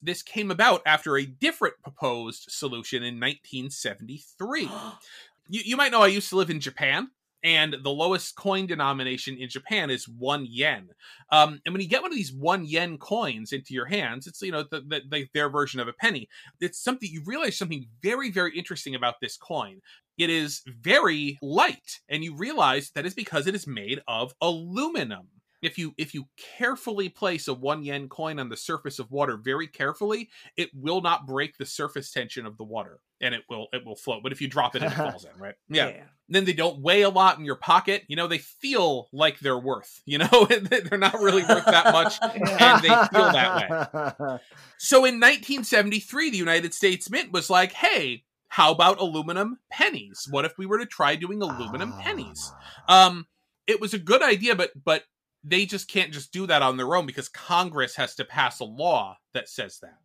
This 0.00 0.22
came 0.22 0.50
about 0.50 0.82
after 0.86 1.16
a 1.16 1.26
different 1.26 1.74
proposed 1.82 2.46
solution 2.48 3.02
in 3.02 3.18
1973 3.20 4.68
you, 5.48 5.60
you 5.64 5.76
might 5.76 5.92
know 5.92 6.02
I 6.02 6.08
used 6.08 6.28
to 6.30 6.36
live 6.36 6.50
in 6.50 6.60
Japan, 6.60 7.08
and 7.42 7.76
the 7.82 7.90
lowest 7.90 8.34
coin 8.36 8.66
denomination 8.66 9.36
in 9.38 9.48
Japan 9.48 9.90
is 9.90 10.08
one 10.08 10.46
yen. 10.48 10.88
Um, 11.30 11.60
and 11.64 11.72
when 11.72 11.82
you 11.82 11.88
get 11.88 12.02
one 12.02 12.10
of 12.10 12.16
these 12.16 12.32
one 12.32 12.64
yen 12.64 12.98
coins 12.98 13.52
into 13.52 13.74
your 13.74 13.86
hands, 13.86 14.26
it's 14.26 14.42
you 14.42 14.52
know 14.52 14.64
the, 14.70 14.80
the, 14.80 15.00
the, 15.08 15.26
their 15.34 15.48
version 15.48 15.80
of 15.80 15.88
a 15.88 15.92
penny. 15.92 16.28
It's 16.60 16.82
something 16.82 17.08
you 17.10 17.22
realize 17.24 17.56
something 17.56 17.86
very 18.02 18.30
very 18.30 18.56
interesting 18.56 18.94
about 18.94 19.16
this 19.20 19.36
coin. 19.36 19.80
It 20.18 20.30
is 20.30 20.62
very 20.66 21.38
light, 21.42 22.00
and 22.08 22.24
you 22.24 22.34
realize 22.34 22.90
that 22.94 23.06
is 23.06 23.14
because 23.14 23.46
it 23.46 23.54
is 23.54 23.66
made 23.66 24.00
of 24.08 24.34
aluminum. 24.40 25.28
If 25.66 25.78
you 25.78 25.94
if 25.98 26.14
you 26.14 26.28
carefully 26.58 27.08
place 27.08 27.48
a 27.48 27.54
one 27.54 27.82
yen 27.82 28.08
coin 28.08 28.38
on 28.38 28.48
the 28.48 28.56
surface 28.56 29.00
of 29.00 29.10
water 29.10 29.36
very 29.36 29.66
carefully, 29.66 30.30
it 30.56 30.70
will 30.72 31.00
not 31.00 31.26
break 31.26 31.58
the 31.58 31.66
surface 31.66 32.12
tension 32.12 32.46
of 32.46 32.56
the 32.56 32.62
water, 32.62 33.00
and 33.20 33.34
it 33.34 33.42
will 33.50 33.66
it 33.72 33.84
will 33.84 33.96
float. 33.96 34.22
But 34.22 34.30
if 34.30 34.40
you 34.40 34.46
drop 34.46 34.76
it, 34.76 34.84
it 34.84 34.90
falls 34.92 35.24
in, 35.24 35.36
right? 35.42 35.56
Yeah. 35.68 36.04
Then 36.28 36.44
they 36.44 36.52
don't 36.52 36.80
weigh 36.80 37.02
a 37.02 37.10
lot 37.10 37.40
in 37.40 37.44
your 37.44 37.56
pocket. 37.56 38.04
You 38.06 38.14
know, 38.14 38.28
they 38.28 38.38
feel 38.38 39.08
like 39.12 39.40
they're 39.40 39.58
worth. 39.58 40.02
You 40.06 40.18
know, 40.18 40.46
they're 40.60 40.98
not 40.98 41.14
really 41.14 41.42
worth 41.42 41.64
that 41.64 41.92
much, 41.92 42.16
and 42.22 42.82
they 42.82 42.88
feel 42.88 43.32
that 43.32 44.20
way. 44.20 44.38
So 44.78 44.98
in 44.98 45.18
1973, 45.18 46.30
the 46.30 46.36
United 46.36 46.74
States 46.74 47.10
Mint 47.10 47.32
was 47.32 47.50
like, 47.50 47.72
"Hey, 47.72 48.22
how 48.50 48.70
about 48.70 49.00
aluminum 49.00 49.58
pennies? 49.68 50.28
What 50.30 50.44
if 50.44 50.56
we 50.58 50.66
were 50.66 50.78
to 50.78 50.86
try 50.86 51.16
doing 51.16 51.42
aluminum 51.42 51.92
pennies?" 51.98 52.52
Um, 52.88 53.26
it 53.66 53.80
was 53.80 53.94
a 53.94 53.98
good 53.98 54.22
idea, 54.22 54.54
but 54.54 54.70
but 54.84 55.02
they 55.44 55.66
just 55.66 55.88
can't 55.88 56.12
just 56.12 56.32
do 56.32 56.46
that 56.46 56.62
on 56.62 56.76
their 56.76 56.94
own 56.96 57.06
because 57.06 57.28
Congress 57.28 57.96
has 57.96 58.14
to 58.16 58.24
pass 58.24 58.60
a 58.60 58.64
law 58.64 59.18
that 59.34 59.48
says 59.48 59.78
that. 59.80 59.98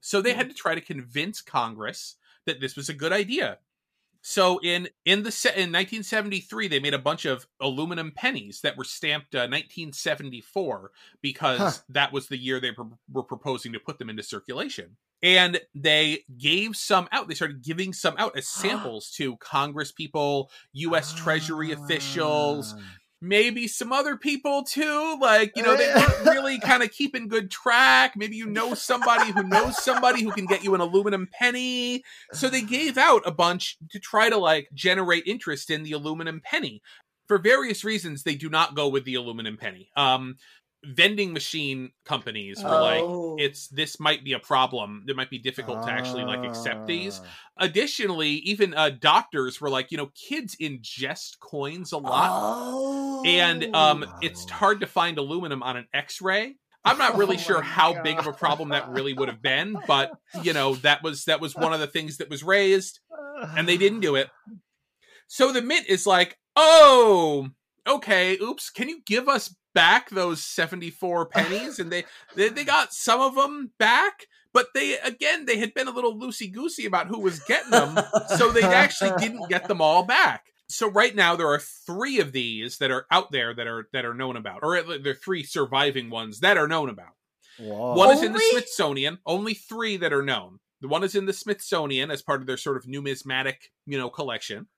So 0.00 0.22
they 0.22 0.32
had 0.34 0.48
to 0.48 0.54
try 0.54 0.74
to 0.74 0.80
convince 0.80 1.42
Congress 1.42 2.16
that 2.46 2.60
this 2.60 2.76
was 2.76 2.88
a 2.88 2.94
good 2.94 3.12
idea. 3.12 3.58
So 4.22 4.58
in 4.62 4.88
in 5.06 5.22
the 5.22 5.52
in 5.56 5.72
1973, 5.72 6.68
they 6.68 6.78
made 6.78 6.92
a 6.94 6.98
bunch 6.98 7.24
of 7.24 7.46
aluminum 7.58 8.12
pennies 8.14 8.60
that 8.62 8.76
were 8.76 8.84
stamped 8.84 9.34
uh, 9.34 9.48
1974 9.48 10.90
because 11.22 11.58
Huh. 11.58 11.70
that 11.90 12.12
was 12.12 12.28
the 12.28 12.36
year 12.36 12.60
they 12.60 12.72
pro- 12.72 12.98
were 13.10 13.22
proposing 13.22 13.72
to 13.72 13.80
put 13.80 13.98
them 13.98 14.10
into 14.10 14.22
circulation. 14.22 14.96
And 15.22 15.60
they 15.74 16.24
gave 16.38 16.76
some 16.76 17.06
out. 17.12 17.28
They 17.28 17.34
started 17.34 17.62
giving 17.62 17.92
some 17.92 18.14
out 18.16 18.36
as 18.38 18.48
samples 18.48 19.10
to 19.16 19.36
Congress 19.36 19.92
people, 19.92 20.50
U.S. 20.72 21.12
Treasury 21.14 21.72
officials, 21.72 22.74
Ah. 22.76 22.82
Maybe 23.20 23.68
some 23.68 23.92
other 23.92 24.16
people 24.16 24.64
too. 24.64 25.18
Like, 25.20 25.52
you 25.56 25.62
know, 25.62 25.76
they 25.76 25.92
weren't 25.94 26.24
really 26.24 26.58
kind 26.58 26.82
of 26.82 26.90
keeping 26.90 27.28
good 27.28 27.50
track. 27.50 28.16
Maybe 28.16 28.36
you 28.36 28.46
know 28.46 28.74
somebody 28.74 29.32
who 29.32 29.42
knows 29.42 29.82
somebody 29.82 30.22
who 30.22 30.32
can 30.32 30.46
get 30.46 30.64
you 30.64 30.74
an 30.74 30.80
aluminum 30.80 31.28
penny. 31.30 32.02
So 32.32 32.48
they 32.48 32.62
gave 32.70 32.96
out 32.96 33.22
a 33.26 33.32
bunch 33.32 33.76
to 33.90 33.98
try 33.98 34.30
to 34.30 34.36
like 34.36 34.68
generate 34.72 35.26
interest 35.26 35.70
in 35.70 35.82
the 35.82 35.92
aluminum 35.92 36.40
penny. 36.42 36.82
For 37.28 37.38
various 37.38 37.84
reasons, 37.84 38.24
they 38.24 38.34
do 38.34 38.48
not 38.48 38.74
go 38.74 38.88
with 38.88 39.04
the 39.04 39.14
aluminum 39.14 39.56
penny. 39.56 39.88
Um, 39.96 40.36
vending 40.84 41.32
machine 41.32 41.90
companies 42.04 42.62
were 42.62 42.70
like, 42.70 43.02
Oh. 43.02 43.36
it's 43.38 43.68
this 43.68 44.00
might 44.00 44.24
be 44.24 44.32
a 44.32 44.38
problem. 44.38 45.04
It 45.08 45.16
might 45.16 45.30
be 45.30 45.38
difficult 45.38 45.82
to 45.86 45.90
actually 45.92 46.24
like 46.24 46.44
accept 46.44 46.86
these. 46.86 47.20
Ah. 47.22 47.26
Additionally, 47.64 48.30
even 48.30 48.72
uh, 48.74 48.90
doctors 48.90 49.60
were 49.60 49.68
like, 49.68 49.90
you 49.90 49.98
know, 49.98 50.10
kids 50.28 50.56
ingest 50.60 51.38
coins 51.40 51.92
a 51.92 51.98
lot 51.98 52.30
Oh. 52.32 53.22
and 53.26 53.74
um 53.76 54.04
it's 54.22 54.46
Oh. 54.50 54.54
hard 54.54 54.80
to 54.80 54.86
find 54.86 55.18
aluminum 55.18 55.62
on 55.62 55.76
an 55.76 55.86
x-ray 55.92 56.54
i'm 56.86 56.96
not 56.96 57.18
really 57.18 57.36
Oh 57.40 57.40
sure 57.40 57.60
how 57.62 58.02
big 58.02 58.18
of 58.18 58.26
a 58.26 58.32
problem 58.32 58.70
that 58.70 58.88
really 58.88 59.12
would 59.12 59.28
have 59.28 59.42
been 59.42 59.76
but 59.86 60.10
you 60.42 60.54
know 60.54 60.76
that 60.76 61.02
was 61.02 61.26
that 61.26 61.38
was 61.40 61.54
one 61.54 61.74
of 61.74 61.80
the 61.80 61.86
things 61.86 62.16
that 62.16 62.30
was 62.30 62.42
raised 62.42 63.00
and 63.56 63.68
they 63.68 63.76
didn't 63.76 64.00
do 64.00 64.14
it 64.16 64.30
so 65.28 65.52
the 65.52 65.60
mint 65.60 65.86
is 65.88 66.06
like 66.06 66.38
oh 66.56 67.48
okay 67.86 68.36
oops 68.40 68.70
can 68.70 68.88
you 68.88 69.00
give 69.06 69.28
us 69.28 69.54
back 69.74 70.10
those 70.10 70.42
74 70.42 71.26
pennies 71.26 71.78
and 71.78 71.90
they 71.92 72.04
they, 72.34 72.48
they 72.48 72.64
got 72.64 72.92
some 72.92 73.20
of 73.20 73.34
them 73.36 73.70
back 73.78 74.26
but 74.52 74.68
they 74.74 74.98
again 74.98 75.46
they 75.46 75.58
had 75.58 75.74
been 75.74 75.88
a 75.88 75.92
little 75.92 76.18
loosey 76.18 76.52
goosey 76.52 76.86
about 76.86 77.06
who 77.06 77.20
was 77.20 77.40
getting 77.40 77.70
them 77.70 77.98
so 78.36 78.50
they 78.50 78.62
actually 78.62 79.12
didn't 79.18 79.48
get 79.48 79.68
them 79.68 79.80
all 79.80 80.04
back. 80.04 80.46
So 80.68 80.88
right 80.88 81.14
now 81.14 81.34
there 81.34 81.48
are 81.48 81.58
three 81.58 82.20
of 82.20 82.32
these 82.32 82.78
that 82.78 82.90
are 82.90 83.06
out 83.10 83.32
there 83.32 83.54
that 83.54 83.66
are 83.66 83.88
that 83.92 84.04
are 84.04 84.14
known 84.14 84.36
about, 84.36 84.60
or 84.62 84.80
there 84.82 85.12
are 85.12 85.16
three 85.16 85.42
surviving 85.42 86.10
ones 86.10 86.40
that 86.40 86.56
are 86.56 86.68
known 86.68 86.88
about. 86.88 87.14
Whoa. 87.58 87.94
One 87.94 88.10
is 88.10 88.22
in 88.22 88.32
the 88.32 88.40
Smithsonian. 88.52 89.18
Only 89.26 89.54
three 89.54 89.96
that 89.98 90.12
are 90.12 90.22
known. 90.22 90.58
The 90.80 90.88
one 90.88 91.04
is 91.04 91.14
in 91.14 91.26
the 91.26 91.32
Smithsonian 91.32 92.10
as 92.10 92.22
part 92.22 92.40
of 92.40 92.46
their 92.46 92.56
sort 92.56 92.76
of 92.76 92.86
numismatic, 92.86 93.70
you 93.84 93.98
know, 93.98 94.08
collection. 94.08 94.68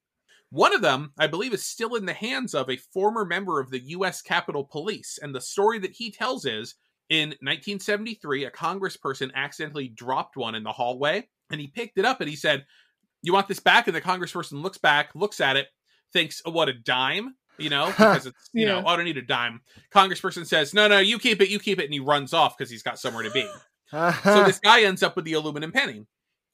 One 0.53 0.75
of 0.75 0.83
them, 0.83 1.13
I 1.19 1.29
believe, 1.29 1.55
is 1.55 1.65
still 1.65 1.95
in 1.95 2.05
the 2.05 2.13
hands 2.13 2.55
of 2.55 2.69
a 2.69 2.77
former 2.77 3.25
member 3.25 3.59
of 3.59 3.71
the 3.71 3.81
U.S. 3.81 4.21
Capitol 4.21 4.65
Police, 4.71 5.19
and 5.23 5.35
the 5.35 5.41
story 5.41 5.79
that 5.79 5.93
he 5.93 6.11
tells 6.11 6.45
is 6.45 6.75
in 7.09 7.31
1973, 7.41 8.45
a 8.45 8.51
congressperson 8.51 9.33
accidentally 9.35 9.89
dropped 9.89 10.37
one 10.37 10.55
in 10.55 10.63
the 10.63 10.73
hallway, 10.73 11.27
and 11.51 11.59
he 11.59 11.69
picked 11.69 11.97
it 11.99 12.05
up 12.05 12.21
and 12.21 12.29
he 12.29 12.37
said, 12.37 12.67
"You 13.23 13.33
want 13.33 13.49
this 13.49 13.61
back?" 13.61 13.87
And 13.87 13.97
the 13.97 14.03
congressperson 14.03 14.63
looks 14.63 14.77
back, 14.79 15.11
looks 15.15 15.41
at 15.41 15.57
it, 15.57 15.69
thinks, 16.13 16.43
oh, 16.45 16.51
"What 16.51 16.69
a 16.69 16.75
dime." 16.75 17.35
You 17.59 17.71
know, 17.71 17.87
because 17.91 18.27
it's 18.27 18.51
you 18.53 18.67
know, 18.67 18.79
Yeah. 18.79 18.85
oh, 18.85 18.89
I 18.89 18.97
don't 18.97 19.07
need 19.07 19.17
a 19.17 19.23
dime. 19.23 19.63
Congressperson 19.91 20.47
says, 20.47 20.75
"No, 20.75 20.87
no, 20.87 20.99
you 20.99 21.19
keep 21.19 21.41
it, 21.41 21.49
you 21.49 21.59
keep 21.61 21.79
it," 21.79 21.85
and 21.87 21.95
he 21.95 22.01
runs 22.01 22.35
off 22.35 22.59
because 22.59 22.71
he's 22.71 22.83
got 22.83 22.99
somewhere 22.99 23.23
to 23.25 23.31
be. 23.31 23.47
so 23.91 24.45
this 24.45 24.59
guy 24.59 24.83
ends 24.83 25.03
up 25.03 25.17
with 25.17 25.25
the 25.25 25.33
aluminum 25.35 25.73
penny. 25.73 26.05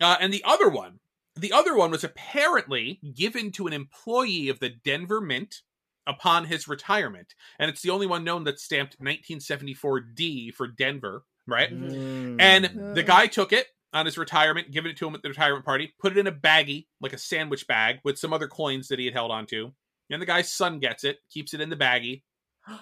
Uh, 0.00 0.16
and 0.20 0.32
the 0.32 0.42
other 0.44 0.68
one, 0.68 0.98
the 1.38 1.52
other 1.52 1.76
one 1.76 1.90
was 1.90 2.04
apparently 2.04 3.00
given 3.14 3.52
to 3.52 3.66
an 3.66 3.72
employee 3.72 4.48
of 4.48 4.60
the 4.60 4.68
Denver 4.70 5.20
Mint 5.20 5.62
upon 6.06 6.46
his 6.46 6.66
retirement. 6.68 7.34
And 7.58 7.70
it's 7.70 7.82
the 7.82 7.90
only 7.90 8.06
one 8.06 8.24
known 8.24 8.44
that's 8.44 8.64
stamped 8.64 8.98
1974D 9.00 10.54
for 10.54 10.66
Denver, 10.66 11.24
right? 11.46 11.70
Mm. 11.72 11.96
And 12.38 12.64
the 12.94 13.02
Mm. 13.02 13.06
guy 13.06 13.26
took 13.26 13.52
it 13.52 13.66
on 13.92 14.06
his 14.06 14.18
retirement, 14.18 14.70
given 14.70 14.90
it 14.90 14.96
to 14.98 15.06
him 15.06 15.14
at 15.14 15.22
the 15.22 15.28
retirement 15.28 15.64
party, 15.64 15.94
put 15.98 16.12
it 16.12 16.18
in 16.18 16.26
a 16.26 16.32
baggie, 16.32 16.86
like 17.00 17.12
a 17.12 17.18
sandwich 17.18 17.66
bag, 17.66 18.00
with 18.04 18.18
some 18.18 18.32
other 18.32 18.48
coins 18.48 18.88
that 18.88 18.98
he 18.98 19.04
had 19.06 19.14
held 19.14 19.30
onto. 19.30 19.72
And 20.10 20.20
the 20.22 20.26
guy's 20.26 20.52
son 20.52 20.78
gets 20.78 21.04
it, 21.04 21.18
keeps 21.30 21.52
it 21.54 21.60
in 21.60 21.70
the 21.70 21.76
baggie. 21.76 22.22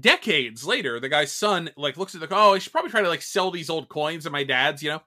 Decades 0.00 0.64
later, 0.64 1.00
the 1.00 1.08
guy's 1.08 1.32
son 1.32 1.70
like 1.76 1.96
looks 1.96 2.14
at 2.14 2.20
the 2.20 2.28
oh, 2.30 2.54
I 2.54 2.58
should 2.60 2.72
probably 2.72 2.90
try 2.92 3.02
to 3.02 3.08
like 3.08 3.22
sell 3.22 3.50
these 3.50 3.68
old 3.68 3.88
coins 3.88 4.24
of 4.24 4.32
my 4.32 4.44
dad's, 4.44 4.82
you 4.82 4.90
know, 4.90 5.02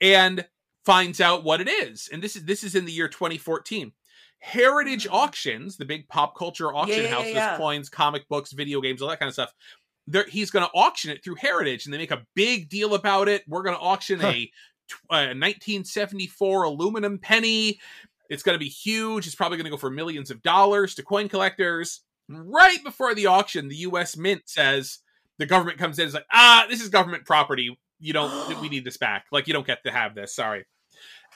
and 0.00 0.46
finds 0.84 1.20
out 1.20 1.44
what 1.44 1.60
it 1.60 1.68
is. 1.68 2.08
And 2.12 2.22
this 2.22 2.36
is 2.36 2.44
this 2.44 2.64
is 2.64 2.74
in 2.74 2.84
the 2.84 2.92
year 2.92 3.08
2014. 3.08 3.92
Heritage 4.40 5.06
Auctions, 5.10 5.78
the 5.78 5.86
big 5.86 6.06
pop 6.08 6.36
culture 6.36 6.74
auction 6.74 7.04
yeah, 7.04 7.08
house, 7.08 7.26
yeah. 7.26 7.52
with 7.52 7.60
coins, 7.60 7.88
comic 7.88 8.28
books, 8.28 8.52
video 8.52 8.82
games, 8.82 9.00
all 9.00 9.08
that 9.08 9.18
kind 9.18 9.28
of 9.28 9.32
stuff, 9.32 9.54
he's 10.28 10.50
going 10.50 10.64
to 10.64 10.70
auction 10.72 11.10
it 11.10 11.24
through 11.24 11.36
Heritage, 11.36 11.86
and 11.86 11.94
they 11.94 11.98
make 11.98 12.10
a 12.10 12.26
big 12.34 12.68
deal 12.68 12.94
about 12.94 13.28
it. 13.28 13.42
We're 13.48 13.62
going 13.62 13.76
to 13.76 13.80
auction 13.80 14.20
Huh. 14.20 14.28
a, 14.28 14.52
a 15.10 15.16
1974 15.32 16.64
aluminum 16.64 17.18
penny. 17.18 17.80
It's 18.28 18.42
going 18.42 18.54
to 18.54 18.62
be 18.62 18.68
huge. 18.68 19.26
It's 19.26 19.34
probably 19.34 19.56
going 19.56 19.64
to 19.64 19.70
go 19.70 19.76
for 19.76 19.90
millions 19.90 20.30
of 20.30 20.42
dollars 20.42 20.94
to 20.96 21.02
coin 21.02 21.28
collectors. 21.28 22.02
Right 22.28 22.82
before 22.84 23.14
the 23.14 23.26
auction, 23.26 23.68
the 23.68 23.76
U.S. 23.76 24.16
Mint 24.16 24.42
says 24.46 24.98
the 25.38 25.46
government 25.46 25.78
comes 25.78 25.98
in. 25.98 26.04
and 26.04 26.08
is 26.08 26.14
like, 26.14 26.26
ah, 26.32 26.66
this 26.68 26.82
is 26.82 26.88
government 26.88 27.26
property. 27.26 27.78
You 27.98 28.12
don't. 28.12 28.60
we 28.60 28.68
need 28.70 28.84
this 28.84 28.96
back. 28.96 29.26
Like 29.32 29.46
you 29.46 29.54
don't 29.54 29.66
get 29.66 29.84
to 29.84 29.90
have 29.90 30.14
this. 30.14 30.34
Sorry. 30.34 30.64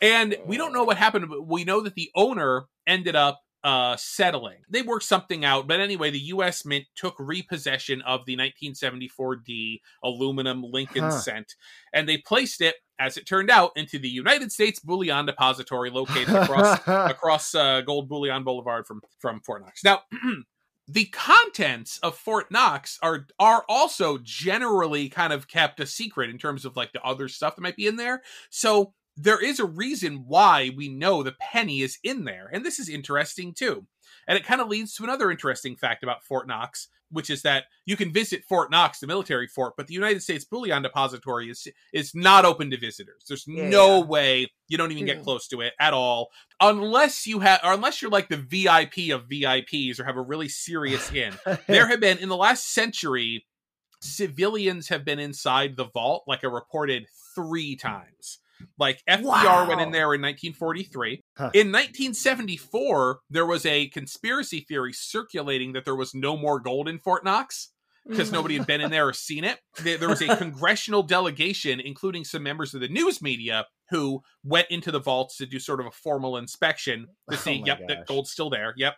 And 0.01 0.37
we 0.47 0.57
don't 0.57 0.73
know 0.73 0.85
what 0.85 0.97
happened, 0.97 1.29
but 1.29 1.47
we 1.47 1.65
know 1.65 1.81
that 1.81 1.95
the 1.95 2.11
owner 2.15 2.67
ended 2.87 3.17
up 3.17 3.41
uh 3.65 3.97
settling. 3.97 4.59
They 4.71 4.83
worked 4.83 5.05
something 5.05 5.45
out, 5.45 5.67
but 5.67 5.81
anyway, 5.81 6.11
the 6.11 6.21
US 6.21 6.65
Mint 6.65 6.85
took 6.95 7.17
repossession 7.19 8.03
of 8.03 8.25
the 8.25 8.37
1974D 8.37 9.81
aluminum 10.05 10.63
Lincoln 10.63 11.05
Huh. 11.05 11.11
cent 11.11 11.55
and 11.93 12.09
they 12.09 12.19
placed 12.19 12.61
it 12.61 12.77
as 13.01 13.17
it 13.17 13.27
turned 13.27 13.51
out 13.51 13.73
into 13.77 13.99
the 13.99 14.09
United 14.09 14.53
States 14.53 14.79
Bullion 14.81 15.27
Depository 15.27 15.91
located 15.91 16.35
across 16.35 16.79
across 16.87 17.55
uh, 17.55 17.81
Gold 17.81 18.09
Bullion 18.09 18.45
Boulevard 18.45 18.87
from 18.87 19.01
from 19.19 19.41
Fort 19.41 19.63
Knox. 19.63 19.83
Now, 19.85 20.03
the 20.89 21.07
contents 21.07 21.99
of 21.99 22.17
Fort 22.17 22.51
Knox 22.51 22.99
are 23.03 23.27
are 23.39 23.65
also 23.69 24.19
generally 24.23 25.09
kind 25.09 25.33
of 25.33 25.49
kept 25.49 25.81
a 25.81 25.87
secret 25.87 26.31
in 26.31 26.39
terms 26.39 26.65
of 26.65 26.77
like 26.77 26.93
the 26.93 27.03
other 27.03 27.29
stuff 27.29 27.57
that 27.57 27.63
might 27.63 27.77
be 27.77 27.87
in 27.87 27.97
there. 27.97 28.23
So 28.51 28.95
there 29.21 29.43
is 29.45 29.59
a 29.59 29.65
reason 29.65 30.25
why 30.27 30.71
we 30.77 30.89
know 30.89 31.23
the 31.23 31.33
penny 31.41 31.81
is 31.83 31.99
in 32.05 32.25
there, 32.25 32.49
and 32.53 32.65
this 32.65 32.79
is 32.79 32.89
interesting 32.89 33.53
too. 33.53 33.87
And 34.27 34.39
it 34.39 34.45
kind 34.45 34.61
of 34.61 34.69
leads 34.69 34.95
to 34.95 35.05
another 35.05 35.31
interesting 35.31 35.77
fact 35.77 36.03
about 36.03 36.23
Fort 36.25 36.47
Knox, 36.47 36.89
which 37.11 37.31
is 37.31 37.43
that 37.43 37.65
you 37.87 37.97
can 37.97 38.13
visit 38.13 38.45
Fort 38.49 38.71
Knox, 38.71 39.01
the 39.01 39.07
military 39.07 39.47
fort, 39.49 39.75
but 39.77 39.87
the 39.87 39.95
United 39.95 40.23
States 40.23 40.45
Bullion 40.45 40.83
Depository 40.83 41.51
is 41.51 41.67
is 41.93 42.15
not 42.15 42.45
open 42.45 42.71
to 42.71 42.79
visitors. 42.79 43.25
There's 43.27 43.45
Yeah, 43.49 43.69
no 43.69 43.99
yeah. 43.99 44.05
way 44.05 44.47
you 44.69 44.77
don't 44.79 44.93
even 44.93 45.07
get 45.07 45.19
Mhm. 45.21 45.25
close 45.25 45.49
to 45.49 45.63
it 45.63 45.73
at 45.81 45.95
all, 45.95 46.29
unless 46.61 47.27
you 47.27 47.41
have, 47.41 47.61
or 47.65 47.73
unless 47.73 48.01
you're 48.03 48.11
like 48.11 48.29
the 48.29 48.37
VIP 48.37 49.11
of 49.11 49.27
VIPs 49.29 49.99
or 49.99 50.05
have 50.05 50.17
a 50.19 50.23
really 50.23 50.49
serious 50.49 51.11
in. 51.13 51.35
there 51.67 51.89
have 51.89 52.01
been 52.01 52.19
in 52.19 52.29
the 52.29 52.37
last 52.37 52.69
century, 52.73 53.47
civilians 54.01 54.89
have 54.89 55.05
been 55.05 55.19
inside 55.19 55.77
the 55.77 55.87
vault, 55.87 56.25
like 56.27 56.43
a 56.45 56.49
reported 56.49 57.07
three 57.35 57.75
times. 57.77 58.39
Like 58.79 59.03
FDR 59.09 59.69
went 59.69 59.81
in 59.81 59.91
there 59.91 60.15
in 60.15 60.23
1943. 60.23 61.23
Huh. 61.37 61.51
In 61.55 61.73
1974, 61.73 63.21
there 63.31 63.47
was 63.47 63.67
a 63.67 63.89
conspiracy 63.89 64.61
theory 64.61 64.93
circulating 64.93 65.73
that 65.73 65.85
there 65.85 65.97
was 65.97 66.15
no 66.15 66.37
more 66.37 66.61
gold 66.61 66.89
in 66.89 66.99
Fort 66.99 67.25
Knox 67.25 67.71
because 68.09 68.33
nobody 68.33 68.57
had 68.57 68.67
been 68.67 68.81
in 68.81 68.91
there 68.91 69.09
or 69.09 69.13
seen 69.13 69.45
it. 69.45 69.59
There, 69.83 70.09
was 70.09 70.23
a 70.23 70.37
congressional 70.37 71.03
delegation, 71.03 71.81
including 71.81 72.25
some 72.25 72.43
members 72.43 72.75
of 72.75 72.81
the 72.81 72.89
news 72.89 73.21
media, 73.21 73.67
who 73.91 74.23
went 74.45 74.69
into 74.71 74.91
the 74.91 75.01
vaults 75.01 75.37
to 75.39 75.47
do 75.47 75.59
sort 75.59 75.81
of 75.81 75.87
a 75.87 75.91
formal 75.91 76.37
inspection 76.37 77.07
to 77.31 77.37
Oh 77.37 77.39
see, 77.39 77.61
my 77.61 77.67
yep, 77.67 77.81
gosh. 77.81 77.89
that 77.89 78.07
gold's 78.07 78.31
still 78.31 78.51
there. 78.51 78.75
Yep. 78.77 78.95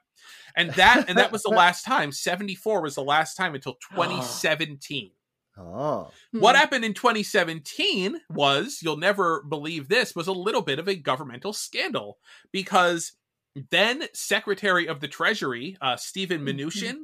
And 0.56 0.70
that 0.72 1.08
and 1.08 1.18
that 1.18 1.32
was 1.32 1.42
the 1.42 1.48
last 1.50 1.84
time. 1.84 2.12
74 2.12 2.82
was 2.82 2.94
the 2.94 3.04
last 3.04 3.34
time 3.34 3.54
until 3.54 3.74
2017. 3.92 5.10
Oh. 5.60 6.10
What 6.32 6.54
Mhm. 6.54 6.58
happened 6.58 6.84
in 6.84 6.94
2017 6.94 8.20
was, 8.30 8.78
you'll 8.82 8.96
never 8.96 9.42
believe 9.42 9.88
this, 9.88 10.14
was 10.14 10.26
a 10.26 10.32
little 10.32 10.62
bit 10.62 10.78
of 10.78 10.88
a 10.88 10.94
governmental 10.96 11.52
scandal 11.52 12.18
because 12.52 13.12
then 13.70 14.04
Secretary 14.14 14.86
of 14.88 15.00
the 15.00 15.08
Treasury, 15.08 15.76
uh, 15.80 15.96
Stephen 15.96 16.40
Mhm. 16.42 16.54
Mnuchin, 16.60 16.96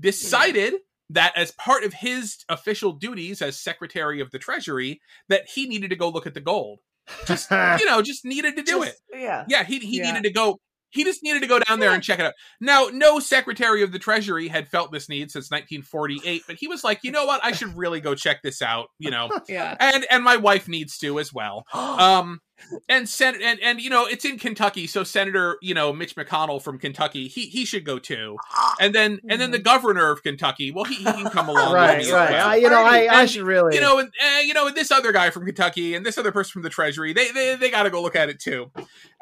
decided 0.00 0.74
that 1.10 1.32
as 1.36 1.50
part 1.52 1.84
of 1.84 1.94
his 1.94 2.44
official 2.48 2.92
duties 2.92 3.40
as 3.40 3.58
Secretary 3.58 4.20
of 4.20 4.30
the 4.30 4.38
Treasury, 4.38 5.00
that 5.28 5.48
he 5.54 5.66
needed 5.66 5.88
to 5.90 5.96
go 5.96 6.08
look 6.10 6.26
at 6.26 6.34
the 6.34 6.40
gold. 6.40 6.80
Just, 7.26 7.50
you 7.80 7.86
know, 7.86 8.02
just 8.02 8.24
needed 8.24 8.56
to 8.56 8.62
do 8.62 8.82
it. 8.82 8.94
Yeah. 9.12 9.44
Yeah, 9.48 9.64
he 9.64 9.78
he 9.78 9.98
Yeah. 9.98 10.08
needed 10.12 10.24
to 10.24 10.32
go. 10.32 10.60
He 10.90 11.04
just 11.04 11.22
needed 11.22 11.42
to 11.42 11.48
go 11.48 11.58
down 11.58 11.80
there 11.80 11.92
and 11.92 12.02
check 12.02 12.18
it 12.18 12.24
out. 12.26 12.34
Now, 12.60 12.88
no 12.92 13.18
Secretary 13.20 13.82
of 13.82 13.92
the 13.92 13.98
Treasury 13.98 14.48
had 14.48 14.68
felt 14.68 14.90
this 14.92 15.08
need 15.08 15.30
since 15.30 15.50
1948, 15.50 16.42
but 16.46 16.56
he 16.56 16.68
was 16.68 16.82
like, 16.84 17.00
you 17.02 17.10
know 17.12 17.26
what? 17.26 17.40
I 17.44 17.52
should 17.52 17.76
really 17.76 18.00
go 18.00 18.14
check 18.14 18.42
this 18.42 18.62
out. 18.62 18.88
You 18.98 19.10
know, 19.10 19.28
Yeah. 19.48 19.76
and 19.78 20.06
and 20.10 20.24
my 20.24 20.36
wife 20.36 20.68
needs 20.68 20.98
to 20.98 21.18
as 21.18 21.32
well. 21.32 21.64
Um, 21.74 22.40
and 22.88 23.08
sen- 23.08 23.40
and 23.42 23.60
and 23.60 23.80
you 23.80 23.90
know, 23.90 24.06
it's 24.06 24.24
in 24.24 24.38
Kentucky, 24.38 24.86
so 24.86 25.04
Senator 25.04 25.58
you 25.62 25.74
know 25.74 25.92
Mitch 25.92 26.16
McConnell 26.16 26.60
from 26.60 26.78
Kentucky, 26.78 27.28
he 27.28 27.46
he 27.46 27.64
should 27.64 27.84
go 27.84 27.98
too. 27.98 28.36
And 28.80 28.94
then 28.94 29.20
and 29.28 29.40
then 29.40 29.50
the 29.50 29.58
governor 29.58 30.10
of 30.10 30.22
Kentucky, 30.22 30.70
well, 30.70 30.84
he, 30.84 30.96
he 30.96 31.04
can 31.04 31.30
come 31.30 31.48
along. 31.48 31.72
right, 31.72 31.98
right. 31.98 32.30
well. 32.30 32.48
I, 32.48 32.56
you 32.56 32.70
know, 32.70 32.82
I, 32.82 33.08
I 33.10 33.26
should 33.26 33.42
really. 33.42 33.74
you 33.74 33.80
know, 33.80 33.98
and 33.98 34.08
uh, 34.08 34.40
you 34.40 34.54
know, 34.54 34.66
and 34.66 34.76
this 34.76 34.90
other 34.90 35.12
guy 35.12 35.30
from 35.30 35.44
Kentucky 35.46 35.94
and 35.94 36.04
this 36.04 36.18
other 36.18 36.32
person 36.32 36.52
from 36.52 36.62
the 36.62 36.70
Treasury, 36.70 37.12
they 37.12 37.30
they, 37.30 37.56
they 37.56 37.70
got 37.70 37.84
to 37.84 37.90
go 37.90 38.02
look 38.02 38.16
at 38.16 38.28
it 38.28 38.40
too. 38.40 38.70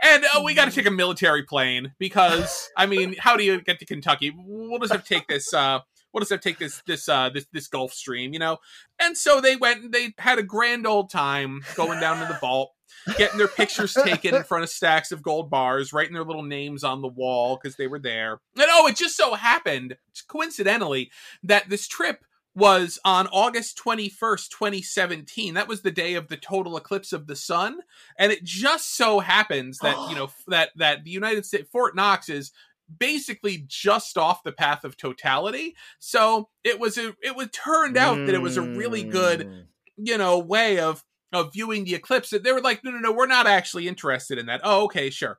And 0.03 0.25
uh, 0.35 0.43
we 0.43 0.55
got 0.55 0.67
to 0.67 0.75
take 0.75 0.87
a 0.87 0.91
military 0.91 1.43
plane 1.43 1.93
because 1.99 2.71
I 2.77 2.87
mean, 2.87 3.17
how 3.19 3.37
do 3.37 3.45
you 3.45 3.61
get 3.61 3.79
to 3.81 3.87
Kentucky? 3.87 4.35
We'll 4.37 4.81
just 4.81 4.93
have 4.93 5.05
to 5.05 5.15
take 5.15 5.27
this. 5.29 5.53
Uh, 5.53 5.81
we'll 6.13 6.23
just 6.23 6.31
have 6.31 6.41
to 6.41 6.49
take 6.49 6.59
this 6.59 6.83
this 6.87 7.09
uh 7.09 7.29
this 7.31 7.47
this 7.53 7.69
Gulfstream, 7.69 8.33
you 8.33 8.39
know. 8.39 8.59
And 8.99 9.17
so 9.17 9.41
they 9.41 9.57
went 9.57 9.85
and 9.85 9.93
they 9.93 10.15
had 10.19 10.39
a 10.39 10.43
grand 10.43 10.87
old 10.87 11.11
time 11.11 11.61
going 11.75 12.01
down 12.01 12.19
to 12.21 12.33
the 12.33 12.39
vault. 12.41 12.73
Getting 13.17 13.39
their 13.39 13.49
pictures 13.49 13.95
taken 13.95 14.35
in 14.35 14.43
front 14.45 14.65
of 14.65 14.71
stacks 14.71 15.13
of 15.13 15.23
gold 15.23 15.49
bars, 15.51 15.93
writing 15.93 16.15
their 16.15 16.25
little 16.25 16.43
names 16.43 16.83
on 16.85 17.03
the 17.03 17.09
wall 17.09 17.57
because 17.57 17.77
they 17.77 17.87
were 17.87 17.99
there. 18.01 18.41
And 18.57 18.67
oh, 18.69 18.87
it 18.89 18.97
just 18.97 19.17
so 19.17 19.35
happened, 19.35 19.97
coincidentally, 20.29 21.11
that 21.43 21.69
this 21.69 21.87
trip 21.87 22.25
was 22.55 22.99
on 23.05 23.27
August 23.29 23.79
21st, 23.85 24.49
2017. 24.49 25.55
That 25.55 25.69
was 25.69 25.83
the 25.83 25.91
day 25.91 26.15
of 26.15 26.29
the 26.29 26.39
total 26.39 26.77
eclipse 26.77 27.13
of 27.13 27.27
the 27.27 27.37
sun. 27.37 27.81
And 28.19 28.33
it 28.33 28.43
just 28.45 28.97
so 28.97 29.21
happens 29.21 29.79
that, 29.81 29.97
you 30.09 30.17
know, 30.17 30.31
that 30.49 30.71
that 30.77 31.05
the 31.05 31.11
United 31.11 31.45
States 31.47 31.69
Fort 31.71 31.95
Knox 31.95 32.29
is 32.29 32.53
basically 32.99 33.65
just 33.67 34.17
off 34.17 34.43
the 34.43 34.53
path 34.53 34.85
of 34.85 34.97
totality. 34.97 35.75
So 35.99 36.49
it 36.65 36.81
was 36.81 36.97
a 36.99 37.15
it 37.23 37.37
was 37.37 37.49
turned 37.53 37.97
out 37.97 38.17
that 38.27 38.35
it 38.35 38.43
was 38.43 38.57
a 38.57 38.63
really 38.63 39.03
good 39.03 39.47
Mm. 39.47 39.65
you 39.99 40.19
know 40.19 40.39
way 40.39 40.79
of 40.79 41.03
of 41.33 41.53
viewing 41.53 41.85
the 41.85 41.95
eclipse 41.95 42.31
that 42.31 42.45
they 42.45 42.53
were 42.53 42.61
like 42.61 42.85
no 42.85 42.91
no 42.91 42.99
no 42.99 43.13
we're 43.13 43.27
not 43.27 43.47
actually 43.47 43.89
interested 43.89 44.39
in 44.39 44.47
that 44.47 44.61
oh 44.63 44.85
okay 44.85 45.11
sure 45.11 45.39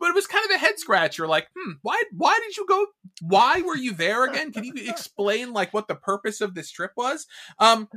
but 0.00 0.08
it 0.08 0.14
was 0.14 0.26
kind 0.26 0.44
of 0.44 0.50
a 0.50 0.58
head 0.58 0.78
scratcher 0.78 1.26
like 1.26 1.48
hmm 1.56 1.72
why 1.82 2.02
why 2.12 2.38
did 2.44 2.56
you 2.56 2.66
go 2.66 2.86
why 3.22 3.60
were 3.62 3.76
you 3.76 3.92
there 3.92 4.24
again 4.24 4.52
can 4.52 4.64
you 4.64 4.72
explain 4.88 5.52
like 5.52 5.72
what 5.72 5.88
the 5.88 5.94
purpose 5.94 6.40
of 6.40 6.54
this 6.54 6.70
trip 6.70 6.92
was 6.96 7.26
um 7.58 7.88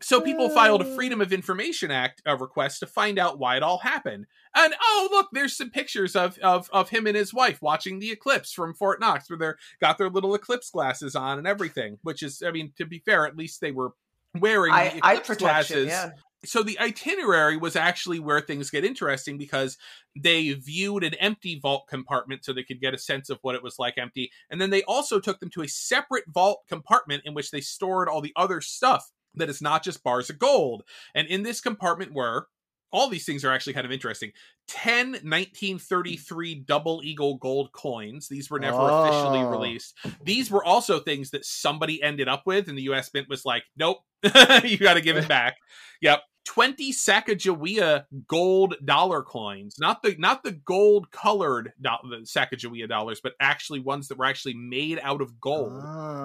so 0.00 0.20
people 0.20 0.48
filed 0.48 0.80
a 0.80 0.84
freedom 0.94 1.20
of 1.20 1.32
information 1.32 1.90
act 1.90 2.22
uh, 2.26 2.36
request 2.36 2.80
to 2.80 2.86
find 2.86 3.18
out 3.18 3.38
why 3.38 3.56
it 3.56 3.62
all 3.62 3.78
happened 3.78 4.26
and 4.54 4.74
oh 4.80 5.08
look 5.10 5.28
there's 5.32 5.56
some 5.56 5.70
pictures 5.70 6.16
of 6.16 6.38
of 6.38 6.70
of 6.72 6.88
him 6.88 7.06
and 7.06 7.16
his 7.16 7.34
wife 7.34 7.60
watching 7.60 7.98
the 7.98 8.10
eclipse 8.10 8.52
from 8.52 8.74
fort 8.74 9.00
knox 9.00 9.28
where 9.28 9.38
they're 9.38 9.58
got 9.80 9.98
their 9.98 10.10
little 10.10 10.34
eclipse 10.34 10.70
glasses 10.70 11.14
on 11.14 11.38
and 11.38 11.46
everything 11.46 11.98
which 12.02 12.22
is 12.22 12.42
i 12.46 12.50
mean 12.50 12.72
to 12.76 12.86
be 12.86 13.00
fair 13.00 13.26
at 13.26 13.36
least 13.36 13.60
they 13.60 13.72
were 13.72 13.92
wearing 14.38 14.72
eye 14.72 14.92
eclipse 14.96 15.26
protection. 15.26 15.84
glasses 15.84 15.88
Yeah. 15.88 16.10
So 16.44 16.62
the 16.62 16.78
itinerary 16.78 17.56
was 17.56 17.74
actually 17.74 18.20
where 18.20 18.40
things 18.40 18.70
get 18.70 18.84
interesting 18.84 19.38
because 19.38 19.76
they 20.16 20.52
viewed 20.52 21.02
an 21.02 21.14
empty 21.14 21.58
vault 21.60 21.86
compartment 21.88 22.44
so 22.44 22.52
they 22.52 22.62
could 22.62 22.80
get 22.80 22.94
a 22.94 22.98
sense 22.98 23.28
of 23.28 23.38
what 23.42 23.54
it 23.54 23.62
was 23.62 23.78
like 23.78 23.98
empty. 23.98 24.30
And 24.50 24.60
then 24.60 24.70
they 24.70 24.82
also 24.84 25.18
took 25.18 25.40
them 25.40 25.50
to 25.50 25.62
a 25.62 25.68
separate 25.68 26.24
vault 26.28 26.60
compartment 26.68 27.22
in 27.24 27.34
which 27.34 27.50
they 27.50 27.60
stored 27.60 28.08
all 28.08 28.20
the 28.20 28.32
other 28.36 28.60
stuff 28.60 29.10
that 29.34 29.48
is 29.48 29.60
not 29.60 29.82
just 29.82 30.04
bars 30.04 30.30
of 30.30 30.38
gold. 30.38 30.82
And 31.14 31.26
in 31.26 31.42
this 31.42 31.60
compartment 31.60 32.14
were 32.14 32.46
all 32.90 33.08
these 33.08 33.24
things 33.26 33.44
are 33.44 33.52
actually 33.52 33.72
kind 33.74 33.84
of 33.86 33.92
interesting 33.92 34.30
10 34.68 35.12
1933 35.12 36.54
double 36.66 37.00
eagle 37.04 37.36
gold 37.36 37.70
coins 37.72 38.28
these 38.28 38.50
were 38.50 38.58
never 38.58 38.76
officially 38.78 39.40
Oh. 39.40 39.50
released 39.50 39.96
these 40.24 40.50
were 40.50 40.64
also 40.64 40.98
things 40.98 41.30
that 41.30 41.44
somebody 41.44 42.02
ended 42.02 42.28
up 42.28 42.42
with 42.46 42.68
and 42.68 42.76
the 42.78 42.82
us 42.84 43.10
mint 43.12 43.28
was 43.28 43.44
like 43.44 43.64
nope 43.76 43.98
you 44.64 44.78
got 44.78 44.94
to 44.94 45.00
give 45.00 45.16
it 45.16 45.28
back 45.38 45.56
Yep. 46.00 46.22
20 46.44 46.92
Sacagawea 46.94 48.04
gold 48.26 48.74
dollar 48.82 49.22
coins. 49.22 49.74
Not 49.78 50.02
the 50.02 50.16
not 50.18 50.42
the 50.42 50.52
gold 50.52 51.10
colored 51.10 51.72
do- 51.78 52.08
the 52.08 52.16
Sacagawea 52.24 52.88
dollars, 52.88 53.20
but 53.22 53.34
actually 53.38 53.80
ones 53.80 54.08
that 54.08 54.16
were 54.16 54.24
actually 54.24 54.54
made 54.54 54.98
out 55.02 55.20
of 55.20 55.38
gold 55.40 55.72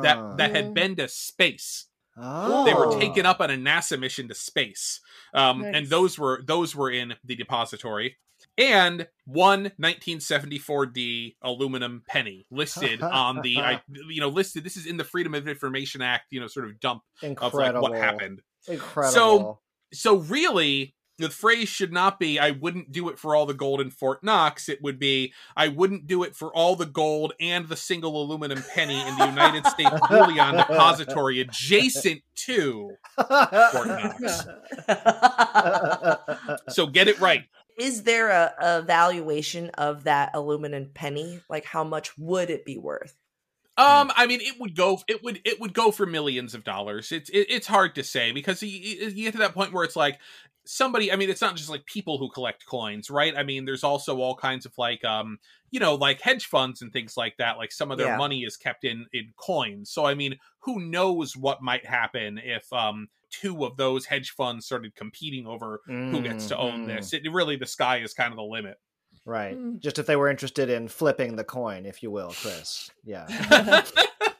that 0.03 0.37
that 0.37 0.51
had 0.55 0.65
Oh. 0.67 0.71
been 0.71 0.95
to 0.95 1.09
space. 1.09 1.87
Oh. 2.17 2.65
They 2.65 2.73
were 2.73 2.99
taken 2.99 3.25
up 3.25 3.41
on 3.41 3.49
a 3.49 3.55
NASA 3.55 3.99
mission 3.99 4.27
to 4.27 4.35
space. 4.35 5.01
Um, 5.33 5.63
and 5.63 5.87
those 5.87 6.19
were 6.19 6.41
those 6.45 6.75
were 6.75 6.91
in 6.91 7.15
the 7.23 7.35
depository. 7.35 8.17
And 8.57 9.07
one 9.25 9.71
1974D 9.81 11.37
aluminum 11.41 12.03
penny 12.07 12.45
listed 12.51 13.01
on 13.01 13.41
the 13.41 13.57
I, 13.57 13.81
you 14.09 14.21
know 14.21 14.29
listed 14.29 14.63
this 14.63 14.77
is 14.77 14.85
in 14.85 14.97
the 14.97 15.03
Freedom 15.03 15.33
of 15.33 15.47
Information 15.47 16.01
Act, 16.01 16.25
you 16.31 16.39
know, 16.39 16.47
sort 16.47 16.65
of 16.67 16.79
dump 16.79 17.01
incredible. 17.21 17.85
of 17.85 17.91
like 17.91 17.91
what 17.91 17.99
happened 17.99 18.41
Incredible. 18.67 19.13
So, 19.13 19.59
so 19.93 20.17
really 20.17 20.95
the 21.17 21.29
phrase 21.29 21.69
should 21.69 21.93
not 21.93 22.19
be 22.19 22.39
I 22.39 22.51
wouldn't 22.51 22.91
do 22.91 23.09
it 23.09 23.19
for 23.19 23.35
all 23.35 23.45
the 23.45 23.53
gold 23.53 23.81
in 23.81 23.91
Fort 23.91 24.23
Knox. 24.23 24.67
It 24.69 24.81
would 24.81 24.99
be 24.99 25.33
I 25.55 25.67
wouldn't 25.67 26.07
do 26.07 26.23
it 26.23 26.35
for 26.35 26.53
all 26.53 26.75
the 26.75 26.85
gold 26.85 27.33
and 27.39 27.67
the 27.67 27.75
single 27.75 28.21
aluminum 28.21 28.63
penny 28.73 28.99
in 28.99 29.17
the 29.17 29.27
United 29.27 29.65
States 29.67 29.95
bullion 30.09 30.55
depository 30.55 31.39
adjacent 31.41 32.21
to 32.35 32.91
Fort 33.15 33.87
Knox. 33.87 34.45
So 36.69 36.87
get 36.87 37.07
it 37.07 37.19
right. 37.19 37.43
Is 37.77 38.03
there 38.03 38.29
a, 38.29 38.53
a 38.59 38.81
valuation 38.83 39.69
of 39.71 40.03
that 40.03 40.31
aluminum 40.33 40.91
penny? 40.93 41.41
Like, 41.49 41.65
how 41.65 41.83
much 41.83 42.17
would 42.17 42.49
it 42.49 42.65
be 42.65 42.77
worth? 42.77 43.15
Um, 43.75 44.11
I 44.15 44.27
mean, 44.27 44.39
it 44.41 44.59
would 44.59 44.75
go. 44.75 45.01
It 45.07 45.23
would. 45.23 45.41
It 45.43 45.59
would 45.59 45.73
go 45.73 45.89
for 45.89 46.05
millions 46.05 46.53
of 46.53 46.63
dollars. 46.63 47.11
It's. 47.11 47.29
It, 47.31 47.47
it's 47.49 47.65
hard 47.65 47.95
to 47.95 48.03
say 48.03 48.31
because 48.31 48.61
you, 48.61 48.69
you 48.69 49.25
get 49.25 49.31
to 49.31 49.39
that 49.39 49.55
point 49.55 49.73
where 49.73 49.83
it's 49.83 49.95
like 49.95 50.19
somebody. 50.65 51.11
I 51.11 51.15
mean, 51.15 51.29
it's 51.29 51.41
not 51.41 51.55
just 51.55 51.69
like 51.69 51.85
people 51.85 52.17
who 52.17 52.29
collect 52.29 52.65
coins, 52.65 53.09
right? 53.09 53.33
I 53.35 53.43
mean, 53.43 53.65
there's 53.65 53.83
also 53.83 54.17
all 54.19 54.35
kinds 54.35 54.65
of 54.65 54.73
like, 54.77 55.03
um, 55.05 55.37
you 55.71 55.79
know, 55.79 55.95
like 55.95 56.21
hedge 56.21 56.45
funds 56.45 56.81
and 56.81 56.91
things 56.93 57.15
like 57.17 57.35
that. 57.37 57.57
Like 57.57 57.71
some 57.71 57.91
of 57.91 57.97
their 57.97 58.07
Yeah. 58.07 58.17
money 58.17 58.43
is 58.43 58.57
kept 58.57 58.83
in 58.83 59.05
in 59.13 59.33
coins. 59.37 59.91
So 59.91 60.05
I 60.05 60.13
mean, 60.13 60.37
who 60.59 60.79
knows 60.79 61.35
what 61.35 61.61
might 61.61 61.85
happen 61.85 62.39
if 62.43 62.71
um 62.73 63.07
two 63.31 63.65
of 63.65 63.77
those 63.77 64.05
hedge 64.05 64.31
funds 64.31 64.65
started 64.65 64.95
competing 64.95 65.47
over 65.47 65.81
who 65.87 66.21
gets 66.21 66.47
to 66.47 66.57
own 66.57 66.81
Mm, 66.85 66.87
this? 66.87 67.13
It 67.13 67.23
really 67.31 67.55
the 67.55 67.65
sky 67.65 67.97
is 67.97 68.13
kind 68.13 68.31
of 68.31 68.37
the 68.37 68.43
limit. 68.43 68.77
Right. 69.25 69.57
Mm. 69.57 69.79
Just 69.79 69.99
if 69.99 70.05
they 70.05 70.15
were 70.15 70.29
interested 70.29 70.69
in 70.69 70.87
flipping 70.87 71.35
the 71.35 71.43
coin, 71.43 71.85
if 71.85 72.03
you 72.03 72.11
will, 72.11 72.29
Chris. 72.29 72.91
Yeah. 73.05 73.25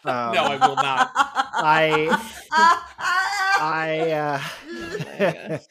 no, 0.06 0.12
Um, 0.12 0.38
I 0.38 0.68
will 0.68 0.76
not. 0.76 1.12
I 1.16 2.18
I 3.60 4.12
uh, 4.12 4.42
gosh. 5.50 5.62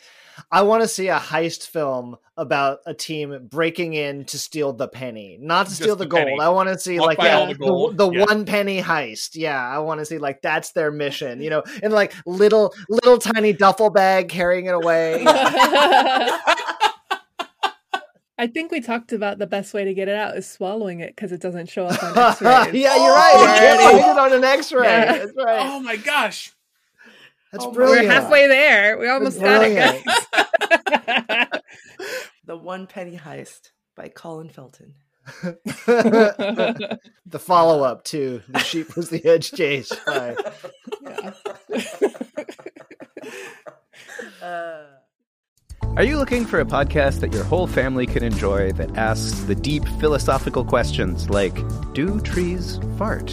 I 0.51 0.63
want 0.63 0.83
to 0.83 0.89
see 0.89 1.09
a 1.09 1.19
heist 1.19 1.69
film 1.69 2.17
about 2.37 2.79
a 2.87 2.95
team 2.95 3.47
breaking 3.51 3.93
in 3.95 4.25
to 4.27 4.39
steal 4.39 4.73
the 4.73 4.89
penny, 4.89 5.37
not 5.41 5.65
to 5.67 5.71
Just 5.71 5.83
steal 5.83 5.97
the, 5.97 6.05
the 6.05 6.09
gold. 6.11 6.25
penny. 6.25 6.41
I 6.41 6.49
want 6.49 6.69
to 6.71 6.79
see 6.79 6.99
Walk 6.99 7.07
like 7.09 7.19
yeah, 7.19 7.37
all 7.39 7.47
the 7.47 7.95
the, 7.97 8.11
Yeah. 8.11 8.25
one 8.25 8.45
penny 8.47 8.81
heist. 8.81 9.31
Yeah, 9.35 9.61
I 9.61 9.79
want 9.79 10.01
to 10.01 10.07
see 10.07 10.19
like 10.19 10.41
that's 10.43 10.73
their 10.73 10.91
mission. 10.91 11.41
You 11.43 11.51
know, 11.51 11.63
and 11.83 11.93
like 11.93 12.15
little 12.27 12.75
little 12.89 13.19
tiny 13.19 13.53
duffel 13.53 13.91
bag 13.91 14.29
carrying 14.29 14.67
it 14.67 14.75
away. 14.75 15.25
I 18.39 18.47
think 18.49 18.73
we 18.73 18.81
talked 18.81 19.13
about 19.13 19.39
the 19.39 19.47
best 19.47 19.73
way 19.73 19.85
to 19.85 19.95
get 19.95 20.09
it 20.09 20.17
out 20.17 20.37
is 20.37 20.49
swallowing 20.49 21.01
it 21.01 21.15
because 21.15 21.31
it 21.31 21.41
doesn't 21.41 21.69
show 21.69 21.87
up 21.87 22.03
on 22.03 22.19
X-rays. 22.19 22.41
yeah, 22.75 22.97
you're 22.97 23.15
right. 23.15 23.33
Oh, 23.37 23.41
you 23.43 23.47
can't 23.61 23.81
Already. 23.81 23.99
eat 23.99 24.11
it 24.11 24.19
on 24.19 24.33
an 24.33 24.43
X-ray. 24.45 24.87
Yeah. 24.87 25.19
That's 25.19 25.33
right. 25.37 25.59
Oh 25.61 25.79
my 25.81 25.97
gosh. 25.97 26.53
That's 27.53 27.65
Oh 27.65 27.73
brilliant. 27.73 28.07
We're 28.07 28.13
halfway 28.13 28.47
there. 28.49 28.99
We 28.99 29.09
almost 29.09 29.39
got 29.41 29.63
it, 29.63 29.75
guys. 29.77 30.03
the 32.47 32.57
One 32.57 32.87
Penny 32.87 33.17
Heist 33.17 33.71
by 33.95 34.09
Colin 34.09 34.49
Felton. 34.49 34.95
the 35.87 36.99
follow-up 37.39 38.03
to 38.05 38.43
"The 38.49 38.59
Sheep 38.59 38.97
Was 38.97 39.09
the 39.11 39.25
Edge 39.25 39.53
Chase" 39.53 39.93
by 40.05 40.35
Yeah. 41.03 41.33
Uh, 44.43 44.83
Are 45.97 46.03
you 46.03 46.19
looking 46.19 46.45
for 46.45 46.59
a 46.59 46.65
podcast 46.65 47.21
that 47.21 47.33
your 47.33 47.45
whole 47.45 47.69
family 47.69 48.07
can 48.07 48.25
enjoy 48.25 48.73
that 48.73 48.97
asks 48.97 49.41
the 49.43 49.55
deep 49.55 49.87
philosophical 50.01 50.65
questions 50.65 51.31
like 51.31 51.55
Do 51.93 52.19
trees 52.21 52.81
fart? 52.99 53.33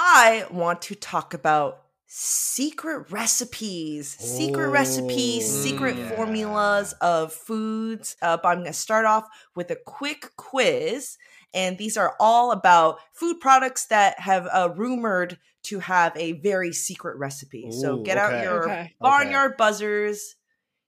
I 0.00 0.46
want 0.52 0.80
to 0.82 0.94
talk 0.94 1.34
about 1.34 1.82
secret 2.06 3.10
recipes, 3.10 4.16
secret 4.16 4.68
recipes, 4.68 5.44
secret 5.44 5.96
yeah. 5.96 6.10
formulas 6.10 6.92
of 7.00 7.32
foods. 7.32 8.14
Uh, 8.22 8.36
but 8.40 8.48
I'm 8.48 8.58
going 8.58 8.68
to 8.68 8.72
start 8.72 9.06
off 9.06 9.28
with 9.56 9.72
a 9.72 9.76
quick 9.76 10.36
quiz. 10.36 11.18
And 11.52 11.78
these 11.78 11.96
are 11.96 12.14
all 12.20 12.52
about 12.52 13.00
food 13.12 13.40
products 13.40 13.86
that 13.86 14.20
have 14.20 14.46
uh, 14.52 14.70
rumored 14.76 15.36
to 15.64 15.80
have 15.80 16.16
a 16.16 16.32
very 16.32 16.72
secret 16.72 17.16
recipe. 17.18 17.72
so 17.72 17.98
Ooh, 17.98 18.04
get 18.04 18.18
out 18.18 18.44
your 18.44 18.70
Okay. 18.70 18.94
barnyard 19.00 19.56
buzzers. 19.56 20.36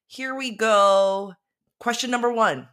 Here 0.07 0.37
we 0.37 0.57
go. 0.57 1.35
Question 1.81 2.13
number 2.13 2.33
one 2.33 2.69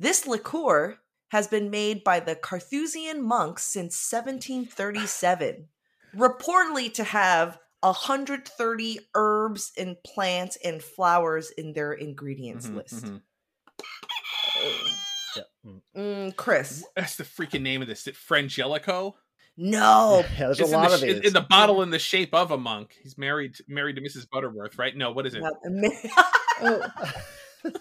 This 0.00 0.26
liqueur 0.26 0.98
has 1.28 1.46
been 1.46 1.70
made 1.70 2.02
by 2.02 2.18
the 2.18 2.34
Carthusian 2.34 3.22
monks 3.22 3.62
since 3.62 3.94
1737, 4.10 5.68
reportedly 6.16 6.92
to 6.94 7.04
have 7.04 7.58
130 7.82 8.98
herbs 9.14 9.72
and 9.78 9.96
plants 10.04 10.56
and 10.64 10.82
flowers 10.82 11.50
in 11.52 11.72
their 11.72 11.92
ingredients 11.92 12.66
Mhm, 12.68 12.74
list. 12.76 13.04
mhm. 13.04 13.22
Mm, 15.96 16.36
Chris, 16.36 16.84
That's 16.94 17.16
the 17.16 17.24
freaking 17.24 17.62
name 17.62 17.82
of 17.82 17.88
this. 17.88 18.02
Is 18.02 18.06
it 18.08 18.14
Frangelico? 18.16 19.14
no. 19.58 20.24
Yeah, 20.32 20.38
there's 20.38 20.60
It's 20.60 20.70
a 20.70 20.74
in 20.74 20.80
lot 20.80 20.88
the, 20.88 20.94
of 20.94 21.00
sh- 21.00 21.02
these. 21.02 21.18
in 21.20 21.32
the 21.32 21.40
bottle 21.42 21.82
in 21.82 21.90
the 21.90 21.98
shape 21.98 22.32
of 22.34 22.50
a 22.50 22.58
monk. 22.58 22.94
He's 23.02 23.18
married 23.18 23.56
married 23.68 23.96
to 23.96 24.02
Mrs. 24.02 24.28
Butterworth, 24.30 24.78
right? 24.78 24.96
No, 24.96 25.10
what 25.12 25.26
is 25.26 25.34
it? 25.34 25.40
Not- 25.42 25.54
Oh. 26.62 26.88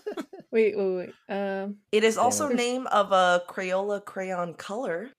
Wait, 0.52 0.76
wait, 0.78 0.96
wait. 0.96 1.14
Um, 1.30 1.78
it 1.92 2.04
is 2.04 2.18
also 2.18 2.50
Yeah. 2.50 2.56
name 2.56 2.88
of 2.88 3.12
a 3.12 3.44
Crayola 3.48 4.04
crayon 4.04 4.54
color. 4.56 5.10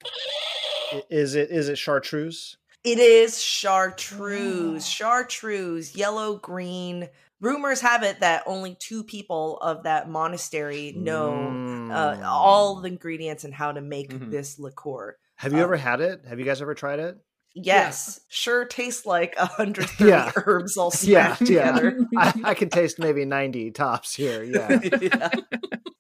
Is 1.11 1.35
it 1.35 1.51
is 1.51 1.69
it 1.69 1.77
chartreuse? 1.79 2.57
It 2.87 2.99
is 3.01 3.43
chartreuse. 3.43 4.87
Chartreuse, 4.87 5.97
yellow 5.97 6.37
green. 6.37 7.09
Rumors 7.41 7.80
have 7.80 8.03
it 8.03 8.20
that 8.20 8.45
only 8.47 8.76
two 8.78 9.03
people 9.05 9.59
of 9.59 9.82
that 9.82 10.09
monastery 10.09 10.93
know 10.97 11.91
uh, 11.93 12.20
all 12.24 12.76
the 12.80 12.89
ingredients 12.89 13.45
and 13.45 13.53
how 13.53 13.72
to 13.72 13.80
make 13.80 14.11
Mhm. 14.11 14.30
this 14.30 14.59
liqueur. 14.59 15.16
Have 15.37 15.53
you 15.53 15.59
uh, 15.59 15.62
ever 15.64 15.76
had 15.76 16.01
it? 16.01 16.24
Have 16.28 16.39
you 16.39 16.45
guys 16.45 16.62
ever 16.62 16.74
tried 16.74 17.01
it? 17.01 17.18
Yes, 17.59 18.20
sure 18.28 18.64
tastes 18.66 19.05
like 19.05 19.34
a 19.37 19.47
hundred 19.47 19.87
thirty 19.91 20.11
Yeah. 20.11 20.30
herbs 20.37 20.76
all 20.76 20.93
Yeah, 21.03 21.34
smashed 21.34 21.51
yeah. 21.51 21.72
together. 21.72 21.99
I, 22.16 22.34
I 22.45 22.55
can 22.55 22.68
taste 22.70 22.99
maybe 22.99 23.24
ninety 23.24 23.70
tops 23.70 24.14
here. 24.14 24.43
Yeah. 24.45 24.78
Yeah. 25.01 25.30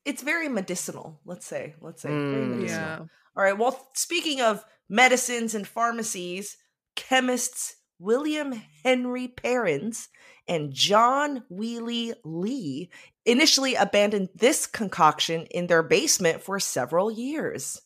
It's 0.04 0.22
very 0.22 0.48
medicinal. 0.48 1.18
Let's 1.24 1.46
say. 1.46 1.74
Let's 1.80 2.00
say. 2.02 2.10
very 2.10 2.22
Mm. 2.22 2.48
medicinal. 2.56 2.84
yeah. 2.84 2.98
All 3.36 3.42
right. 3.42 3.58
Well, 3.58 3.88
speaking 3.94 4.40
of 4.40 4.64
medicines 4.88 5.54
and 5.54 5.66
pharmacies, 5.66 6.56
chemists 6.96 7.76
William 7.98 8.52
Henry 8.84 9.28
Perrins 9.28 10.08
and 10.48 10.72
John 10.72 11.44
Wheeley 11.48 12.14
Lea 12.24 12.90
initially 13.24 13.74
abandoned 13.74 14.28
this 14.34 14.66
concoction 14.66 15.46
in 15.50 15.66
their 15.66 15.82
basement 15.82 16.42
for 16.42 16.60
several 16.60 17.10
years. 17.10 17.80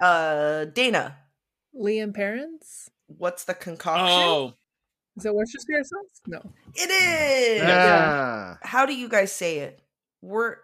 Uh, 0.00 0.66
Dana, 0.66 1.16
Liam 1.74 2.14
Perrins? 2.14 2.90
what's 3.06 3.44
the 3.44 3.54
concoction? 3.54 4.06
Oh, 4.08 4.54
Is 5.16 5.24
it 5.24 5.34
Worcestershire 5.34 5.84
sauce? 5.84 6.20
No. 6.26 6.40
It 6.74 6.90
is. 6.90 7.62
Ah, 7.64 8.58
How 8.62 8.86
do 8.86 8.94
you 8.94 9.08
guys 9.08 9.32
say 9.32 9.58
it? 9.58 9.80
We're 10.20 10.56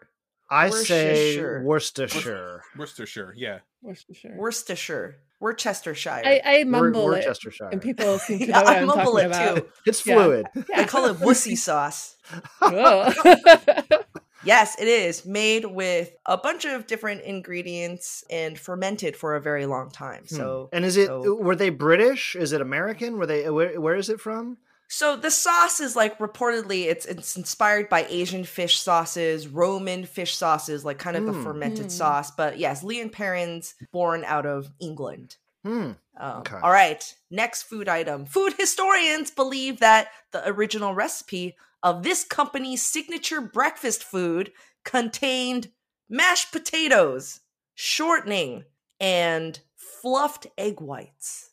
I 0.50 0.68
say 0.70 1.36
Worcestershire. 1.36 1.62
Worcestershire. 1.64 2.62
Worcestershire, 2.76 3.34
yeah. 3.36 3.58
Worcestershire. 3.82 4.34
Worcestershire. 4.36 5.16
Worcestershire. 5.40 6.22
I, 6.24 6.40
I 6.44 6.56
Wor- 6.64 6.70
mumble 6.90 7.12
it, 7.14 7.24
Worcestershire. 7.26 7.68
and 7.72 7.80
people 7.82 8.18
seem 8.18 8.38
to 8.40 8.46
know 8.46 8.52
Yeah, 8.58 8.62
what 8.62 8.76
I 8.76 8.80
I'm 8.80 8.86
mumble 8.86 9.04
talking 9.12 9.18
it 9.24 9.26
about. 9.26 9.56
too. 9.56 9.66
It's 9.86 10.06
Yeah. 10.06 10.14
fluid. 10.14 10.46
I 10.74 10.84
call 10.84 11.06
it 11.06 11.16
wussy 11.18 11.56
sauce. 11.56 12.16
Yes, 14.42 14.80
it 14.80 14.88
is 14.88 15.26
made 15.26 15.66
with 15.66 16.12
a 16.24 16.38
bunch 16.38 16.64
of 16.64 16.86
different 16.86 17.22
ingredients 17.24 18.24
and 18.30 18.58
fermented 18.58 19.14
for 19.14 19.36
a 19.36 19.40
very 19.40 19.66
long 19.66 19.90
time. 19.90 20.22
Hmm. 20.30 20.34
So, 20.34 20.68
and 20.72 20.82
is 20.82 20.96
it 20.96 21.08
so, 21.08 21.34
were 21.34 21.54
they 21.54 21.68
British? 21.68 22.34
Is 22.36 22.52
it 22.52 22.62
American? 22.62 23.18
Were 23.18 23.26
they 23.26 23.50
where, 23.50 23.78
where 23.78 23.96
is 23.96 24.08
it 24.08 24.18
from? 24.18 24.56
So 24.92 25.14
the 25.16 25.30
sauce 25.30 25.78
is 25.80 25.94
like 25.94 26.18
reportedly 26.18 26.86
it's 26.86 27.06
it's 27.06 27.36
inspired 27.36 27.88
by 27.88 28.04
Asian 28.08 28.44
fish 28.44 28.80
sauces, 28.80 29.46
Roman 29.48 30.04
fish 30.04 30.34
sauces, 30.36 30.84
like 30.84 30.98
kind 30.98 31.16
of 31.16 31.28
a 31.28 31.32
Mm. 31.32 31.42
fermented 31.44 31.86
Mm. 31.86 31.90
sauce. 31.90 32.30
But 32.32 32.58
yes, 32.58 32.82
Leon 32.82 33.10
Perrins 33.10 33.74
born 33.92 34.24
out 34.24 34.46
of 34.46 34.68
England. 34.80 35.36
Hmm. 35.64 35.92
Um, 36.16 36.40
Okay. 36.40 36.56
All 36.62 36.72
right, 36.72 37.14
next 37.30 37.62
food 37.64 37.88
item. 37.88 38.26
Food 38.26 38.54
historians 38.58 39.30
believe 39.30 39.78
that 39.80 40.08
the 40.32 40.46
original 40.48 40.94
recipe 40.94 41.56
of 41.82 42.02
this 42.02 42.24
company's 42.24 42.82
signature 42.82 43.40
breakfast 43.40 44.02
food 44.02 44.52
contained 44.84 45.70
mashed 46.08 46.50
potatoes, 46.50 47.40
shortening, 47.74 48.64
and 48.98 49.60
fluffed 49.76 50.46
egg 50.58 50.80
whites. 50.80 51.50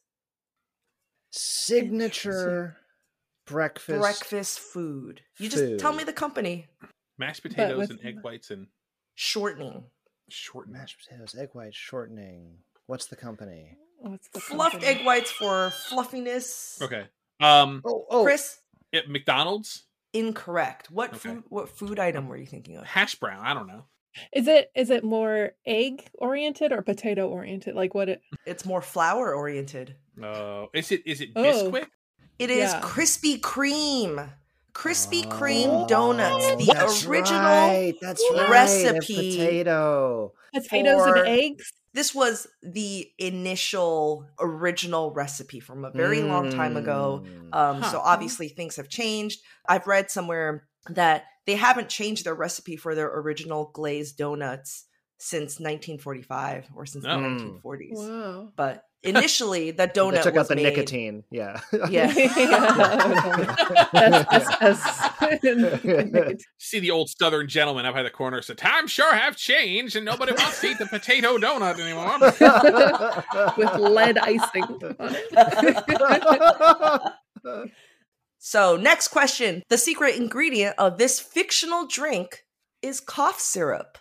Signature 1.30 2.78
breakfast. 3.48 4.00
Breakfast 4.00 4.60
food. 4.60 5.22
You 5.40 5.50
just 5.50 5.80
tell 5.80 5.94
me 5.94 6.04
the 6.04 6.14
company. 6.14 6.68
Mashed 7.18 7.42
potatoes 7.42 7.78
with- 7.80 7.90
and 7.92 8.06
egg 8.06 8.20
whites 8.24 8.52
and 8.52 8.68
Shortening. 9.16 9.84
short 10.30 10.70
Mashed 10.70 11.00
potatoes, 11.00 11.34
egg 11.36 11.50
whites, 11.54 11.76
shortening. 11.76 12.60
What's 12.86 13.08
the 13.08 13.16
company? 13.16 13.76
What's 14.00 14.28
the 14.30 14.40
Fluffed 14.40 14.74
company? 14.74 15.00
egg 15.00 15.06
whites 15.06 15.32
for 15.32 15.72
fluffiness. 15.90 16.80
Okay. 16.82 17.08
Um, 17.40 17.82
Oh, 17.86 18.06
oh. 18.10 18.24
Chris, 18.24 18.60
at 18.94 19.10
McDonald's 19.10 19.86
incorrect. 20.14 20.92
What 20.92 21.10
Okay. 21.10 21.18
food? 21.18 21.44
What 21.50 21.70
food 21.70 21.98
item 22.00 22.28
were 22.28 22.38
you 22.38 22.46
thinking 22.46 22.78
of? 22.78 22.86
hash 22.86 23.16
brown. 23.16 23.44
I 23.46 23.54
don't 23.54 23.68
know. 23.68 23.86
Is 24.34 24.48
it 24.48 24.72
is 24.76 24.90
it 24.90 25.04
more 25.04 25.52
egg 25.66 26.10
oriented 26.16 26.72
or 26.72 26.82
potato 26.82 27.28
oriented? 27.30 27.76
Like 27.76 27.94
what 27.94 28.10
it 28.10 28.22
It's 28.46 28.66
more 28.66 28.82
flour 28.82 29.34
oriented. 29.34 29.96
Uh, 30.22 30.66
is 30.74 30.92
it 30.92 31.04
is 31.06 31.22
it 31.22 31.30
Oh. 31.36 31.70
It 32.40 32.50
is 32.50 32.72
Yeah. 32.72 32.82
Krispy 32.82 33.40
Kreme. 33.40 34.30
Krispy 34.74 35.26
Kreme 35.26 35.86
Oh, 35.86 35.88
donuts. 35.88 36.46
The 36.66 36.72
that's 36.74 37.06
original. 37.06 37.42
right, 37.42 37.94
That's 38.00 38.24
right. 38.32 38.50
recipe 38.50 39.42
A 39.42 39.46
potato. 39.46 40.34
potatoes 40.54 41.02
For- 41.02 41.16
and 41.16 41.28
eggs? 41.28 41.74
This 41.94 42.14
was 42.14 42.46
the 42.62 43.10
initial 43.18 44.28
original 44.40 45.12
recipe 45.14 45.60
from 45.60 45.84
a 45.84 45.90
very 45.90 46.22
long 46.22 46.52
time 46.52 46.78
ago. 46.78 47.24
Mm. 47.26 47.56
Um, 47.56 47.82
Huh. 47.82 47.92
So 47.92 48.00
obviously 48.00 48.50
things 48.50 48.76
have 48.76 48.88
changed. 48.88 49.40
I've 49.68 49.88
read 49.88 50.12
somewhere 50.12 50.68
that 50.90 51.24
they 51.48 51.56
haven't 51.56 51.90
changed 51.90 52.26
their 52.26 52.36
recipe 52.36 52.76
for 52.76 52.94
their 52.94 53.08
original 53.08 53.72
glazed 53.74 54.16
donuts 54.18 54.86
since 55.18 55.60
1945 55.60 56.68
or 56.76 56.86
since 56.86 57.04
the 57.04 57.12
Oh. 57.14 57.20
1940s. 57.20 57.98
Wow. 57.98 58.52
But 58.56 58.84
initially, 59.04 59.72
the 59.72 59.86
they 59.88 60.00
donut 60.00 60.24
took 60.24 60.34
was 60.36 60.42
out 60.44 60.48
the 60.50 60.56
made. 60.56 60.64
nicotine. 60.64 61.24
Yeah. 61.32 61.60
Yeah. 61.90 62.08
That's- 63.94 64.60
that's- 64.60 66.44
See 66.58 66.80
the 66.80 66.92
old 66.92 67.10
Southern 67.10 67.48
gentleman 67.48 67.86
up 67.86 67.94
by 67.96 68.04
the 68.04 68.10
corner 68.10 68.42
said, 68.42 68.58
"Times 68.58 68.92
sure 68.92 69.14
have 69.14 69.36
changed, 69.36 69.96
and 69.96 70.06
nobody 70.06 70.32
wants 70.34 70.62
to 70.62 70.68
eat 70.68 70.78
the 70.78 70.86
potato 70.88 71.38
donut 71.38 71.80
anymore." 71.80 72.18
with 73.58 73.76
lead 73.76 74.18
icing. 74.18 74.80
So, 78.40 78.78
next 78.78 79.08
question. 79.10 79.64
The 79.68 79.78
secret 79.80 80.16
ingredient 80.16 80.76
of 80.78 80.98
this 80.98 81.20
fictional 81.20 81.88
drink 81.88 82.46
is 82.82 83.00
cough 83.00 83.40
syrup. 83.40 83.98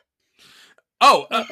Oh, 1.01 1.27
uh, 1.31 1.45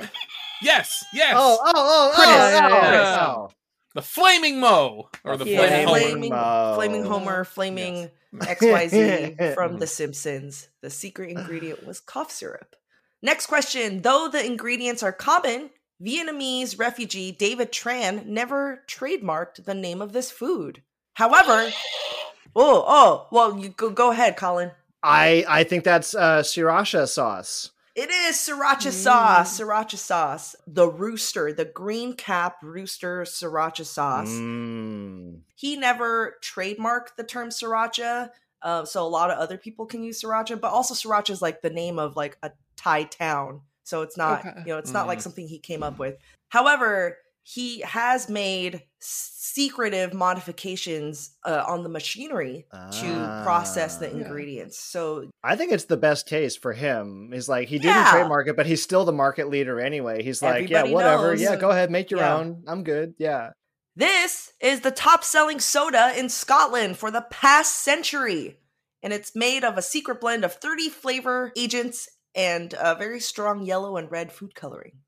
yes, 0.63 1.05
yes. 1.13 1.35
Oh, 1.37 1.59
oh, 1.63 1.73
oh, 1.75 2.13
oh, 2.13 2.15
Chris. 2.15 2.29
oh, 2.29 2.69
Yeah. 2.69 3.27
oh. 3.27 3.51
The 3.95 4.03
flaming 4.03 4.59
Moe 4.59 5.09
or 5.23 5.37
the 5.37 5.45
Yeah, 5.47 5.59
flaming 5.59 5.87
homer. 5.87 5.99
flaming, 6.01 6.31
Moe. 6.31 6.73
flaming 6.75 7.05
Homer, 7.05 7.45
flaming 7.45 8.11
XYZ 8.35 9.55
from 9.55 9.79
The 9.79 9.87
Simpsons. 9.87 10.69
The 10.83 10.91
secret 10.91 11.31
ingredient 11.31 11.87
was 11.87 12.01
cough 12.01 12.31
syrup. 12.33 12.75
Next 13.23 13.47
question. 13.47 14.03
Though 14.03 14.29
the 14.29 14.45
ingredients 14.45 15.03
are 15.05 15.13
common, 15.13 15.71
Vietnamese 16.03 16.77
refugee 16.79 17.31
David 17.31 17.71
Tran 17.73 18.27
never 18.27 18.83
trademarked 18.89 19.65
the 19.65 19.75
name 19.75 20.03
of 20.03 20.13
this 20.13 20.31
food. 20.33 20.83
However, 21.15 21.71
oh, 22.57 22.85
oh, 22.87 23.29
well, 23.31 23.57
you 23.59 23.69
go, 23.69 23.91
go 23.91 24.11
ahead, 24.11 24.37
Colin. 24.37 24.73
I 25.05 25.45
I 25.49 25.63
think 25.65 25.85
that's 25.85 26.15
uh, 26.17 26.43
sriracha 26.43 27.07
sauce. 27.09 27.71
It 27.95 28.11
is 28.11 28.36
sriracha 28.36 28.90
sauce, 28.90 29.61
sriracha 29.61 29.97
sauce. 29.97 30.57
The 30.66 30.88
rooster, 30.88 31.53
the 31.53 31.64
green 31.64 32.14
cap 32.14 32.57
rooster 32.62 33.22
sriracha 33.22 33.84
sauce. 33.84 34.30
Mm. 34.30 35.42
He 35.55 35.76
never 35.76 36.34
trademarked 36.42 37.14
the 37.16 37.22
term 37.22 37.51
sriracha, 37.51 38.30
uh, 38.62 38.84
so 38.84 39.07
a 39.07 39.09
lot 39.09 39.30
of 39.30 39.38
other 39.38 39.57
people 39.57 39.86
can 39.86 40.03
use 40.03 40.20
sriracha. 40.22 40.61
But 40.61 40.72
also, 40.72 40.95
sriracha 40.95 41.30
is 41.30 41.40
like 41.40 41.62
the 41.62 41.70
name 41.70 41.99
of 42.01 42.16
like 42.16 42.36
a 42.42 42.51
Thai 42.76 43.05
town, 43.05 43.61
so 43.84 44.03
it's 44.03 44.16
not 44.16 44.40
Okay. 44.40 44.62
you 44.66 44.72
know 44.72 44.78
it's 44.78 44.92
not 44.92 45.07
like 45.07 45.18
Mm. 45.20 45.22
something 45.22 45.47
he 45.47 45.61
came 45.61 45.84
up 45.84 45.99
with. 45.99 46.16
However, 46.49 47.18
he 47.47 47.80
has 47.82 48.28
made 48.28 48.82
secretive 49.01 50.12
modifications 50.14 51.36
uh, 51.45 51.62
on 51.68 51.82
the 51.82 51.88
machinery 51.88 52.66
to 52.72 53.40
process 53.45 53.99
the 53.99 54.07
Ah. 54.09 54.11
Yeah. 54.16 54.24
ingredients. 54.24 54.78
So 54.78 55.30
I 55.42 55.55
think 55.57 55.70
it's 55.72 55.84
the 55.84 55.97
best 55.97 56.26
taste 56.26 56.61
for 56.62 56.72
him. 56.72 57.30
He's 57.32 57.49
like 57.49 57.68
he 57.68 57.78
didn't 57.78 57.97
Yeah. 57.97 58.11
trademark 58.12 58.49
it, 58.49 58.57
but 58.57 58.66
he's 58.66 58.82
still 58.82 59.05
the 59.05 59.12
market 59.12 59.49
leader 59.49 59.78
anyway. 59.80 60.22
He's 60.22 60.42
like, 60.42 60.64
Everybody 60.64 60.88
yeah, 60.88 60.95
whatever. 60.95 61.28
knows. 61.32 61.40
Yeah, 61.42 61.57
go 61.57 61.70
ahead, 61.70 61.90
make 61.90 62.11
your 62.11 62.20
Yeah. 62.20 62.34
own. 62.36 62.64
I'm 62.66 62.82
good. 62.82 63.14
Yeah. 63.18 63.51
This 63.95 64.53
is 64.61 64.80
the 64.80 64.90
top 64.90 65.22
selling 65.22 65.61
soda 65.61 66.18
in 66.18 66.28
Scotland 66.28 66.97
for 66.97 67.11
the 67.11 67.22
past 67.30 67.78
century. 67.78 68.59
And 69.03 69.12
it's 69.12 69.36
made 69.36 69.64
of 69.64 69.76
a 69.78 69.82
secret 69.82 70.20
blend 70.20 70.45
of 70.45 70.55
30 70.55 70.88
flavor 70.88 71.53
agents 71.57 72.09
and 72.34 72.74
a 72.80 72.95
very 72.97 73.20
strong 73.20 73.62
yellow 73.64 73.97
and 73.99 74.11
red 74.11 74.32
food 74.32 74.55
coloring. 74.55 75.01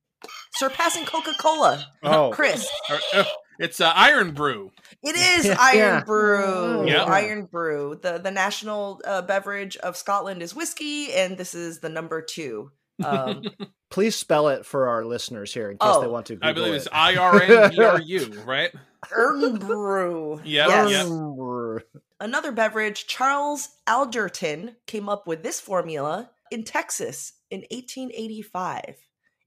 Surpassing 0.55 1.05
Coca 1.07 1.33
Cola. 1.41 1.85
Oh, 2.03 2.31
Chris, 2.33 2.69
uh, 3.15 3.25
it's 3.59 3.81
uh, 3.81 3.93
Irn-Bru. 3.97 4.71
it 5.03 5.17
is 5.17 5.49
Iron 5.61 5.77
Yeah. 5.79 6.05
Brew. 6.05 6.87
Yeah. 6.89 7.05
Irn-Bru. 7.11 8.01
The, 8.03 8.19
the 8.19 8.31
national 8.31 9.01
uh, 9.07 9.23
beverage 9.23 9.77
of 9.79 9.97
Scotland 9.97 10.43
is 10.43 10.55
whiskey, 10.55 11.13
and 11.13 11.37
this 11.39 11.55
is 11.55 11.81
the 11.81 11.89
number 11.89 12.23
two. 12.23 12.71
Um, 13.05 13.43
please 13.91 14.15
spell 14.17 14.49
it 14.49 14.65
for 14.65 14.89
our 14.89 15.05
listeners 15.05 15.53
here 15.53 15.71
in 15.71 15.77
case 15.79 15.89
Oh. 15.91 16.01
they 16.01 16.09
want 16.09 16.27
to. 16.27 16.35
Google 16.37 16.49
I 16.49 16.53
believe 16.55 16.75
it's 16.75 16.87
it. 16.87 16.93
I 16.95 17.17
R 17.17 17.43
N 17.43 17.71
B 17.71 17.83
R 17.83 18.01
U, 18.01 18.43
right? 18.47 18.71
Irn-Bru. 19.13 20.41
Yep, 20.45 20.69
Yes. 20.69 20.91
yep. 20.91 21.83
Another 22.19 22.51
beverage, 22.53 23.07
Charles 23.07 23.69
Alderton 23.87 24.77
came 24.87 25.09
up 25.09 25.27
with 25.27 25.43
this 25.43 25.61
formula 25.61 26.31
in 26.51 26.65
Texas 26.65 27.35
in 27.51 27.61
1885, 27.71 28.97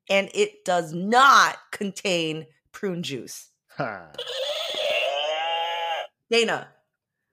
and 0.09 0.29
it 0.33 0.65
does 0.65 0.93
not 0.93 1.57
contain 1.71 2.47
prune 2.71 3.03
juice. 3.03 3.49
Ha. 3.77 4.11
Dana, 6.31 6.67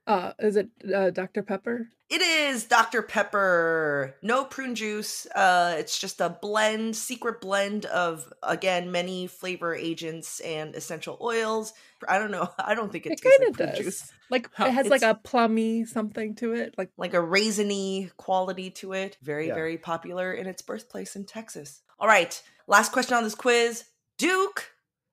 Uh, 0.07 0.33
is 0.39 0.57
it 0.57 0.68
uh, 0.95 1.11
Dr. 1.11 1.43
Pepper? 1.43 1.89
it 2.09 2.22
is 2.22 2.64
Dr. 2.66 3.03
Pepper. 3.03 4.14
No 4.22 4.45
prune 4.45 4.77
juice. 4.77 5.27
Uh, 5.35 5.74
it's 5.79 5.99
just 5.99 6.20
a 6.20 6.31
blend, 6.31 6.95
secret 6.97 7.41
blend 7.41 7.85
of 7.87 8.33
again 8.45 8.93
many 8.93 9.27
flavor 9.27 9.74
agents 9.74 10.39
and 10.41 10.74
essential 10.77 11.18
oils. 11.20 11.72
I 12.09 12.18
don't 12.20 12.31
know. 12.31 12.49
I 12.59 12.74
don't 12.77 12.93
think 12.93 13.07
it, 13.07 13.12
It 13.12 13.20
tastes 13.22 13.39
kind 13.39 13.41
like 13.41 13.49
of 13.51 13.57
prune 13.57 13.68
does. 13.70 13.79
juice. 13.79 14.12
Like 14.31 14.49
Huh. 14.55 14.66
it 14.66 14.72
has 14.72 14.87
like 14.89 15.03
a 15.03 15.14
plummy 15.16 15.85
something 15.85 16.37
to 16.37 16.55
it. 16.55 16.74
Like 16.79 16.91
like 16.97 17.12
a 17.14 17.18
raisiny 17.22 18.11
quality 18.16 18.70
to 18.70 18.93
it. 18.93 19.18
Very, 19.20 19.49
Yeah. 19.49 19.55
very 19.55 19.77
popular 19.77 20.33
in 20.33 20.47
its 20.47 20.62
birthplace 20.62 21.16
in 21.16 21.24
Texas. 21.27 21.83
All 21.99 22.07
right, 22.09 22.41
last 22.67 22.93
question 22.93 23.17
on 23.17 23.25
this 23.25 23.35
quiz. 23.35 23.85
Duke 24.19 24.71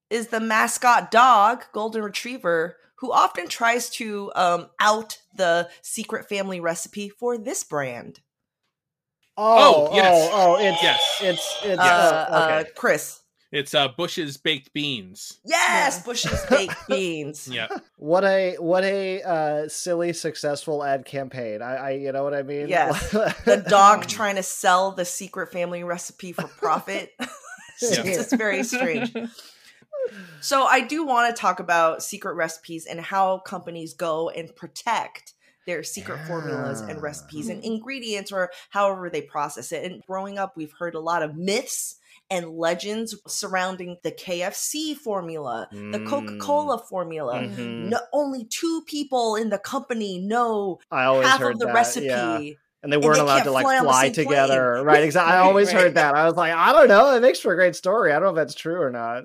is 0.09 0.27
the 0.27 0.39
mascot 0.39 1.11
dog, 1.11 1.65
golden 1.73 2.03
retriever, 2.03 2.77
who 2.99 3.11
often 3.11 3.47
tries 3.47 3.89
to 3.91 4.31
um, 4.35 4.67
out 4.79 5.17
the 5.35 5.69
secret 5.81 6.29
family 6.29 6.59
recipe 6.59 7.09
for 7.09 7.37
this 7.37 7.63
brand. 7.63 8.19
Oh, 9.35 9.89
Oh, 9.91 9.95
yes. 9.95 10.29
oh, 10.31 10.55
oh, 10.57 10.57
it's 10.63 10.83
Yes. 10.83 11.01
it's 11.21 11.57
it's 11.63 11.79
Uh, 11.81 12.25
oh, 12.29 12.43
okay. 12.45 12.57
uh, 12.59 12.63
Chris. 12.75 13.19
It's 13.51 13.75
uh, 13.75 13.87
Bush's 13.89 14.37
baked 14.37 14.73
beans. 14.73 15.39
Yes, 15.45 15.97
Yeah. 15.97 16.03
Bush's 16.05 16.45
baked 16.49 16.87
beans. 16.87 17.47
Yeah. 17.47 17.67
what 17.97 18.23
a 18.23 18.55
what 18.59 18.83
a 18.83 19.21
uh, 19.21 19.67
silly 19.67 20.13
successful 20.13 20.83
ad 20.83 21.05
campaign. 21.05 21.61
I, 21.61 21.75
I 21.75 21.89
you 21.91 22.11
know 22.11 22.23
what 22.23 22.33
I 22.33 22.43
mean? 22.43 22.67
Yes. 22.67 23.11
The 23.45 23.63
dog 23.67 24.07
trying 24.07 24.35
to 24.37 24.43
sell 24.43 24.91
the 24.91 25.05
secret 25.05 25.51
family 25.51 25.83
recipe 25.83 26.31
for 26.31 26.47
profit. 26.47 27.11
it's 27.81 27.97
Yeah. 27.97 28.03
just 28.03 28.31
very 28.37 28.63
strange. 28.63 29.13
So 30.41 30.63
I 30.63 30.81
do 30.81 31.05
want 31.05 31.33
to 31.33 31.39
talk 31.41 31.61
about 31.61 32.03
secret 32.03 32.33
recipes 32.33 32.85
and 32.85 32.99
how 32.99 33.37
companies 33.39 33.93
go 33.93 34.29
and 34.29 34.53
protect 34.53 35.33
their 35.65 35.81
secret 35.81 36.19
formulas 36.27 36.81
and 36.81 37.01
recipes 37.01 37.47
and 37.47 37.63
ingredients 37.63 38.29
or 38.31 38.51
however 38.69 39.09
they 39.09 39.21
process 39.21 39.71
it. 39.71 39.89
And 39.89 40.03
growing 40.05 40.37
up, 40.37 40.57
we've 40.57 40.73
heard 40.77 40.95
a 40.95 40.99
lot 40.99 41.23
of 41.23 41.37
myths 41.37 41.95
and 42.29 42.57
legends 42.57 43.15
surrounding 43.27 43.97
the 44.03 44.11
KFC 44.11 44.93
formula, 44.93 45.67
the 45.71 45.77
Mm. 45.99 46.09
Coca-Cola 46.09 46.79
formula. 46.79 47.35
Mhm. 47.39 47.89
No, 47.89 47.99
only 48.11 48.43
two 48.45 48.81
people 48.85 49.35
in 49.37 49.49
the 49.49 49.59
company 49.59 50.19
know 50.19 50.79
half 50.91 51.41
of 51.41 51.59
the 51.59 51.67
that, 51.67 51.73
recipe. 51.73 52.05
yeah. 52.07 52.39
And 52.83 52.91
they 52.91 52.97
weren't 52.97 53.15
they 53.15 53.21
allowed 53.21 53.43
to 53.43 53.51
like 53.51 53.63
fly 53.63 53.79
fly, 53.79 53.79
on 53.79 53.85
the 53.85 54.13
same 54.13 54.25
together. 54.25 54.73
plane. 54.73 54.85
Right? 54.93 55.03
Exactly. 55.03 55.33
I 55.33 55.39
always 55.39 55.73
right. 55.73 55.83
heard 55.83 55.95
that. 55.95 56.15
I 56.15 56.25
was 56.25 56.35
like, 56.35 56.53
I 56.53 56.73
don't 56.73 56.89
know. 56.89 57.15
It 57.15 57.21
makes 57.21 57.39
for 57.39 57.53
a 57.53 57.55
great 57.55 57.75
story. 57.75 58.11
I 58.11 58.15
don't 58.15 58.23
know 58.23 58.29
if 58.29 58.35
that's 58.35 58.55
true 58.55 58.81
or 58.81 58.91
not. 58.91 59.23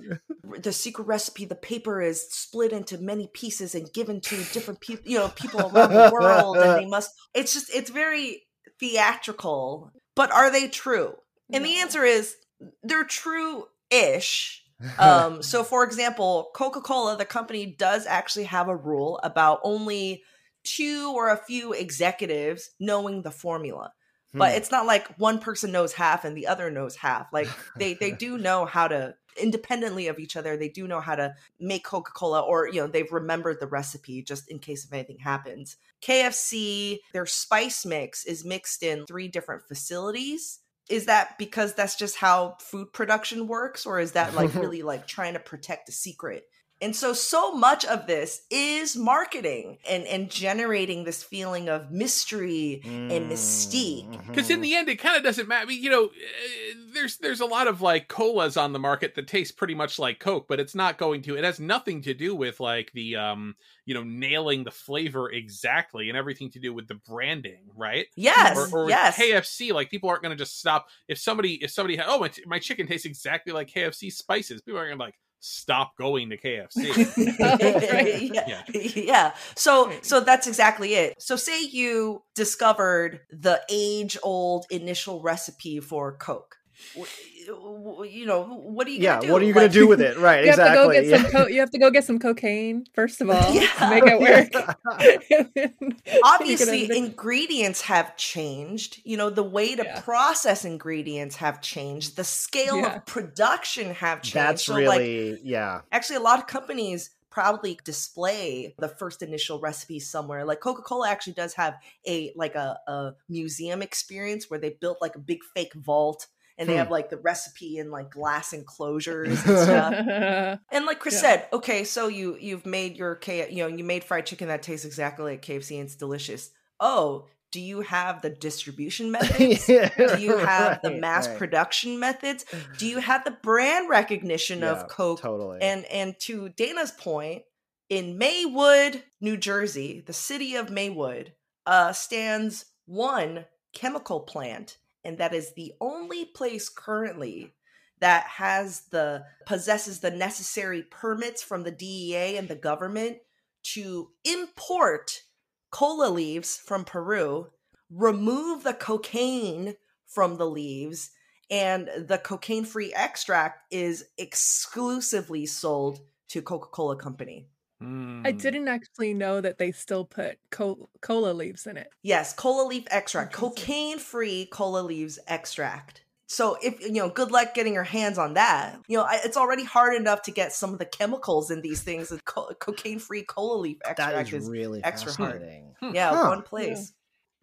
the 0.63 0.73
secret 0.73 1.07
recipe 1.07 1.45
the 1.45 1.55
paper 1.55 2.01
is 2.01 2.23
split 2.31 2.73
into 2.73 2.99
many 2.99 3.29
pieces 3.35 3.75
and 3.75 3.93
given 3.93 4.21
to 4.21 4.37
different 4.53 4.81
people 4.81 5.11
you 5.11 5.19
know 5.19 5.29
people 5.29 5.61
around 5.61 5.93
the 5.93 6.11
world 6.13 6.57
and 6.57 6.79
they 6.79 6.87
must 6.87 7.13
it's 7.35 7.53
just 7.53 7.75
it's 7.75 7.91
very 7.91 8.43
theatrical 8.81 9.93
but 10.15 10.33
are 10.33 10.51
they 10.51 10.69
true 10.69 11.15
and 11.53 11.65
the 11.65 11.81
answer 11.81 12.05
is 12.05 12.37
they're 12.83 13.05
true-ish 13.05 14.65
um 14.99 15.43
so 15.43 15.65
for 15.65 15.85
example 15.85 16.51
coca-cola 16.55 17.17
the 17.17 17.25
company 17.25 17.67
does 17.67 18.07
actually 18.07 18.45
have 18.45 18.69
a 18.69 18.77
rule 18.77 19.21
about 19.23 19.61
only 19.65 20.23
two 20.69 21.13
or 21.15 21.31
a 21.31 21.37
few 21.37 21.73
executives 21.73 22.71
knowing 22.79 23.23
the 23.23 23.31
formula. 23.31 23.93
But 24.35 24.53
Hmm. 24.53 24.59
it's 24.59 24.71
not 24.71 24.87
like 24.87 25.17
one 25.17 25.39
person 25.39 25.73
knows 25.73 25.95
half 25.95 26.25
and 26.25 26.37
the 26.37 26.47
other 26.47 26.71
knows 26.71 26.97
half. 26.97 27.29
Like 27.33 27.49
they 27.79 27.95
they 27.95 28.11
do 28.11 28.37
know 28.39 28.67
how 28.67 28.89
to 28.89 29.15
independently 29.41 30.09
of 30.09 30.19
each 30.19 30.37
other 30.37 30.57
they 30.57 30.69
do 30.69 30.89
know 30.89 31.01
how 31.01 31.15
to 31.15 31.33
make 31.61 31.85
coca-cola 31.85 32.41
or 32.41 32.67
you 32.67 32.81
know 32.81 32.89
they've 32.89 33.13
remembered 33.13 33.61
the 33.61 33.69
recipe 33.69 34.21
just 34.21 34.51
in 34.51 34.59
case 34.59 34.85
if 34.85 34.93
anything 34.93 35.19
happens. 35.19 35.77
Kfc 36.03 36.99
their 37.13 37.27
spice 37.27 37.87
mix 37.87 38.25
is 38.25 38.45
mixed 38.45 38.83
in 38.83 39.07
three 39.07 39.29
different 39.29 39.63
facilities. 39.67 40.61
Is 40.91 41.07
that 41.07 41.39
because 41.39 41.75
that's 41.75 41.97
just 41.97 42.17
how 42.17 42.57
food 42.61 42.93
production 42.93 43.47
works 43.47 43.87
or 43.87 44.01
is 44.01 44.13
that 44.13 44.35
like 44.35 44.55
really 44.61 44.83
like 44.83 45.07
trying 45.07 45.35
to 45.35 45.41
protect 45.41 45.89
a 45.89 45.93
secret 45.93 46.45
and 46.81 46.95
so 46.95 47.13
so 47.13 47.53
much 47.53 47.85
of 47.85 48.07
this 48.07 48.43
is 48.51 48.97
marketing 48.97 49.79
and 49.89 50.05
and 50.05 50.31
generating 50.31 51.05
this 51.05 51.23
feeling 51.23 51.69
of 51.69 51.91
mystery 51.91 52.81
and 52.85 53.31
mystique. 53.31 54.27
Because 54.27 54.51
in 54.51 54.61
the 54.61 54.75
end 54.75 54.89
it 54.89 54.97
kind 54.97 55.17
of 55.17 55.23
doesn't 55.23 55.49
matter. 55.49 55.63
I 55.63 55.67
mean, 55.67 55.83
you 55.83 55.91
know 55.91 56.05
uh, 56.07 56.75
there's 56.95 57.19
there's 57.19 57.41
a 57.41 57.47
lot 57.47 57.67
of 57.67 57.81
like 57.81 58.09
colas 58.09 58.57
on 58.57 58.73
the 58.73 58.79
market 58.79 59.15
that 59.15 59.27
taste 59.27 59.57
pretty 59.57 59.75
much 59.75 59.99
like 59.99 60.19
coke 60.19 60.47
but 60.49 60.61
it's 60.61 60.75
not 60.75 60.99
going 60.99 61.23
to 61.23 61.37
it 61.37 61.45
has 61.45 61.61
nothing 61.61 62.03
to 62.03 62.15
do 62.15 62.35
with 62.35 62.61
like 62.61 62.91
the 62.93 63.17
um 63.17 63.55
you 63.85 63.95
know 63.95 64.03
nailing 64.03 64.65
the 64.65 64.71
flavor 64.71 65.31
exactly 65.31 66.09
and 66.09 66.19
everything 66.19 66.51
to 66.51 66.59
do 66.59 66.73
with 66.73 66.89
the 66.89 66.95
branding 66.95 67.69
right? 67.79 68.07
Yes 68.17 68.73
or, 68.73 68.85
or 68.85 68.89
yes. 68.89 69.17
KFC, 69.17 69.73
like 69.73 69.91
people 69.91 70.11
aren't 70.11 70.23
going 70.23 70.37
to 70.37 70.43
just 70.43 70.59
stop. 70.59 70.89
If 71.07 71.19
somebody, 71.19 71.55
if 71.55 71.71
somebody, 71.71 71.97
ha- 71.97 72.07
oh, 72.09 72.19
my, 72.19 72.31
my 72.47 72.59
chicken 72.59 72.87
tastes 72.87 73.07
exactly 73.07 73.53
like 73.53 73.71
KFC 73.71 74.13
spices, 74.13 74.61
people 74.61 74.81
are 74.81 74.87
going 74.87 74.99
to 74.99 75.05
like 75.05 75.15
stop 75.41 75.97
going 75.97 76.31
to 76.31 76.37
KFC. 76.37 76.89
Right. 77.89 78.31
yeah. 78.33 78.63
yeah. 78.73 79.35
So 79.57 79.93
so 80.03 80.21
that's 80.21 80.47
exactly 80.47 80.95
it. 80.95 81.21
So 81.21 81.37
say 81.37 81.63
you 81.63 82.23
discovered 82.35 83.21
the 83.31 83.61
age 83.71 84.19
old 84.23 84.67
initial 84.71 85.23
recipe 85.23 85.81
for 85.81 86.17
Coke. 86.17 86.57
W- 86.95 87.07
eh, 87.41 87.47
w- 87.47 88.05
You 88.11 88.27
know, 88.27 88.43
what 88.45 88.87
are 88.87 88.91
you 88.91 89.01
yeah. 89.01 89.17
gonna 89.17 89.27
do? 89.27 89.33
What 89.33 89.43
are 89.43 89.45
you 89.45 89.53
going 89.53 89.69
to 89.69 89.73
do 89.73 89.87
with 89.87 90.01
it? 90.01 90.17
Right. 90.19 90.45
You 90.49 90.51
have 90.53 90.59
to 90.69 90.75
go 90.75 90.91
exactly. 90.91 91.11
get 91.11 91.21
some. 91.23 91.31
Co- 91.43 91.49
you 91.49 91.61
have 91.61 91.71
to 91.71 91.79
go 91.79 91.91
get 91.91 92.05
some 92.05 92.19
cocaine 92.19 92.87
first 92.95 93.21
of 93.21 93.31
all 93.35 93.53
Yeah. 93.55 93.67
to 93.79 93.91
make 93.91 94.05
it 94.07 94.21
work. 94.21 95.73
obviously 96.25 96.87
gonna- 96.87 96.99
ingredients 97.07 97.83
have 97.83 98.17
changed 98.17 99.01
you 99.05 99.17
know 99.17 99.31
the 99.31 99.43
way 99.43 99.75
to 99.75 99.83
Yeah. 99.85 100.01
process 100.01 100.65
ingredients 100.65 101.37
have 101.37 101.61
changed 101.61 102.17
the 102.17 102.25
scale 102.25 102.79
Yeah. 102.79 102.97
of 102.97 103.07
production 103.07 103.95
have 103.95 104.23
changed 104.23 104.35
That's 104.37 104.65
so 104.65 104.75
like 104.75 105.01
really 105.01 105.41
yeah. 105.43 105.83
actually 105.93 106.17
a 106.17 106.21
lot 106.21 106.39
of 106.39 106.47
companies 106.47 107.11
proudly 107.31 107.79
display 107.85 108.75
the 108.79 108.89
first 108.89 109.23
initial 109.23 109.61
recipe 109.61 110.01
somewhere 110.01 110.45
like 110.45 110.61
coca-cola 110.61 111.09
actually 111.09 111.35
does 111.35 111.55
have 111.55 111.75
a 112.07 112.33
like 112.37 112.55
a, 112.55 112.79
a 112.89 113.13
museum 113.29 113.83
experience 113.83 114.49
where 114.51 114.59
they 114.59 114.71
built 114.81 114.99
like 115.01 115.15
a 115.15 115.19
big 115.21 115.39
fake 115.55 115.75
vault 115.75 116.27
and 116.59 116.69
they 116.69 116.75
Hmm. 116.75 116.79
have 116.81 116.91
like 116.91 117.09
the 117.11 117.17
recipe 117.17 117.79
in 117.79 117.91
like 117.91 118.11
glass 118.11 118.53
enclosures 118.53 119.45
and 119.45 119.59
stuff 119.59 119.95
and 120.73 120.87
like 120.87 121.01
Chris 121.01 121.15
Yeah. 121.15 121.21
said, 121.21 121.49
okay, 121.53 121.85
so 121.85 122.09
you 122.09 122.37
you've 122.41 122.67
made 122.67 122.97
your 122.97 123.15
K, 123.15 123.51
you 123.51 123.63
know, 123.63 123.69
you 123.69 123.85
made 123.85 124.05
fried 124.05 124.27
chicken 124.27 124.49
that 124.49 124.63
tastes 124.63 124.85
exactly 124.87 125.33
like 125.33 125.43
KFC 125.43 125.77
and 125.79 125.87
it's 125.87 125.97
delicious. 125.97 126.51
Oh, 126.81 127.27
do 127.51 127.61
you 127.61 127.81
have 127.81 128.21
the 128.23 128.31
distribution 128.31 129.11
methods? 129.13 129.67
do 129.67 130.21
you 130.21 130.37
have 130.37 130.81
the 130.83 130.91
mass 130.91 131.27
right. 131.29 131.39
production 131.39 131.99
methods? 131.99 132.45
Do 132.77 132.87
you 132.87 132.99
have 133.01 133.25
the 133.25 133.31
brand 133.43 133.89
recognition 133.89 134.61
Yeah, 134.61 134.73
of 134.73 134.89
Coke? 134.89 135.21
Totally. 135.21 135.61
And 135.63 135.85
and 135.87 136.15
to 136.21 136.51
Dana's 136.51 136.91
point, 136.93 137.43
in 137.89 138.19
Maywood, 138.19 139.03
New 139.21 139.37
Jersey, 139.39 140.03
the 140.05 140.13
city 140.13 140.57
of 140.57 140.71
Maywood, 140.71 141.33
uh, 141.67 141.93
stands 141.95 142.67
one 142.85 143.47
chemical 143.73 144.21
plant, 144.21 144.77
and 145.09 145.17
that 145.17 145.33
is 145.33 145.55
the 145.55 145.73
only 145.81 146.27
place 146.27 146.69
currently 146.69 147.55
that 147.99 148.25
has 148.25 148.83
the 148.91 149.25
possesses 149.47 150.01
the 150.01 150.11
necessary 150.11 150.83
permits 150.83 151.43
from 151.43 151.65
the 151.65 151.71
DEA 151.71 152.37
and 152.37 152.47
the 152.47 152.55
government 152.55 153.17
to 153.63 154.11
import 154.25 155.23
cola 155.71 156.11
leaves 156.11 156.59
from 156.59 156.85
Peru, 156.85 157.49
remove 157.91 158.63
the 158.63 158.75
cocaine 158.75 159.77
from 160.07 160.37
the 160.37 160.47
leaves, 160.47 161.11
and 161.51 161.89
the 162.07 162.19
cocaine 162.19 162.67
free 162.67 162.93
extract 162.93 163.73
is 163.73 164.05
exclusively 164.19 165.47
sold 165.47 166.01
to 166.29 166.43
Coca-Cola 166.43 166.97
Company. 166.97 167.49
Hmm. 167.81 168.23
I 168.25 168.33
didn't 168.33 168.67
actually 168.69 169.15
know 169.15 169.41
that 169.41 169.59
they 169.59 169.71
still 169.73 170.05
put 170.05 170.39
co- 170.51 170.89
cola 171.01 171.33
leaves 171.33 171.67
in 171.67 171.77
it. 171.77 171.89
Yes, 172.03 172.33
cola 172.33 172.67
leaf 172.67 172.85
extract, 172.91 173.33
Interesting. 173.35 173.65
cocaine 173.65 173.99
free 173.99 174.47
cola 174.47 174.81
leaves 174.83 175.19
extract. 175.29 176.03
So 176.27 176.59
if 176.63 176.81
you 176.81 176.93
know, 176.93 177.09
good 177.09 177.31
luck 177.31 177.55
getting 177.55 177.73
your 177.73 177.85
hands 177.85 178.19
on 178.19 178.35
that. 178.35 178.77
You 178.89 178.99
know, 178.99 179.05
I- 179.05 179.21
it's 179.25 179.37
already 179.37 179.65
hard 179.65 179.95
enough 179.95 180.23
to 180.23 180.31
get 180.31 180.53
some 180.53 180.73
of 180.73 180.79
the 180.79 180.85
chemicals 180.87 181.51
in 181.51 181.63
these 181.63 181.83
things. 181.83 182.11
and 182.11 182.23
Co- 182.25 182.53
cocaine 182.59 182.99
free 182.99 183.23
cola 183.23 183.57
leaf 183.59 183.79
extract 183.85 184.13
that 184.15 184.27
is 184.35 184.45
is 184.45 184.51
really 184.51 184.83
extra 184.85 185.13
hard. 185.13 185.33
fascinating. 185.35 185.75
yeah 185.95 186.11
Huh. 186.15 186.29
one 186.31 186.43
place 186.43 186.93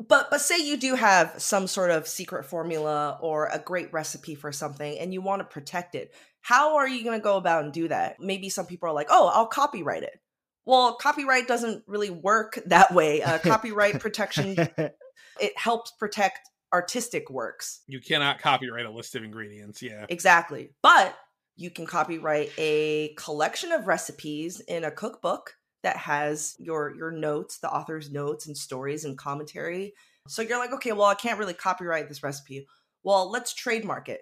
but 0.10 0.30
but 0.30 0.42
say 0.42 0.58
you 0.60 0.76
do 0.76 0.96
have 0.96 1.34
some 1.38 1.68
sort 1.68 1.90
of 1.90 2.06
secret 2.08 2.46
formula 2.46 3.18
or 3.22 3.46
a 3.48 3.58
great 3.60 3.94
recipe 3.94 4.36
for 4.36 4.52
something 4.52 5.00
and 5.00 5.14
you 5.14 5.22
want 5.22 5.40
to 5.40 5.46
protect 5.46 5.96
it 5.96 6.14
how 6.42 6.76
are 6.76 6.88
you 6.88 7.02
going 7.06 7.18
to 7.18 7.24
go 7.24 7.38
about 7.38 7.64
and 7.64 7.72
do 7.72 7.88
that 7.88 8.20
maybe 8.20 8.50
some 8.50 8.66
people 8.66 8.90
are 8.90 8.94
like 8.94 9.08
oh 9.10 9.32
i'll 9.34 9.48
copyright 9.48 10.04
it 10.04 10.20
well 10.66 10.96
copyright 10.96 11.48
doesn't 11.48 11.84
really 11.88 12.10
work 12.10 12.60
that 12.66 12.94
way 12.94 13.22
uh, 13.22 13.38
copyright 13.44 14.00
protection 14.00 14.56
it 15.40 15.58
helps 15.58 15.92
protect 15.92 16.50
artistic 16.74 17.30
works 17.30 17.82
You 17.88 18.02
cannot 18.02 18.40
copyright 18.40 18.86
a 18.86 18.92
list 18.92 19.16
of 19.16 19.24
ingredients. 19.24 19.82
Yeah. 19.82 20.06
Exactly. 20.10 20.72
But 20.82 21.16
you 21.56 21.70
can 21.70 21.86
copyright 21.86 22.52
a 22.58 23.14
collection 23.18 23.72
of 23.72 23.88
recipes 23.88 24.60
in 24.60 24.84
a 24.84 24.92
cookbook 24.92 25.56
that 25.84 25.96
has 25.96 26.56
your 26.60 26.94
your 26.96 27.12
notes, 27.12 27.60
the 27.60 27.72
author's 27.72 28.12
notes 28.12 28.48
and 28.48 28.58
stories 28.58 29.06
and 29.06 29.18
commentary. 29.18 29.94
So 30.28 30.42
you're 30.42 30.58
like, 30.58 30.74
okay, 30.74 30.92
well, 30.92 31.06
I 31.06 31.16
can't 31.16 31.40
really 31.40 31.54
copyright 31.54 32.10
this 32.10 32.24
recipe. 32.24 32.68
Well, 33.04 33.32
let's 33.32 33.54
trademark 33.54 34.10
it. 34.10 34.22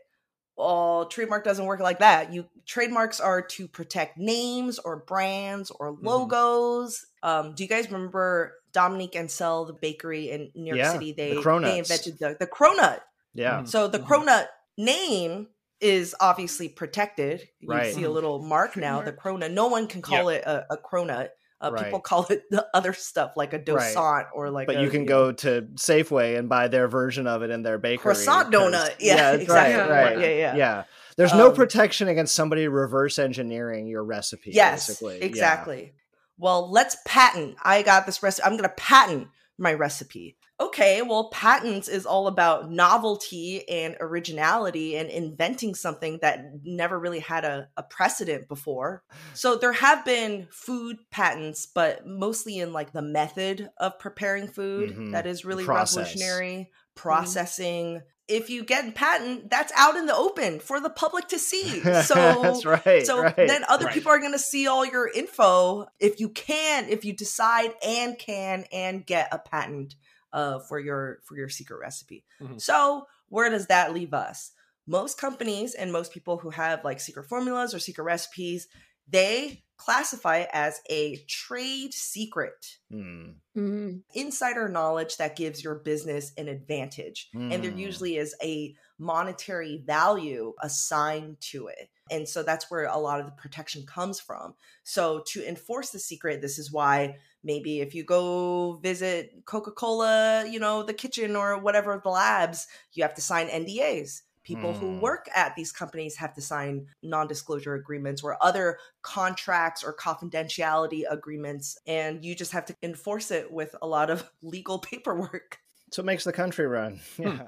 Well, 0.55 1.07
trademark 1.07 1.43
doesn't 1.43 1.65
work 1.65 1.79
like 1.79 1.99
that. 1.99 2.31
You 2.31 2.45
trademarks 2.65 3.19
are 3.19 3.41
to 3.41 3.67
protect 3.67 4.17
names 4.17 4.77
or 4.79 4.97
brands 4.97 5.71
or 5.71 5.91
logos. 5.99 7.05
Um, 7.23 7.55
do 7.55 7.63
you 7.63 7.69
guys 7.69 7.91
remember 7.91 8.53
Dominique 8.71 9.15
Ansel, 9.15 9.65
the 9.65 9.73
bakery 9.73 10.29
in 10.29 10.51
New 10.55 10.67
York 10.67 10.77
Yeah, 10.77 10.91
City? 10.91 11.11
the 11.11 11.23
They 11.35 11.41
they 11.61 11.77
invented 11.79 12.19
the 12.19 12.37
the 12.39 12.47
cronut. 12.47 12.99
yeah. 13.33 13.61
Mhm. 13.61 13.67
So 13.67 13.87
the 13.87 13.99
Mhm. 13.99 14.07
Cronut 14.07 14.47
name 14.77 15.47
is 15.79 16.15
obviously 16.19 16.69
protected. 16.69 17.49
You 17.59 17.69
Right. 17.69 17.93
see 17.93 18.03
a 18.03 18.09
little 18.09 18.39
mark 18.39 18.77
now, 18.77 19.01
the 19.01 19.11
Cronut. 19.11 19.51
No 19.51 19.67
one 19.67 19.87
can 19.87 20.01
call 20.01 20.29
it 20.29 20.43
a, 20.45 20.65
a 20.71 20.77
Cronut. 20.77 21.29
Uh, 21.63 21.83
People 21.83 21.99
call 22.01 22.25
it 22.29 22.43
the 22.49 22.67
other 22.73 22.93
stuff 22.93 23.33
like 23.35 23.53
a 23.53 23.59
Right. 23.59 24.25
or 24.33 24.49
like 24.49 24.67
but 24.67 24.75
a, 24.77 24.81
you 24.81 24.89
can 24.89 25.03
know, 25.03 25.07
go 25.07 25.31
to 25.31 25.63
Safeway 25.75 26.37
and 26.37 26.47
buy 26.49 26.67
their 26.67 26.87
version 26.87 27.27
of 27.27 27.41
it 27.43 27.49
in 27.49 27.63
their 27.63 27.77
bakery. 27.77 28.13
Croissant 28.13 28.51
donut. 28.51 28.95
Yeah, 28.99 29.31
that's 29.31 29.43
exactly. 29.43 29.75
right, 29.75 29.87
Yeah. 29.87 30.03
right. 30.03 30.19
Yeah, 30.19 30.27
yeah. 30.35 30.55
yeah. 30.55 30.83
There's 31.15 31.33
no 31.33 31.49
Um, 31.49 31.55
protection 31.55 32.07
against 32.07 32.33
somebody 32.33 32.67
reverse 32.67 33.19
engineering 33.19 33.87
your 33.87 34.03
recipe. 34.03 34.51
Yes, 34.53 34.87
basically. 34.87 35.19
Yeah. 35.19 35.25
exactly. 35.25 35.93
Well, 36.37 36.71
let's 36.71 36.97
patent. 37.05 37.55
I 37.63 37.83
got 37.83 38.05
this 38.07 38.23
recipe. 38.23 38.43
I'm 38.45 38.53
going 38.53 38.63
to 38.63 38.69
patent 38.69 39.27
my 39.57 39.73
recipe. 39.73 40.35
Okay, 40.59 41.01
well, 41.01 41.29
patents 41.31 41.87
is 41.87 42.05
all 42.05 42.27
about 42.27 42.69
novelty 42.71 43.67
and 43.67 43.97
originality 43.99 44.95
and 44.95 45.09
inventing 45.09 45.73
something 45.73 46.19
that 46.21 46.45
never 46.63 46.97
really 46.99 47.19
had 47.19 47.43
a, 47.43 47.67
a 47.75 47.81
precedent 47.83 48.47
before. 48.47 49.03
So 49.33 49.55
there 49.55 49.73
have 49.73 50.05
been 50.05 50.47
food 50.51 50.97
patents, 51.11 51.65
but 51.65 52.05
mostly 52.05 52.59
in 52.59 52.71
like 52.71 52.93
the 52.93 53.01
method 53.01 53.69
of 53.77 53.97
preparing 53.99 54.47
food 54.47 54.91
Mhm. 54.95 55.11
that 55.13 55.25
is 55.25 55.43
really 55.43 55.65
Process. 55.65 55.97
revolutionary. 55.97 56.71
Processing. 56.95 58.01
If 58.27 58.49
you 58.49 58.63
get 58.63 58.87
a 58.87 58.91
patent, 58.91 59.49
that's 59.49 59.73
out 59.75 59.97
in 59.97 60.05
the 60.05 60.15
open 60.15 60.59
for 60.59 60.79
the 60.79 60.89
public 60.89 61.27
to 61.29 61.39
see. 61.39 61.81
So 62.03 62.15
that's 62.15 62.65
right. 62.65 63.05
so 63.05 63.21
right. 63.23 63.35
then 63.35 63.65
other 63.67 63.85
Right. 63.85 63.93
people 63.93 64.11
are 64.11 64.19
going 64.19 64.31
to 64.31 64.39
see 64.39 64.67
all 64.67 64.85
your 64.85 65.09
info 65.09 65.87
if 65.99 66.19
you 66.19 66.29
can, 66.29 66.87
if 66.89 67.03
you 67.03 67.13
decide 67.13 67.71
and 67.85 68.17
can 68.17 68.65
and 68.71 69.05
get 69.05 69.27
a 69.31 69.39
patent. 69.39 69.95
Uh, 70.33 70.59
for 70.59 70.79
your 70.79 71.19
for 71.23 71.37
your 71.37 71.49
secret 71.49 71.77
recipe. 71.79 72.25
Mhm. 72.41 72.59
So 72.61 73.07
where 73.29 73.49
does 73.49 73.67
that 73.67 73.93
leave 73.93 74.13
us? 74.13 74.51
Most 74.85 75.17
companies 75.17 75.73
and 75.75 75.91
most 75.93 76.11
people 76.11 76.37
who 76.37 76.49
have 76.49 76.83
like 76.83 76.99
secret 76.99 77.23
formulas 77.29 77.73
or 77.73 77.79
secret 77.79 78.03
recipes, 78.03 78.67
they 79.07 79.63
classify 79.77 80.37
it 80.37 80.49
as 80.53 80.79
a 80.89 81.17
trade 81.27 81.93
secret 81.93 82.77
Hmm. 82.89 83.31
Mm. 83.57 84.03
insider 84.13 84.67
knowledge 84.69 85.17
that 85.17 85.35
gives 85.35 85.63
your 85.63 85.75
business 85.75 86.31
an 86.37 86.47
advantage. 86.47 87.29
And 87.33 87.63
there 87.63 87.71
Mm. 87.71 87.77
usually 87.79 88.17
is 88.17 88.35
a 88.41 88.75
monetary 88.99 89.77
value 89.85 90.53
assigned 90.61 91.39
to 91.51 91.67
it. 91.67 91.89
And 92.11 92.27
so 92.27 92.43
that's 92.43 92.69
where 92.69 92.85
a 92.85 92.97
lot 92.97 93.19
of 93.19 93.25
the 93.25 93.31
protection 93.33 93.85
comes 93.85 94.19
from. 94.19 94.55
So 94.83 95.23
to 95.27 95.47
enforce 95.47 95.89
the 95.91 95.99
secret, 95.99 96.41
this 96.41 96.57
is 96.59 96.71
why 96.71 97.19
maybe 97.43 97.81
if 97.81 97.93
you 97.93 98.03
go 98.03 98.79
visit 98.81 99.43
Coca-Cola, 99.45 100.45
you 100.49 100.59
know, 100.59 100.83
the 100.83 100.93
kitchen 100.93 101.35
or 101.35 101.57
whatever 101.59 101.99
the 102.03 102.09
labs, 102.09 102.67
you 102.93 103.03
have 103.03 103.15
to 103.15 103.21
sign 103.21 103.47
NDAs. 103.47 104.21
People 104.43 104.73
who 104.73 104.87
Mm. 104.87 104.99
work 104.99 105.29
at 105.33 105.55
these 105.55 105.71
companies 105.71 106.17
have 106.17 106.33
to 106.33 106.41
sign 106.41 106.87
non 107.01 107.27
disclosure 107.27 107.75
agreements 107.75 108.23
or 108.23 108.37
other 108.43 108.77
contracts 109.01 109.83
or 109.83 109.95
confidentiality 109.95 111.03
agreements. 111.09 111.77
And 111.87 112.25
you 112.25 112.35
just 112.35 112.51
have 112.51 112.65
to 112.65 112.75
enforce 112.83 113.31
it 113.31 113.51
with 113.51 113.73
a 113.81 113.87
lot 113.87 114.09
of 114.09 114.29
legal 114.41 114.79
paperwork. 114.79 115.59
So 115.91 116.01
it 116.01 116.05
makes 116.05 116.23
the 116.25 116.33
country 116.33 116.67
run. 116.67 116.99
Yeah. 117.17 117.47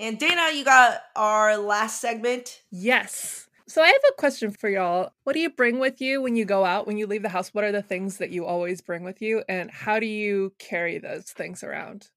And 0.00 0.16
Dana, 0.16 0.52
you 0.54 0.64
got 0.64 1.00
our 1.16 1.56
last 1.56 2.00
segment. 2.00 2.62
Yes. 2.70 3.47
So 3.68 3.82
I 3.82 3.86
have 3.88 4.00
a 4.08 4.14
question 4.16 4.50
for 4.50 4.70
y'all. 4.70 5.12
What 5.24 5.34
do 5.34 5.40
you 5.40 5.50
bring 5.50 5.78
with 5.78 6.00
you 6.00 6.22
when 6.22 6.36
you 6.36 6.46
go 6.46 6.64
out, 6.64 6.86
when 6.86 6.96
you 6.96 7.06
leave 7.06 7.22
the 7.22 7.28
house? 7.28 7.52
What 7.52 7.64
are 7.64 7.72
the 7.72 7.82
things 7.82 8.16
that 8.16 8.30
you 8.30 8.46
always 8.46 8.80
bring 8.80 9.04
with 9.04 9.20
you? 9.20 9.42
And 9.46 9.70
how 9.70 10.00
do 10.00 10.06
you 10.06 10.54
carry 10.58 10.96
those 10.98 11.24
things 11.26 11.62
around? 11.62 12.08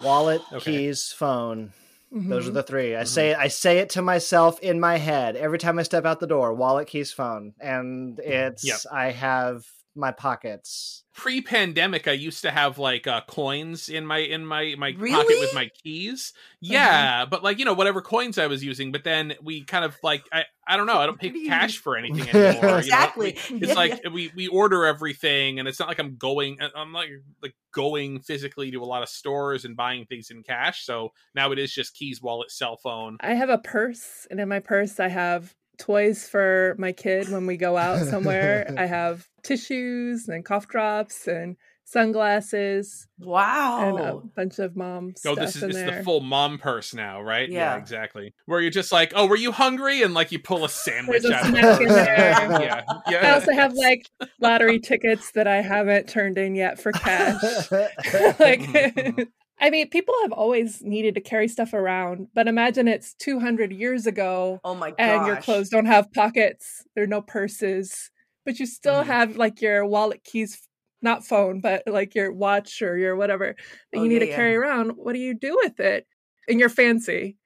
Wallet, 0.00 0.42
Okay. 0.52 0.70
keys, 0.72 1.12
phone. 1.12 1.72
Those 2.12 2.46
are 2.46 2.50
Mhm. 2.50 2.54
the 2.54 2.62
three. 2.62 2.94
I 2.94 3.02
Mhm. 3.02 3.06
say 3.08 3.34
I 3.34 3.48
say 3.48 3.78
it 3.78 3.90
to 3.90 4.02
myself 4.02 4.60
in 4.60 4.78
my 4.78 4.98
head 4.98 5.34
every 5.34 5.58
time 5.58 5.80
I 5.80 5.82
step 5.82 6.04
out 6.04 6.20
the 6.20 6.28
door. 6.28 6.54
Wallet, 6.54 6.86
keys, 6.86 7.12
phone, 7.12 7.54
and 7.60 8.18
it's 8.20 8.62
Yep. 8.62 8.80
I 8.92 9.10
have 9.10 9.64
my 9.96 10.10
pockets. 10.12 11.04
Pre-pandemic, 11.14 12.08
I 12.08 12.12
used 12.12 12.42
to 12.42 12.50
have 12.50 12.78
like 12.78 13.06
uh, 13.06 13.20
coins 13.28 13.88
in 13.88 14.04
my 14.04 14.18
in 14.18 14.44
my 14.44 14.74
my 14.76 14.92
pocket 14.92 15.36
with 15.40 15.54
my 15.54 15.70
keys. 15.82 16.32
Yeah, 16.60 17.24
but 17.24 17.42
like 17.42 17.58
you 17.58 17.64
know 17.64 17.74
whatever 17.74 18.02
coins 18.02 18.36
I 18.38 18.46
was 18.48 18.64
using. 18.64 18.90
But 18.92 19.04
then 19.04 19.34
we 19.42 19.62
kind 19.64 19.84
of 19.84 19.96
like 20.02 20.24
I 20.32 20.44
I 20.66 20.76
don't 20.76 20.86
know. 20.86 20.98
I 20.98 21.06
don't 21.06 21.18
pay 21.20 21.30
do 21.30 21.46
cash 21.46 21.74
mean? 21.76 21.80
for 21.82 21.96
anything 21.96 22.28
anymore. 22.34 22.54
you 22.54 22.68
know? 22.68 22.76
Exactly. 22.78 23.38
We- 23.50 23.56
it's 23.60 23.68
Yeah, 23.68 23.74
like 23.74 24.00
yeah. 24.04 24.10
we 24.10 24.32
we 24.34 24.48
order 24.48 24.86
everything, 24.86 25.58
and 25.60 25.68
it's 25.68 25.78
not 25.78 25.88
like 25.88 25.98
I'm 26.00 26.16
going. 26.16 26.60
uh, 26.60 26.70
I'm 26.76 26.92
like 26.92 27.10
like 27.42 27.54
going 27.72 28.20
physically 28.20 28.70
to 28.72 28.82
a 28.82 28.84
lot 28.84 29.02
of 29.02 29.08
stores 29.08 29.64
and 29.64 29.76
buying 29.76 30.06
things 30.06 30.30
in 30.30 30.42
cash. 30.42 30.84
So 30.84 31.10
now 31.34 31.52
it 31.52 31.58
is 31.58 31.72
just 31.72 31.94
keys, 31.94 32.20
wallet, 32.20 32.50
cell 32.50 32.76
phone. 32.76 33.18
I 33.20 33.34
have 33.34 33.50
a 33.50 33.58
purse, 33.58 34.26
and 34.30 34.40
in 34.40 34.48
my 34.48 34.60
purse, 34.60 34.98
I 34.98 35.08
have 35.08 35.54
toys 35.78 36.28
for 36.28 36.74
my 36.78 36.92
kid 36.92 37.28
when 37.30 37.46
we 37.46 37.56
go 37.56 37.76
out 37.76 38.06
somewhere. 38.06 38.72
I 38.78 38.86
have 38.86 39.26
tissues 39.42 40.28
and 40.28 40.44
cough 40.44 40.68
drops 40.68 41.26
and 41.28 41.56
sunglasses 41.86 43.06
Wow. 43.18 43.88
and 43.88 43.98
a 44.00 44.14
bunch 44.34 44.58
of 44.58 44.74
mom 44.76 45.12
Oh, 45.26 45.34
stuff 45.34 45.36
this 45.36 45.56
is 45.56 45.62
in 45.64 45.70
it's 45.70 45.78
there. 45.78 45.98
the 45.98 46.02
full 46.04 46.20
mom 46.20 46.56
purse 46.58 46.94
now, 46.94 47.20
right? 47.20 47.48
Yeah. 47.48 47.76
exactly. 47.76 48.32
Where 48.46 48.60
you're 48.60 48.70
just 48.70 48.90
like, 48.92 49.12
oh, 49.14 49.26
were 49.26 49.36
you 49.36 49.52
hungry? 49.52 50.02
And 50.02 50.14
like 50.14 50.32
you 50.32 50.38
pull 50.38 50.64
a 50.64 50.68
sandwich 50.68 51.22
There's 51.22 51.34
a 51.34 51.36
out 51.36 51.74
of 51.74 51.80
in 51.82 51.88
there. 51.88 52.06
yeah, 52.60 52.82
yeah. 53.10 53.18
I 53.26 53.30
also 53.32 53.52
have 53.52 53.74
like 53.74 54.08
lottery 54.40 54.78
tickets 54.80 55.32
that 55.32 55.46
I 55.46 55.60
haven't 55.60 56.08
turned 56.08 56.38
in 56.38 56.54
yet 56.54 56.80
for 56.80 56.90
cash. 56.92 57.42
like 57.70 58.60
Mhm, 58.60 59.26
I 59.64 59.70
mean, 59.70 59.88
people 59.88 60.14
have 60.20 60.32
always 60.32 60.82
needed 60.82 61.14
to 61.14 61.22
carry 61.22 61.48
stuff 61.48 61.72
around, 61.72 62.28
but 62.34 62.48
imagine 62.48 62.86
it's 62.86 63.14
200 63.14 63.72
years 63.72 64.06
ago 64.06 64.60
Oh 64.62 64.74
my 64.74 64.90
gosh. 64.90 64.98
and 64.98 65.26
your 65.26 65.36
clothes 65.36 65.70
don't 65.70 65.86
have 65.86 66.12
pockets, 66.12 66.84
there 66.94 67.04
are 67.04 67.06
no 67.06 67.22
purses, 67.22 68.10
but 68.44 68.60
you 68.60 68.66
still 68.66 69.02
Mhm. 69.02 69.06
have 69.06 69.36
like 69.38 69.62
your 69.62 69.86
wallet 69.86 70.22
keys, 70.22 70.60
not 71.00 71.24
phone, 71.24 71.60
but 71.62 71.82
like 71.86 72.14
your 72.14 72.30
watch 72.30 72.82
or 72.82 72.98
your 72.98 73.16
whatever 73.16 73.56
that 73.90 73.98
Oh, 73.98 74.02
you 74.02 74.08
need 74.10 74.16
yeah, 74.16 74.20
to 74.20 74.26
yeah. 74.26 74.36
carry 74.36 74.54
around. 74.54 74.90
What 74.98 75.14
do 75.14 75.18
you 75.18 75.32
do 75.32 75.58
with 75.62 75.80
it? 75.80 76.06
And 76.46 76.60
you're 76.60 76.68
fancy. 76.68 77.38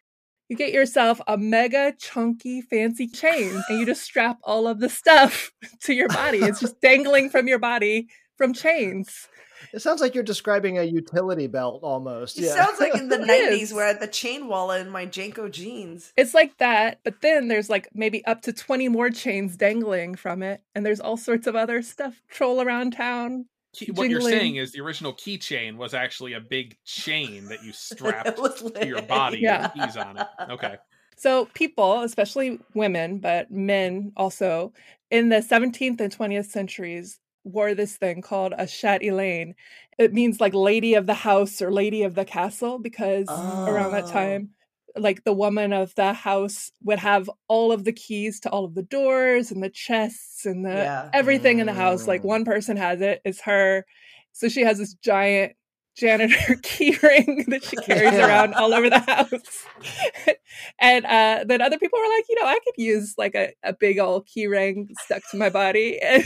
You 0.48 0.56
get 0.56 0.72
yourself 0.72 1.20
a 1.28 1.36
mega 1.38 1.94
chunky 2.00 2.62
fancy 2.62 3.06
chain 3.06 3.62
and 3.68 3.78
you 3.78 3.86
just 3.86 4.02
strap 4.02 4.38
all 4.42 4.66
of 4.66 4.80
the 4.80 4.88
stuff 4.88 5.52
to 5.82 5.94
your 5.94 6.08
body. 6.08 6.38
It's 6.38 6.58
just 6.58 6.80
dangling 6.80 7.30
from 7.30 7.46
your 7.46 7.60
body 7.60 8.08
from 8.36 8.54
chains. 8.54 9.28
It 9.72 9.80
sounds 9.80 10.00
like 10.00 10.14
you're 10.14 10.24
describing 10.24 10.78
a 10.78 10.82
utility 10.82 11.46
belt 11.46 11.80
almost. 11.82 12.38
It 12.38 12.44
yeah. 12.44 12.54
sounds 12.54 12.80
like 12.80 12.94
in 12.94 13.08
the 13.10 13.18
90s 13.18 13.72
where 13.72 13.84
I 13.84 13.88
had 13.88 14.00
the 14.00 14.06
chain 14.06 14.48
wallet 14.48 14.80
in 14.80 14.90
my 14.90 15.06
JNCO 15.06 15.50
jeans. 15.52 16.12
It's 16.16 16.34
like 16.34 16.56
that, 16.58 17.00
but 17.04 17.20
then 17.20 17.48
there's 17.48 17.68
like 17.70 17.88
maybe 17.94 18.24
up 18.26 18.42
to 18.42 18.52
20 18.52 18.88
more 18.88 19.10
chains 19.10 19.56
dangling 19.56 20.14
from 20.14 20.42
it, 20.42 20.62
and 20.74 20.84
there's 20.84 21.00
all 21.00 21.16
sorts 21.16 21.46
of 21.46 21.56
other 21.56 21.82
stuff 21.82 22.20
troll 22.28 22.60
around 22.62 22.92
town. 22.92 23.46
Key- 23.74 23.92
what 23.92 24.08
you're 24.08 24.20
saying 24.20 24.56
is 24.56 24.72
the 24.72 24.80
original 24.80 25.12
keychain 25.12 25.76
was 25.76 25.92
actually 25.94 26.32
a 26.32 26.40
big 26.40 26.76
chain 26.84 27.46
that 27.48 27.62
you 27.62 27.72
strapped 27.74 28.38
It 28.38 28.74
to 28.74 28.86
your 28.86 29.02
body 29.02 29.38
Yeah. 29.40 29.70
with 29.74 29.84
keys 29.84 29.96
on 29.96 30.18
it. 30.18 30.26
Okay. 30.50 30.76
So 31.20 31.46
people, 31.46 32.02
especially 32.02 32.60
women, 32.74 33.18
but 33.18 33.50
men 33.50 34.12
also, 34.16 34.72
in 35.10 35.30
the 35.30 35.38
17th 35.38 36.00
and 36.00 36.16
20th 36.16 36.46
centuries, 36.46 37.18
wore 37.44 37.74
this 37.74 37.96
thing 37.96 38.22
called 38.22 38.54
a 38.56 38.66
chatelaine. 38.66 39.54
It 39.98 40.12
means 40.12 40.40
like 40.40 40.54
lady 40.54 40.94
of 40.94 41.06
the 41.06 41.14
house 41.14 41.60
or 41.62 41.72
lady 41.72 42.02
of 42.02 42.14
the 42.14 42.24
castle 42.24 42.78
because 42.78 43.44
around 43.66 43.92
that 43.92 44.06
Oh. 44.06 44.12
time, 44.12 44.50
like 44.96 45.24
the 45.24 45.32
woman 45.32 45.72
of 45.72 45.94
the 45.94 46.12
house 46.12 46.72
would 46.82 46.98
have 46.98 47.30
all 47.48 47.72
of 47.72 47.84
the 47.84 47.92
keys 47.92 48.40
to 48.40 48.50
all 48.50 48.64
of 48.64 48.74
the 48.74 48.82
doors 48.82 49.50
and 49.50 49.62
the 49.62 49.70
chests 49.70 50.44
and 50.46 50.64
the 50.64 50.70
Yeah. 50.78 51.10
everything 51.12 51.58
in 51.60 51.66
the 51.66 51.72
house. 51.74 52.06
Like 52.06 52.22
Mm. 52.22 52.26
one 52.26 52.44
person 52.44 52.76
has 52.76 53.00
it, 53.00 53.20
it's 53.24 53.40
her. 53.42 53.84
So 54.32 54.48
she 54.48 54.62
has 54.62 54.78
this 54.78 54.94
giant 54.94 55.54
janitor 55.96 56.56
key 56.62 56.96
ring 57.02 57.44
that 57.48 57.64
she 57.64 57.76
carries 57.76 58.14
Yeah. 58.14 58.26
around 58.26 58.54
all 58.54 58.72
over 58.74 58.88
the 58.90 58.98
house. 59.12 59.66
and 60.80 61.04
uh, 61.06 61.44
then 61.46 61.60
other 61.60 61.78
people 61.78 61.98
were 61.98 62.08
like, 62.16 62.24
you 62.28 62.36
know, 62.40 62.46
I 62.48 62.58
could 62.64 62.74
use 62.82 63.14
like 63.18 63.34
a, 63.34 63.52
a 63.62 63.72
big 63.72 63.98
old 63.98 64.26
key 64.26 64.46
ring 64.46 64.88
stuck 64.94 65.22
to 65.30 65.36
my 65.36 65.50
body. 65.50 66.00
And 66.00 66.24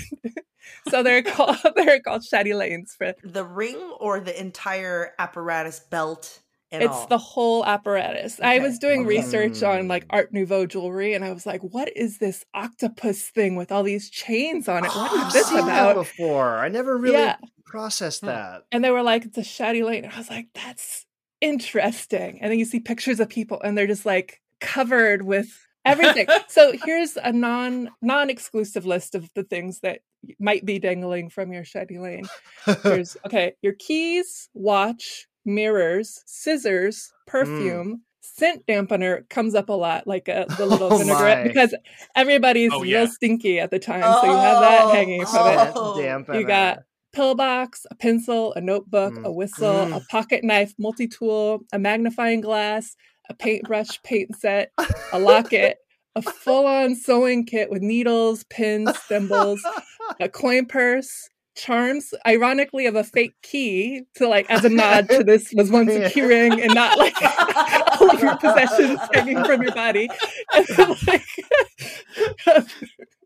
so 0.88 1.02
they're 1.02 1.22
called 1.34 1.56
they're 1.76 2.00
called 2.00 2.22
chatelaines 2.22 2.90
for 2.96 3.14
The 3.24 3.44
ring 3.44 3.76
or 4.00 4.20
the 4.20 4.38
entire 4.40 5.12
apparatus 5.18 5.80
belt 5.80 6.40
it's 6.74 6.86
all? 6.86 7.06
the 7.08 7.18
whole 7.18 7.66
apparatus. 7.66 8.40
I 8.40 8.58
was 8.58 8.78
doing 8.78 9.00
okay. 9.00 9.08
research 9.18 9.62
on 9.62 9.88
like 9.88 10.04
Mm. 10.04 10.16
Art 10.16 10.32
Nouveau 10.32 10.64
jewelry 10.64 11.12
and 11.12 11.22
I 11.22 11.30
was 11.30 11.44
like, 11.44 11.60
what 11.60 11.94
is 11.94 12.16
this 12.16 12.46
octopus 12.54 13.28
thing 13.28 13.56
with 13.56 13.70
all 13.70 13.82
these 13.82 14.08
chains 14.08 14.68
on 14.68 14.86
it? 14.86 14.88
What 14.90 15.10
Oh, 15.12 15.26
is 15.26 15.32
this 15.34 15.44
I've 15.48 15.58
seen 15.58 15.66
that 15.66 15.90
about? 15.90 15.94
before. 15.96 16.56
I 16.56 16.68
never 16.68 16.96
really 16.96 17.18
Yeah. 17.18 17.36
processed 17.66 18.20
Hmm. 18.22 18.28
that. 18.28 18.62
And 18.72 18.82
they 18.82 18.90
were 18.90 19.02
like, 19.02 19.26
it's 19.26 19.36
a 19.36 19.42
chatelaine. 19.44 20.04
And 20.04 20.14
I 20.14 20.16
was 20.16 20.30
like, 20.30 20.46
that's 20.54 21.04
interesting. 21.42 22.38
And 22.40 22.50
then 22.50 22.58
you 22.58 22.64
see 22.64 22.80
pictures 22.80 23.20
of 23.20 23.28
people 23.28 23.60
and 23.62 23.76
they're 23.76 23.86
just 23.86 24.06
like 24.06 24.40
covered 24.62 25.22
with 25.22 25.48
everything. 25.84 26.26
so 26.48 26.72
here's 26.84 27.16
a 27.16 27.32
non 27.32 27.90
non 28.00 28.30
exclusive 28.30 28.86
list 28.86 29.14
of 29.14 29.28
the 29.34 29.42
things 29.44 29.80
that 29.80 30.00
might 30.38 30.64
be 30.64 30.78
dangling 30.78 31.28
from 31.30 31.52
your 31.52 31.64
chatelaine. 31.64 32.24
Here's 32.84 33.16
okay, 33.26 33.54
your 33.60 33.72
keys, 33.72 34.48
watch, 34.54 35.26
mirrors, 35.44 36.22
scissors, 36.26 37.12
perfume. 37.26 38.02
Scent 38.24 38.64
dampener 38.68 39.28
comes 39.28 39.56
up 39.56 39.68
a 39.68 39.72
lot, 39.72 40.06
like 40.06 40.28
uh, 40.28 40.44
the 40.56 40.64
little 40.64 40.92
Oh 40.92 40.98
vinaigrette, 40.98 41.38
my. 41.38 41.48
because 41.48 41.74
everybody's 42.14 42.70
Oh, 42.72 42.84
yeah. 42.84 42.98
real 42.98 43.06
stinky 43.08 43.58
at 43.58 43.72
the 43.72 43.80
time. 43.80 44.02
so 44.02 44.24
you 44.26 44.30
have 44.36 44.60
that 44.60 44.82
Oh, 44.84 44.92
hanging 44.92 45.26
from 45.26 45.38
oh. 45.40 45.98
it. 45.98 46.24
Scent 46.26 46.38
You 46.40 46.46
got 46.46 46.78
pillbox, 47.12 47.84
a 47.90 47.96
pencil, 47.96 48.54
a 48.54 48.60
notebook, 48.60 49.14
Mm. 49.14 49.24
a 49.24 49.32
whistle, 49.32 49.82
a 49.82 49.86
Mm. 50.00 50.08
pocket 50.08 50.44
knife, 50.44 50.72
multi 50.78 51.08
tool, 51.08 51.62
a 51.72 51.78
magnifying 51.80 52.40
glass, 52.40 52.94
a 53.32 53.34
paintbrush 53.34 54.02
paint 54.02 54.36
set, 54.36 54.72
a 55.12 55.18
locket, 55.18 55.78
a 56.14 56.22
full 56.22 56.66
on 56.66 56.94
sewing 56.94 57.46
kit 57.46 57.70
with 57.70 57.80
needles, 57.80 58.44
pins, 58.44 58.90
thimbles, 59.08 59.64
a 60.20 60.28
coin 60.28 60.66
purse, 60.66 61.30
charms, 61.56 62.12
ironically, 62.26 62.84
of 62.86 62.94
a 62.94 63.04
fake 63.04 63.34
key 63.42 64.02
to 64.16 64.28
like 64.28 64.50
as 64.50 64.64
a 64.64 64.68
nod 64.68 65.08
to 65.08 65.24
this 65.24 65.52
was 65.54 65.70
once 65.70 65.90
a 65.90 66.10
key 66.10 66.20
ring 66.20 66.60
and 66.60 66.74
not 66.74 66.98
like 66.98 67.14
all 68.00 68.10
of 68.10 68.20
your 68.20 68.36
possessions 68.36 69.00
hanging 69.14 69.42
from 69.44 69.62
your 69.62 69.74
body. 69.74 70.10
And 70.52 70.66
then, 70.66 70.94
like, 71.06 71.24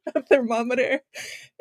a 0.14 0.22
thermometer, 0.22 1.00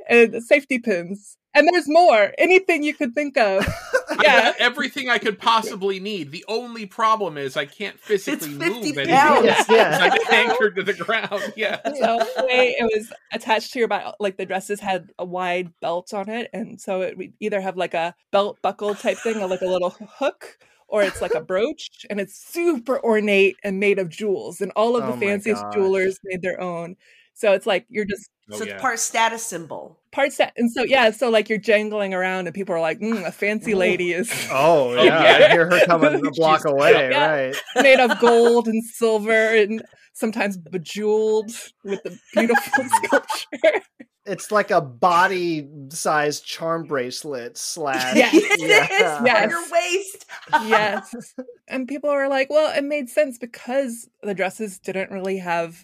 and 0.10 0.44
safety 0.44 0.80
pins. 0.80 1.38
And 1.58 1.70
there's 1.72 1.88
more. 1.88 2.34
Anything 2.38 2.84
you 2.84 2.94
could 2.94 3.16
think 3.16 3.38
of. 3.38 3.66
I 4.10 4.18
Yeah. 4.24 4.42
got 4.44 4.56
everything 4.60 5.10
I 5.10 5.18
could 5.18 5.40
possibly 5.40 6.02
need. 6.02 6.32
The 6.32 6.44
only 6.50 6.86
problem 6.86 7.38
is 7.38 7.56
I 7.56 7.66
can't 7.66 7.98
physically 8.00 8.50
It's 8.56 8.58
50 8.64 8.70
move 8.90 8.98
anymore. 8.98 9.18
pounds. 9.20 9.46
Yes, 9.46 10.02
I'm 10.02 10.12
yeah. 10.32 10.38
anchored 10.38 10.76
to 10.76 10.84
the 10.84 10.94
ground. 10.94 11.54
Yeah. 11.56 11.80
so 11.94 12.18
way 12.46 12.76
it 12.78 12.84
was 12.94 13.12
attached 13.32 13.72
to 13.74 13.80
your 13.80 13.88
body 13.88 14.06
like 14.20 14.36
the 14.38 14.46
dresses 14.46 14.82
had 14.82 15.12
a 15.18 15.24
wide 15.26 15.72
belt 15.82 16.14
on 16.14 16.30
it 16.30 16.50
and 16.54 16.80
so 16.80 17.02
it 17.02 17.18
would 17.18 17.32
either 17.40 17.62
have 17.62 17.78
like 17.78 17.94
a 17.94 18.14
belt 18.34 18.58
buckle 18.62 18.94
type 18.94 19.18
thing 19.18 19.38
or 19.38 19.48
like 19.48 19.62
a 19.62 19.66
little 19.66 19.96
hook 20.18 20.58
or 20.90 21.04
it's 21.04 21.22
like 21.22 21.34
a 21.36 21.42
brooch 21.42 22.06
and 22.10 22.20
it's 22.20 22.36
super 22.38 23.02
ornate 23.04 23.56
and 23.64 23.80
made 23.80 23.98
of 23.98 24.10
jewels 24.10 24.60
and 24.62 24.72
all 24.76 24.96
of 24.98 25.04
Oh 25.06 25.12
the 25.12 25.16
my 25.16 25.20
fanciest 25.26 25.64
gosh. 25.64 25.74
jewelers 25.74 26.20
made 26.26 26.42
their 26.42 26.60
own 26.62 26.96
so 27.36 27.54
it's 27.54 27.66
like 27.68 27.86
you're 27.90 28.06
just 28.06 28.30
Oh, 28.52 28.58
so 28.58 28.64
it's 28.64 28.74
yeah. 28.74 28.80
part 28.80 29.00
status 29.00 29.44
symbol. 29.44 30.00
Part 30.12 30.38
that 30.38 30.54
and 30.56 30.72
so 30.72 30.84
yeah 30.84 31.10
so 31.10 31.32
like 31.32 31.50
you're 31.50 31.58
jangling 31.58 32.14
around 32.14 32.46
and 32.46 32.54
people 32.54 32.76
are 32.76 32.80
like 32.80 33.00
mm, 33.00 33.26
a 33.26 33.32
fancy 33.32 33.74
lady 33.86 34.14
is 34.14 34.30
Oh, 34.52 34.90
Oh, 34.92 35.04
yeah. 35.04 35.40
yeah. 35.40 35.46
I 35.48 35.52
hear 35.52 35.66
her 35.70 35.84
coming 35.88 36.14
a 36.24 36.32
block 36.36 36.64
away, 36.66 36.92
yeah. 37.10 37.32
right? 37.36 37.56
made 37.82 38.00
of 38.00 38.20
gold 38.20 38.68
and 38.68 38.84
silver 38.84 39.56
and 39.56 39.84
sometimes 40.14 40.58
bejeweled 40.58 41.50
with 41.84 42.04
the 42.04 42.16
beautiful 42.36 42.84
sculpture 43.04 43.82
It's 44.28 44.52
like 44.52 44.70
a 44.72 44.80
body 44.82 45.68
size 45.90 46.40
charm 46.42 46.84
bracelet 46.86 47.58
slash. 47.58 48.16
Yes. 48.16 48.34
It 48.36 48.62
is 48.62 48.62
Yeah. 48.62 49.18
on 49.20 49.26
Yes. 49.26 49.50
your 49.50 49.64
waist. 49.72 50.26
yes. 50.70 51.34
And 51.68 51.88
people 51.88 52.10
are 52.12 52.28
like, 52.30 52.50
well, 52.52 52.76
it 52.78 52.84
made 52.84 53.10
sense 53.10 53.38
because 53.40 54.08
the 54.24 54.34
dresses 54.36 54.78
didn't 54.80 55.10
really 55.12 55.38
have 55.38 55.84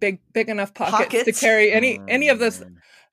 big 0.00 0.18
big 0.32 0.48
enough 0.48 0.72
pockets, 0.74 1.24
to 1.24 1.32
carry 1.32 1.70
any 1.72 2.00
any 2.08 2.28
of 2.28 2.38
this 2.38 2.62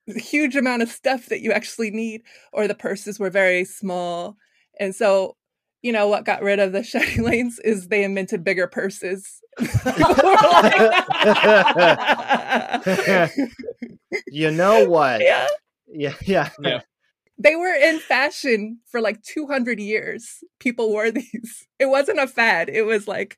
Mm. 0.09 0.21
huge 0.21 0.55
amount 0.55 0.81
of 0.81 0.89
stuff 0.89 1.25
that 1.27 1.41
you 1.41 1.51
actually 1.51 1.91
need 1.91 2.21
or 2.53 2.67
the 2.67 2.75
purses 2.75 3.19
were 3.19 3.29
very 3.29 3.65
small. 3.65 4.37
And 4.79 4.95
so, 4.95 5.35
you 5.81 5.91
know, 5.91 6.07
what 6.07 6.23
got 6.23 6.41
rid 6.41 6.59
of 6.59 6.71
the 6.71 6.79
chatelaines 6.91 7.55
is 7.63 7.89
they 7.89 8.03
invented 8.05 8.43
bigger 8.43 8.67
purses. 8.67 9.41
People 9.59 10.15
were 10.23 10.33
like- 12.85 13.31
you 14.31 14.51
know 14.51 14.85
what? 14.87 15.21
yeah. 15.21 15.47
Yeah, 15.89 16.13
yeah. 16.25 16.49
Yeah. 16.61 16.81
They 17.39 17.55
were 17.55 17.73
in 17.73 17.99
fashion 17.99 18.79
for 18.87 18.99
like 18.99 19.21
200 19.23 19.79
years. 19.79 20.43
People 20.59 20.89
wore 20.89 21.11
these. 21.11 21.65
It 21.79 21.85
wasn't 21.87 22.19
a 22.19 22.27
fad. 22.27 22.69
It 22.69 22.83
was 22.83 23.07
like 23.07 23.37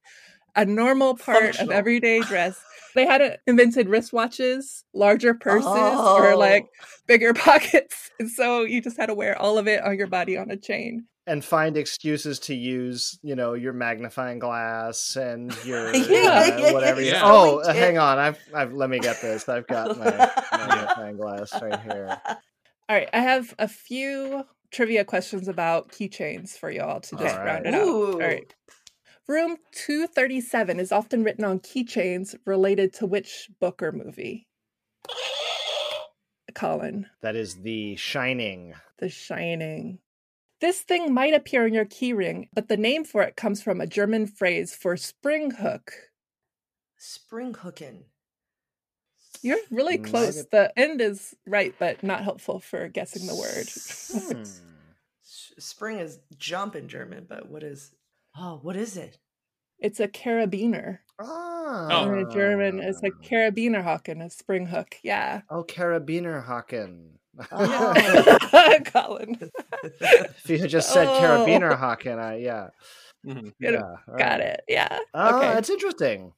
a 0.55 0.65
normal 0.65 1.15
part 1.15 1.59
of 1.59 1.69
everyday 1.69 2.21
dress. 2.21 2.59
They 2.95 3.05
hadn't 3.05 3.39
invented 3.47 3.87
wristwatches, 3.87 4.83
larger 4.93 5.33
purses, 5.33 5.67
or 5.67 6.31
Oh. 6.33 6.37
like 6.37 6.65
bigger 7.07 7.33
pockets. 7.35 8.09
And 8.19 8.29
so 8.29 8.61
you 8.63 8.81
just 8.81 8.97
had 8.97 9.07
to 9.07 9.13
wear 9.13 9.37
all 9.39 9.57
of 9.57 9.67
it 9.67 9.81
on 9.83 9.97
your 9.97 10.07
body 10.07 10.37
on 10.37 10.49
a 10.51 10.57
chain. 10.57 11.05
And 11.27 11.45
find 11.45 11.77
excuses 11.77 12.39
to 12.39 12.55
use, 12.55 13.19
you 13.21 13.35
know, 13.35 13.53
your 13.53 13.71
magnifying 13.73 14.39
glass 14.39 15.15
and 15.15 15.55
your 15.63 15.93
Yeah, 15.95 16.01
uh, 16.01 16.09
yeah, 16.09 16.57
yeah, 16.57 16.73
whatever. 16.73 17.01
you- 17.01 17.11
yeah. 17.11 17.21
Oh, 17.23 17.57
Totally 17.57 17.69
uh, 17.69 17.73
hang 17.73 17.97
on. 17.99 18.17
I've, 18.17 18.39
I've. 18.55 18.73
Let 18.73 18.89
me 18.89 18.97
get 18.99 19.21
this. 19.21 19.47
I've 19.47 19.67
got 19.67 19.95
my 19.99 20.31
magnifying 20.67 21.17
glass 21.17 21.53
right 21.61 21.79
here. 21.81 22.17
All 22.27 22.35
right. 22.95 23.09
I 23.13 23.19
have 23.19 23.53
a 23.59 23.67
few 23.67 24.43
trivia 24.71 25.05
questions 25.05 25.47
about 25.47 25.89
keychains 25.91 26.57
for 26.57 26.71
y'all 26.71 26.99
to 27.01 27.15
just 27.15 27.37
All 27.37 27.45
round 27.45 27.67
it 27.67 27.75
out. 27.75 27.81
Ooh. 27.87 28.13
All 28.13 28.19
right. 28.19 28.53
Room 29.29 29.57
237 29.73 30.79
is 30.79 30.91
often 30.91 31.23
written 31.23 31.45
on 31.45 31.59
keychains 31.59 32.35
related 32.45 32.91
to 32.95 33.05
which 33.05 33.47
book 33.59 33.83
or 33.83 33.91
movie? 33.91 34.47
Colin, 36.55 37.05
That 37.21 37.35
is 37.35 37.61
the 37.61 37.95
Shining. 37.95 38.73
The 38.97 39.07
Shining. 39.07 39.99
This 40.61 40.81
thing 40.81 41.13
might 41.13 41.35
appear 41.35 41.67
in 41.67 41.75
your 41.75 41.85
keyring, 41.85 42.49
but 42.53 42.69
the 42.69 42.75
name 42.75 43.05
for 43.05 43.21
it 43.21 43.35
comes 43.35 43.61
from 43.61 43.79
a 43.79 43.85
German 43.87 44.25
phrase 44.25 44.73
for 44.73 44.97
spring 44.97 45.51
hook. 45.51 45.93
Spring 46.97 47.53
hooking. 47.53 48.05
You're 49.43 49.59
really 49.69 49.99
Might 49.99 50.09
close. 50.09 50.37
have- 50.37 50.49
The 50.49 50.73
end 50.77 51.01
is 51.01 51.35
right, 51.45 51.75
but 51.77 52.01
not 52.01 52.23
helpful 52.23 52.59
for 52.59 52.87
guessing 52.89 53.27
the 53.27 53.35
word. 53.35 53.69
Hmm. 54.35 54.43
Spring 55.21 55.99
is 55.99 56.19
jump 56.37 56.75
in 56.75 56.87
German, 56.89 57.25
but 57.29 57.47
what 57.47 57.61
is? 57.61 57.91
Oh, 58.37 58.59
what 58.61 58.75
is 58.75 58.97
it? 58.97 59.17
It's 59.79 59.99
a 59.99 60.07
carabiner. 60.07 60.99
Oh. 61.19 62.05
Or 62.07 62.17
in 62.17 62.31
German, 62.31 62.79
it's 62.79 63.01
like 63.01 63.13
ah. 63.17 63.25
Karabinerhaken, 63.25 64.23
a 64.25 64.29
spring 64.29 64.65
hook. 64.67 64.95
Yeah. 65.03 65.41
Oh, 65.49 65.63
Karabinerhaken. 65.63 67.11
Oh. 67.51 67.93
Colin. 68.85 69.37
if 69.83 70.49
you 70.49 70.57
had 70.59 70.69
just 70.69 70.91
said 70.91 71.07
Oh. 71.07 71.19
Karabinerhaken, 71.21 72.19
I 72.19 72.35
yeah. 72.37 72.69
Mhm. 73.25 73.53
Yeah 73.59 73.71
Got 73.71 73.97
right. 74.07 74.39
it. 74.41 74.61
Yeah. 74.67 74.99
Oh, 75.13 75.37
okay. 75.37 75.53
that's 75.53 75.69
interesting. 75.69 76.33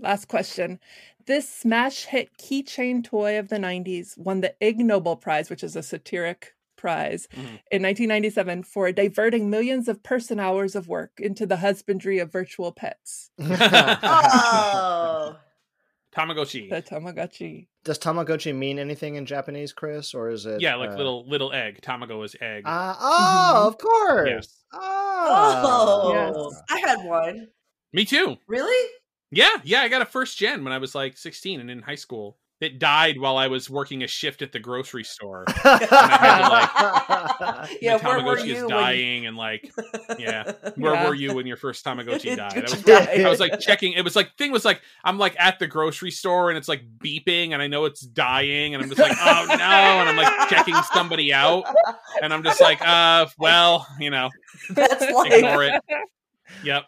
Last 0.00 0.28
question. 0.28 0.80
This 1.26 1.48
smash 1.48 2.04
hit 2.06 2.30
keychain 2.38 3.04
toy 3.04 3.38
of 3.38 3.48
the 3.48 3.56
90s 3.58 4.16
won 4.18 4.40
the 4.40 4.54
Ig 4.60 4.78
Nobel 4.78 5.16
Prize, 5.16 5.50
which 5.50 5.62
is 5.62 5.76
a 5.76 5.82
satiric 5.82 6.54
prize, 6.82 7.28
Mhm. 7.32 7.60
in 7.70 7.80
1997 7.82 8.64
for 8.64 8.90
diverting 8.92 9.48
millions 9.48 9.86
of 9.88 10.02
person 10.02 10.38
hours 10.40 10.74
of 10.74 10.88
work 10.88 11.12
into 11.18 11.46
the 11.46 11.58
husbandry 11.58 12.18
of 12.18 12.30
virtual 12.32 12.72
pets. 12.72 13.30
Oh, 14.04 15.36
Tamagotchi. 16.14 16.68
The 16.68 16.82
Tamagotchi. 16.82 17.68
Does 17.84 17.98
Tamagotchi 17.98 18.54
mean 18.54 18.78
anything 18.78 19.14
in 19.14 19.24
Japanese, 19.26 19.72
Chris, 19.72 20.12
or 20.12 20.28
is 20.28 20.44
it? 20.44 20.60
yeah, 20.60 20.74
like 20.74 20.90
uh, 20.90 20.96
little 20.96 21.26
little 21.26 21.52
egg. 21.52 21.80
Tamago 21.80 22.22
is 22.24 22.36
egg. 22.40 22.64
Uh, 22.66 22.94
oh, 23.00 23.52
Mhm. 23.56 23.66
of 23.68 23.78
course. 23.78 24.28
Yes. 24.28 24.64
Oh, 24.74 26.12
Yes. 26.14 26.62
I 26.68 26.78
had 26.80 27.04
one. 27.06 27.48
Me 27.92 28.04
too. 28.04 28.36
Really? 28.46 28.90
Yeah, 29.30 29.48
yeah. 29.64 29.80
I 29.82 29.88
got 29.88 30.02
a 30.02 30.06
first 30.06 30.36
gen 30.36 30.64
when 30.64 30.72
I 30.72 30.78
was 30.78 30.94
like 30.94 31.16
16 31.16 31.60
and 31.60 31.70
in 31.70 31.80
high 31.82 31.94
school. 32.06 32.38
It 32.62 32.78
died 32.78 33.18
while 33.18 33.36
I 33.36 33.48
was 33.48 33.68
working 33.68 34.02
a 34.04 34.06
shift 34.06 34.40
at 34.40 34.52
the 34.52 34.60
grocery 34.60 35.04
store. 35.04 35.44
Yeah, 37.80 37.98
My 38.02 38.16
where 38.16 38.24
were 38.24 38.36
Tamagotchi 38.36 38.46
you 38.46 38.54
is 38.54 38.60
when- 38.62 38.70
dying, 38.70 39.26
and 39.26 39.36
like, 39.36 39.72
yeah. 40.18 40.52
Where 40.76 40.94
Yeah. 40.94 41.08
were 41.08 41.14
you 41.14 41.34
when 41.34 41.46
your 41.46 41.56
first 41.56 41.84
Tamagotchi 41.84 42.36
died? 42.36 42.52
I 42.52 42.60
Did 42.60 42.70
was, 42.70 42.86
you? 43.18 43.26
I 43.26 43.28
was 43.30 43.40
like 43.40 43.60
checking. 43.60 43.92
It 43.92 44.02
was 44.04 44.16
like 44.16 44.36
thing 44.36 44.52
was 44.52 44.64
like 44.64 44.80
I'm 45.04 45.18
like 45.18 45.34
at 45.38 45.58
the 45.58 45.66
grocery 45.66 46.10
store 46.10 46.50
and 46.50 46.58
it's 46.58 46.68
like 46.68 46.82
beeping, 46.98 47.52
and 47.52 47.60
I 47.62 47.66
know 47.66 47.84
it's 47.84 48.00
dying, 48.00 48.74
and 48.74 48.82
I'm 48.82 48.88
just 48.88 49.00
like, 49.00 49.16
oh 49.20 49.44
no, 49.48 49.54
and 49.54 50.08
I'm 50.08 50.16
like 50.16 50.48
checking 50.48 50.74
somebody 50.92 51.32
out, 51.32 51.64
and 52.22 52.32
I'm 52.32 52.42
just 52.42 52.60
like, 52.60 52.80
uh, 52.86 53.26
well, 53.38 53.86
you 54.00 54.10
know, 54.10 54.30
That's 54.70 55.10
like 55.12 55.32
ignore 55.32 55.64
it. 55.64 55.82
Yep. 56.64 56.84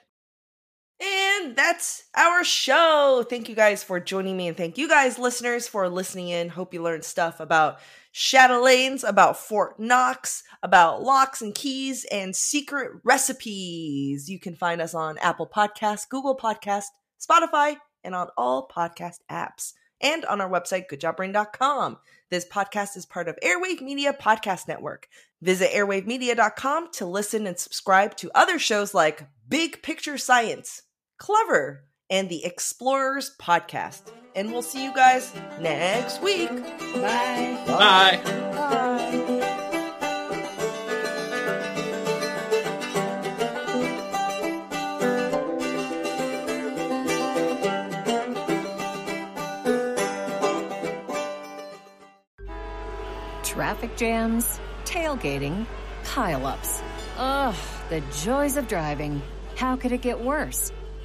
And 1.05 1.55
that's 1.55 2.05
our 2.17 2.43
show. 2.45 3.27
Thank 3.29 3.49
you 3.49 3.55
guys 3.55 3.85
for 3.85 4.01
joining 4.01 4.37
me, 4.37 4.49
and 4.49 4.57
thank 4.57 4.79
you 4.79 4.89
guys, 4.89 5.19
listeners, 5.19 5.69
for 5.69 5.89
listening 5.89 6.29
in. 6.29 6.49
Hope 6.49 6.73
you 6.73 6.83
learned 6.83 7.05
stuff 7.05 7.41
about 7.41 7.81
Chatelaines, 8.15 9.07
about 9.07 9.37
Fort 9.37 9.79
Knox, 9.79 10.45
about 10.63 11.03
locks 11.03 11.43
and 11.43 11.55
keys, 11.55 12.07
and 12.11 12.35
secret 12.35 12.93
recipes. 13.05 14.31
You 14.31 14.39
can 14.39 14.57
find 14.57 14.81
us 14.81 14.95
on 14.95 15.19
Apple 15.19 15.47
Podcasts, 15.49 16.09
Google 16.09 16.37
Podcast, 16.37 16.85
Spotify, 17.21 17.77
and 18.03 18.15
on 18.15 18.29
all 18.39 18.67
podcast 18.69 19.19
apps. 19.31 19.75
And 20.01 20.25
on 20.27 20.41
our 20.41 20.51
website, 20.51 20.85
goodjobbrain.com. 20.91 21.99
This 22.31 22.47
podcast 22.47 22.97
is 22.97 23.07
part 23.07 23.29
of 23.29 23.39
Airwave 23.43 23.81
Media 23.81 24.13
Podcast 24.13 24.69
Network. 24.69 25.09
Visit 25.41 25.73
airwavemedia.com 25.73 26.93
to 26.93 27.07
listen 27.07 27.47
and 27.47 27.59
subscribe 27.59 28.17
to 28.17 28.31
other 28.35 28.59
shows 28.59 28.95
like 28.95 29.27
Big 29.47 29.83
Picture 29.83 30.17
Science, 30.19 30.83
Clever, 31.19 31.85
and 32.11 32.29
the 32.29 32.45
Explorers 32.45 33.35
Podcast. 33.41 34.13
And 34.37 34.53
we'll 34.53 34.63
see 34.63 34.85
you 34.85 34.93
guys 34.95 35.33
next 35.61 36.23
week. 36.23 36.51
Bye. 36.51 37.63
Bye. 37.67 38.21
Traffic 53.45 53.97
jams, 53.97 54.59
tailgating, 54.85 55.65
pileups. 56.03 56.83
Ugh, 57.19 57.55
the 57.89 58.01
joys 58.23 58.57
of 58.57 58.67
driving. 58.67 59.23
How 59.55 59.77
could 59.77 59.93
it 59.93 60.03
get 60.03 60.21
worse? 60.21 60.73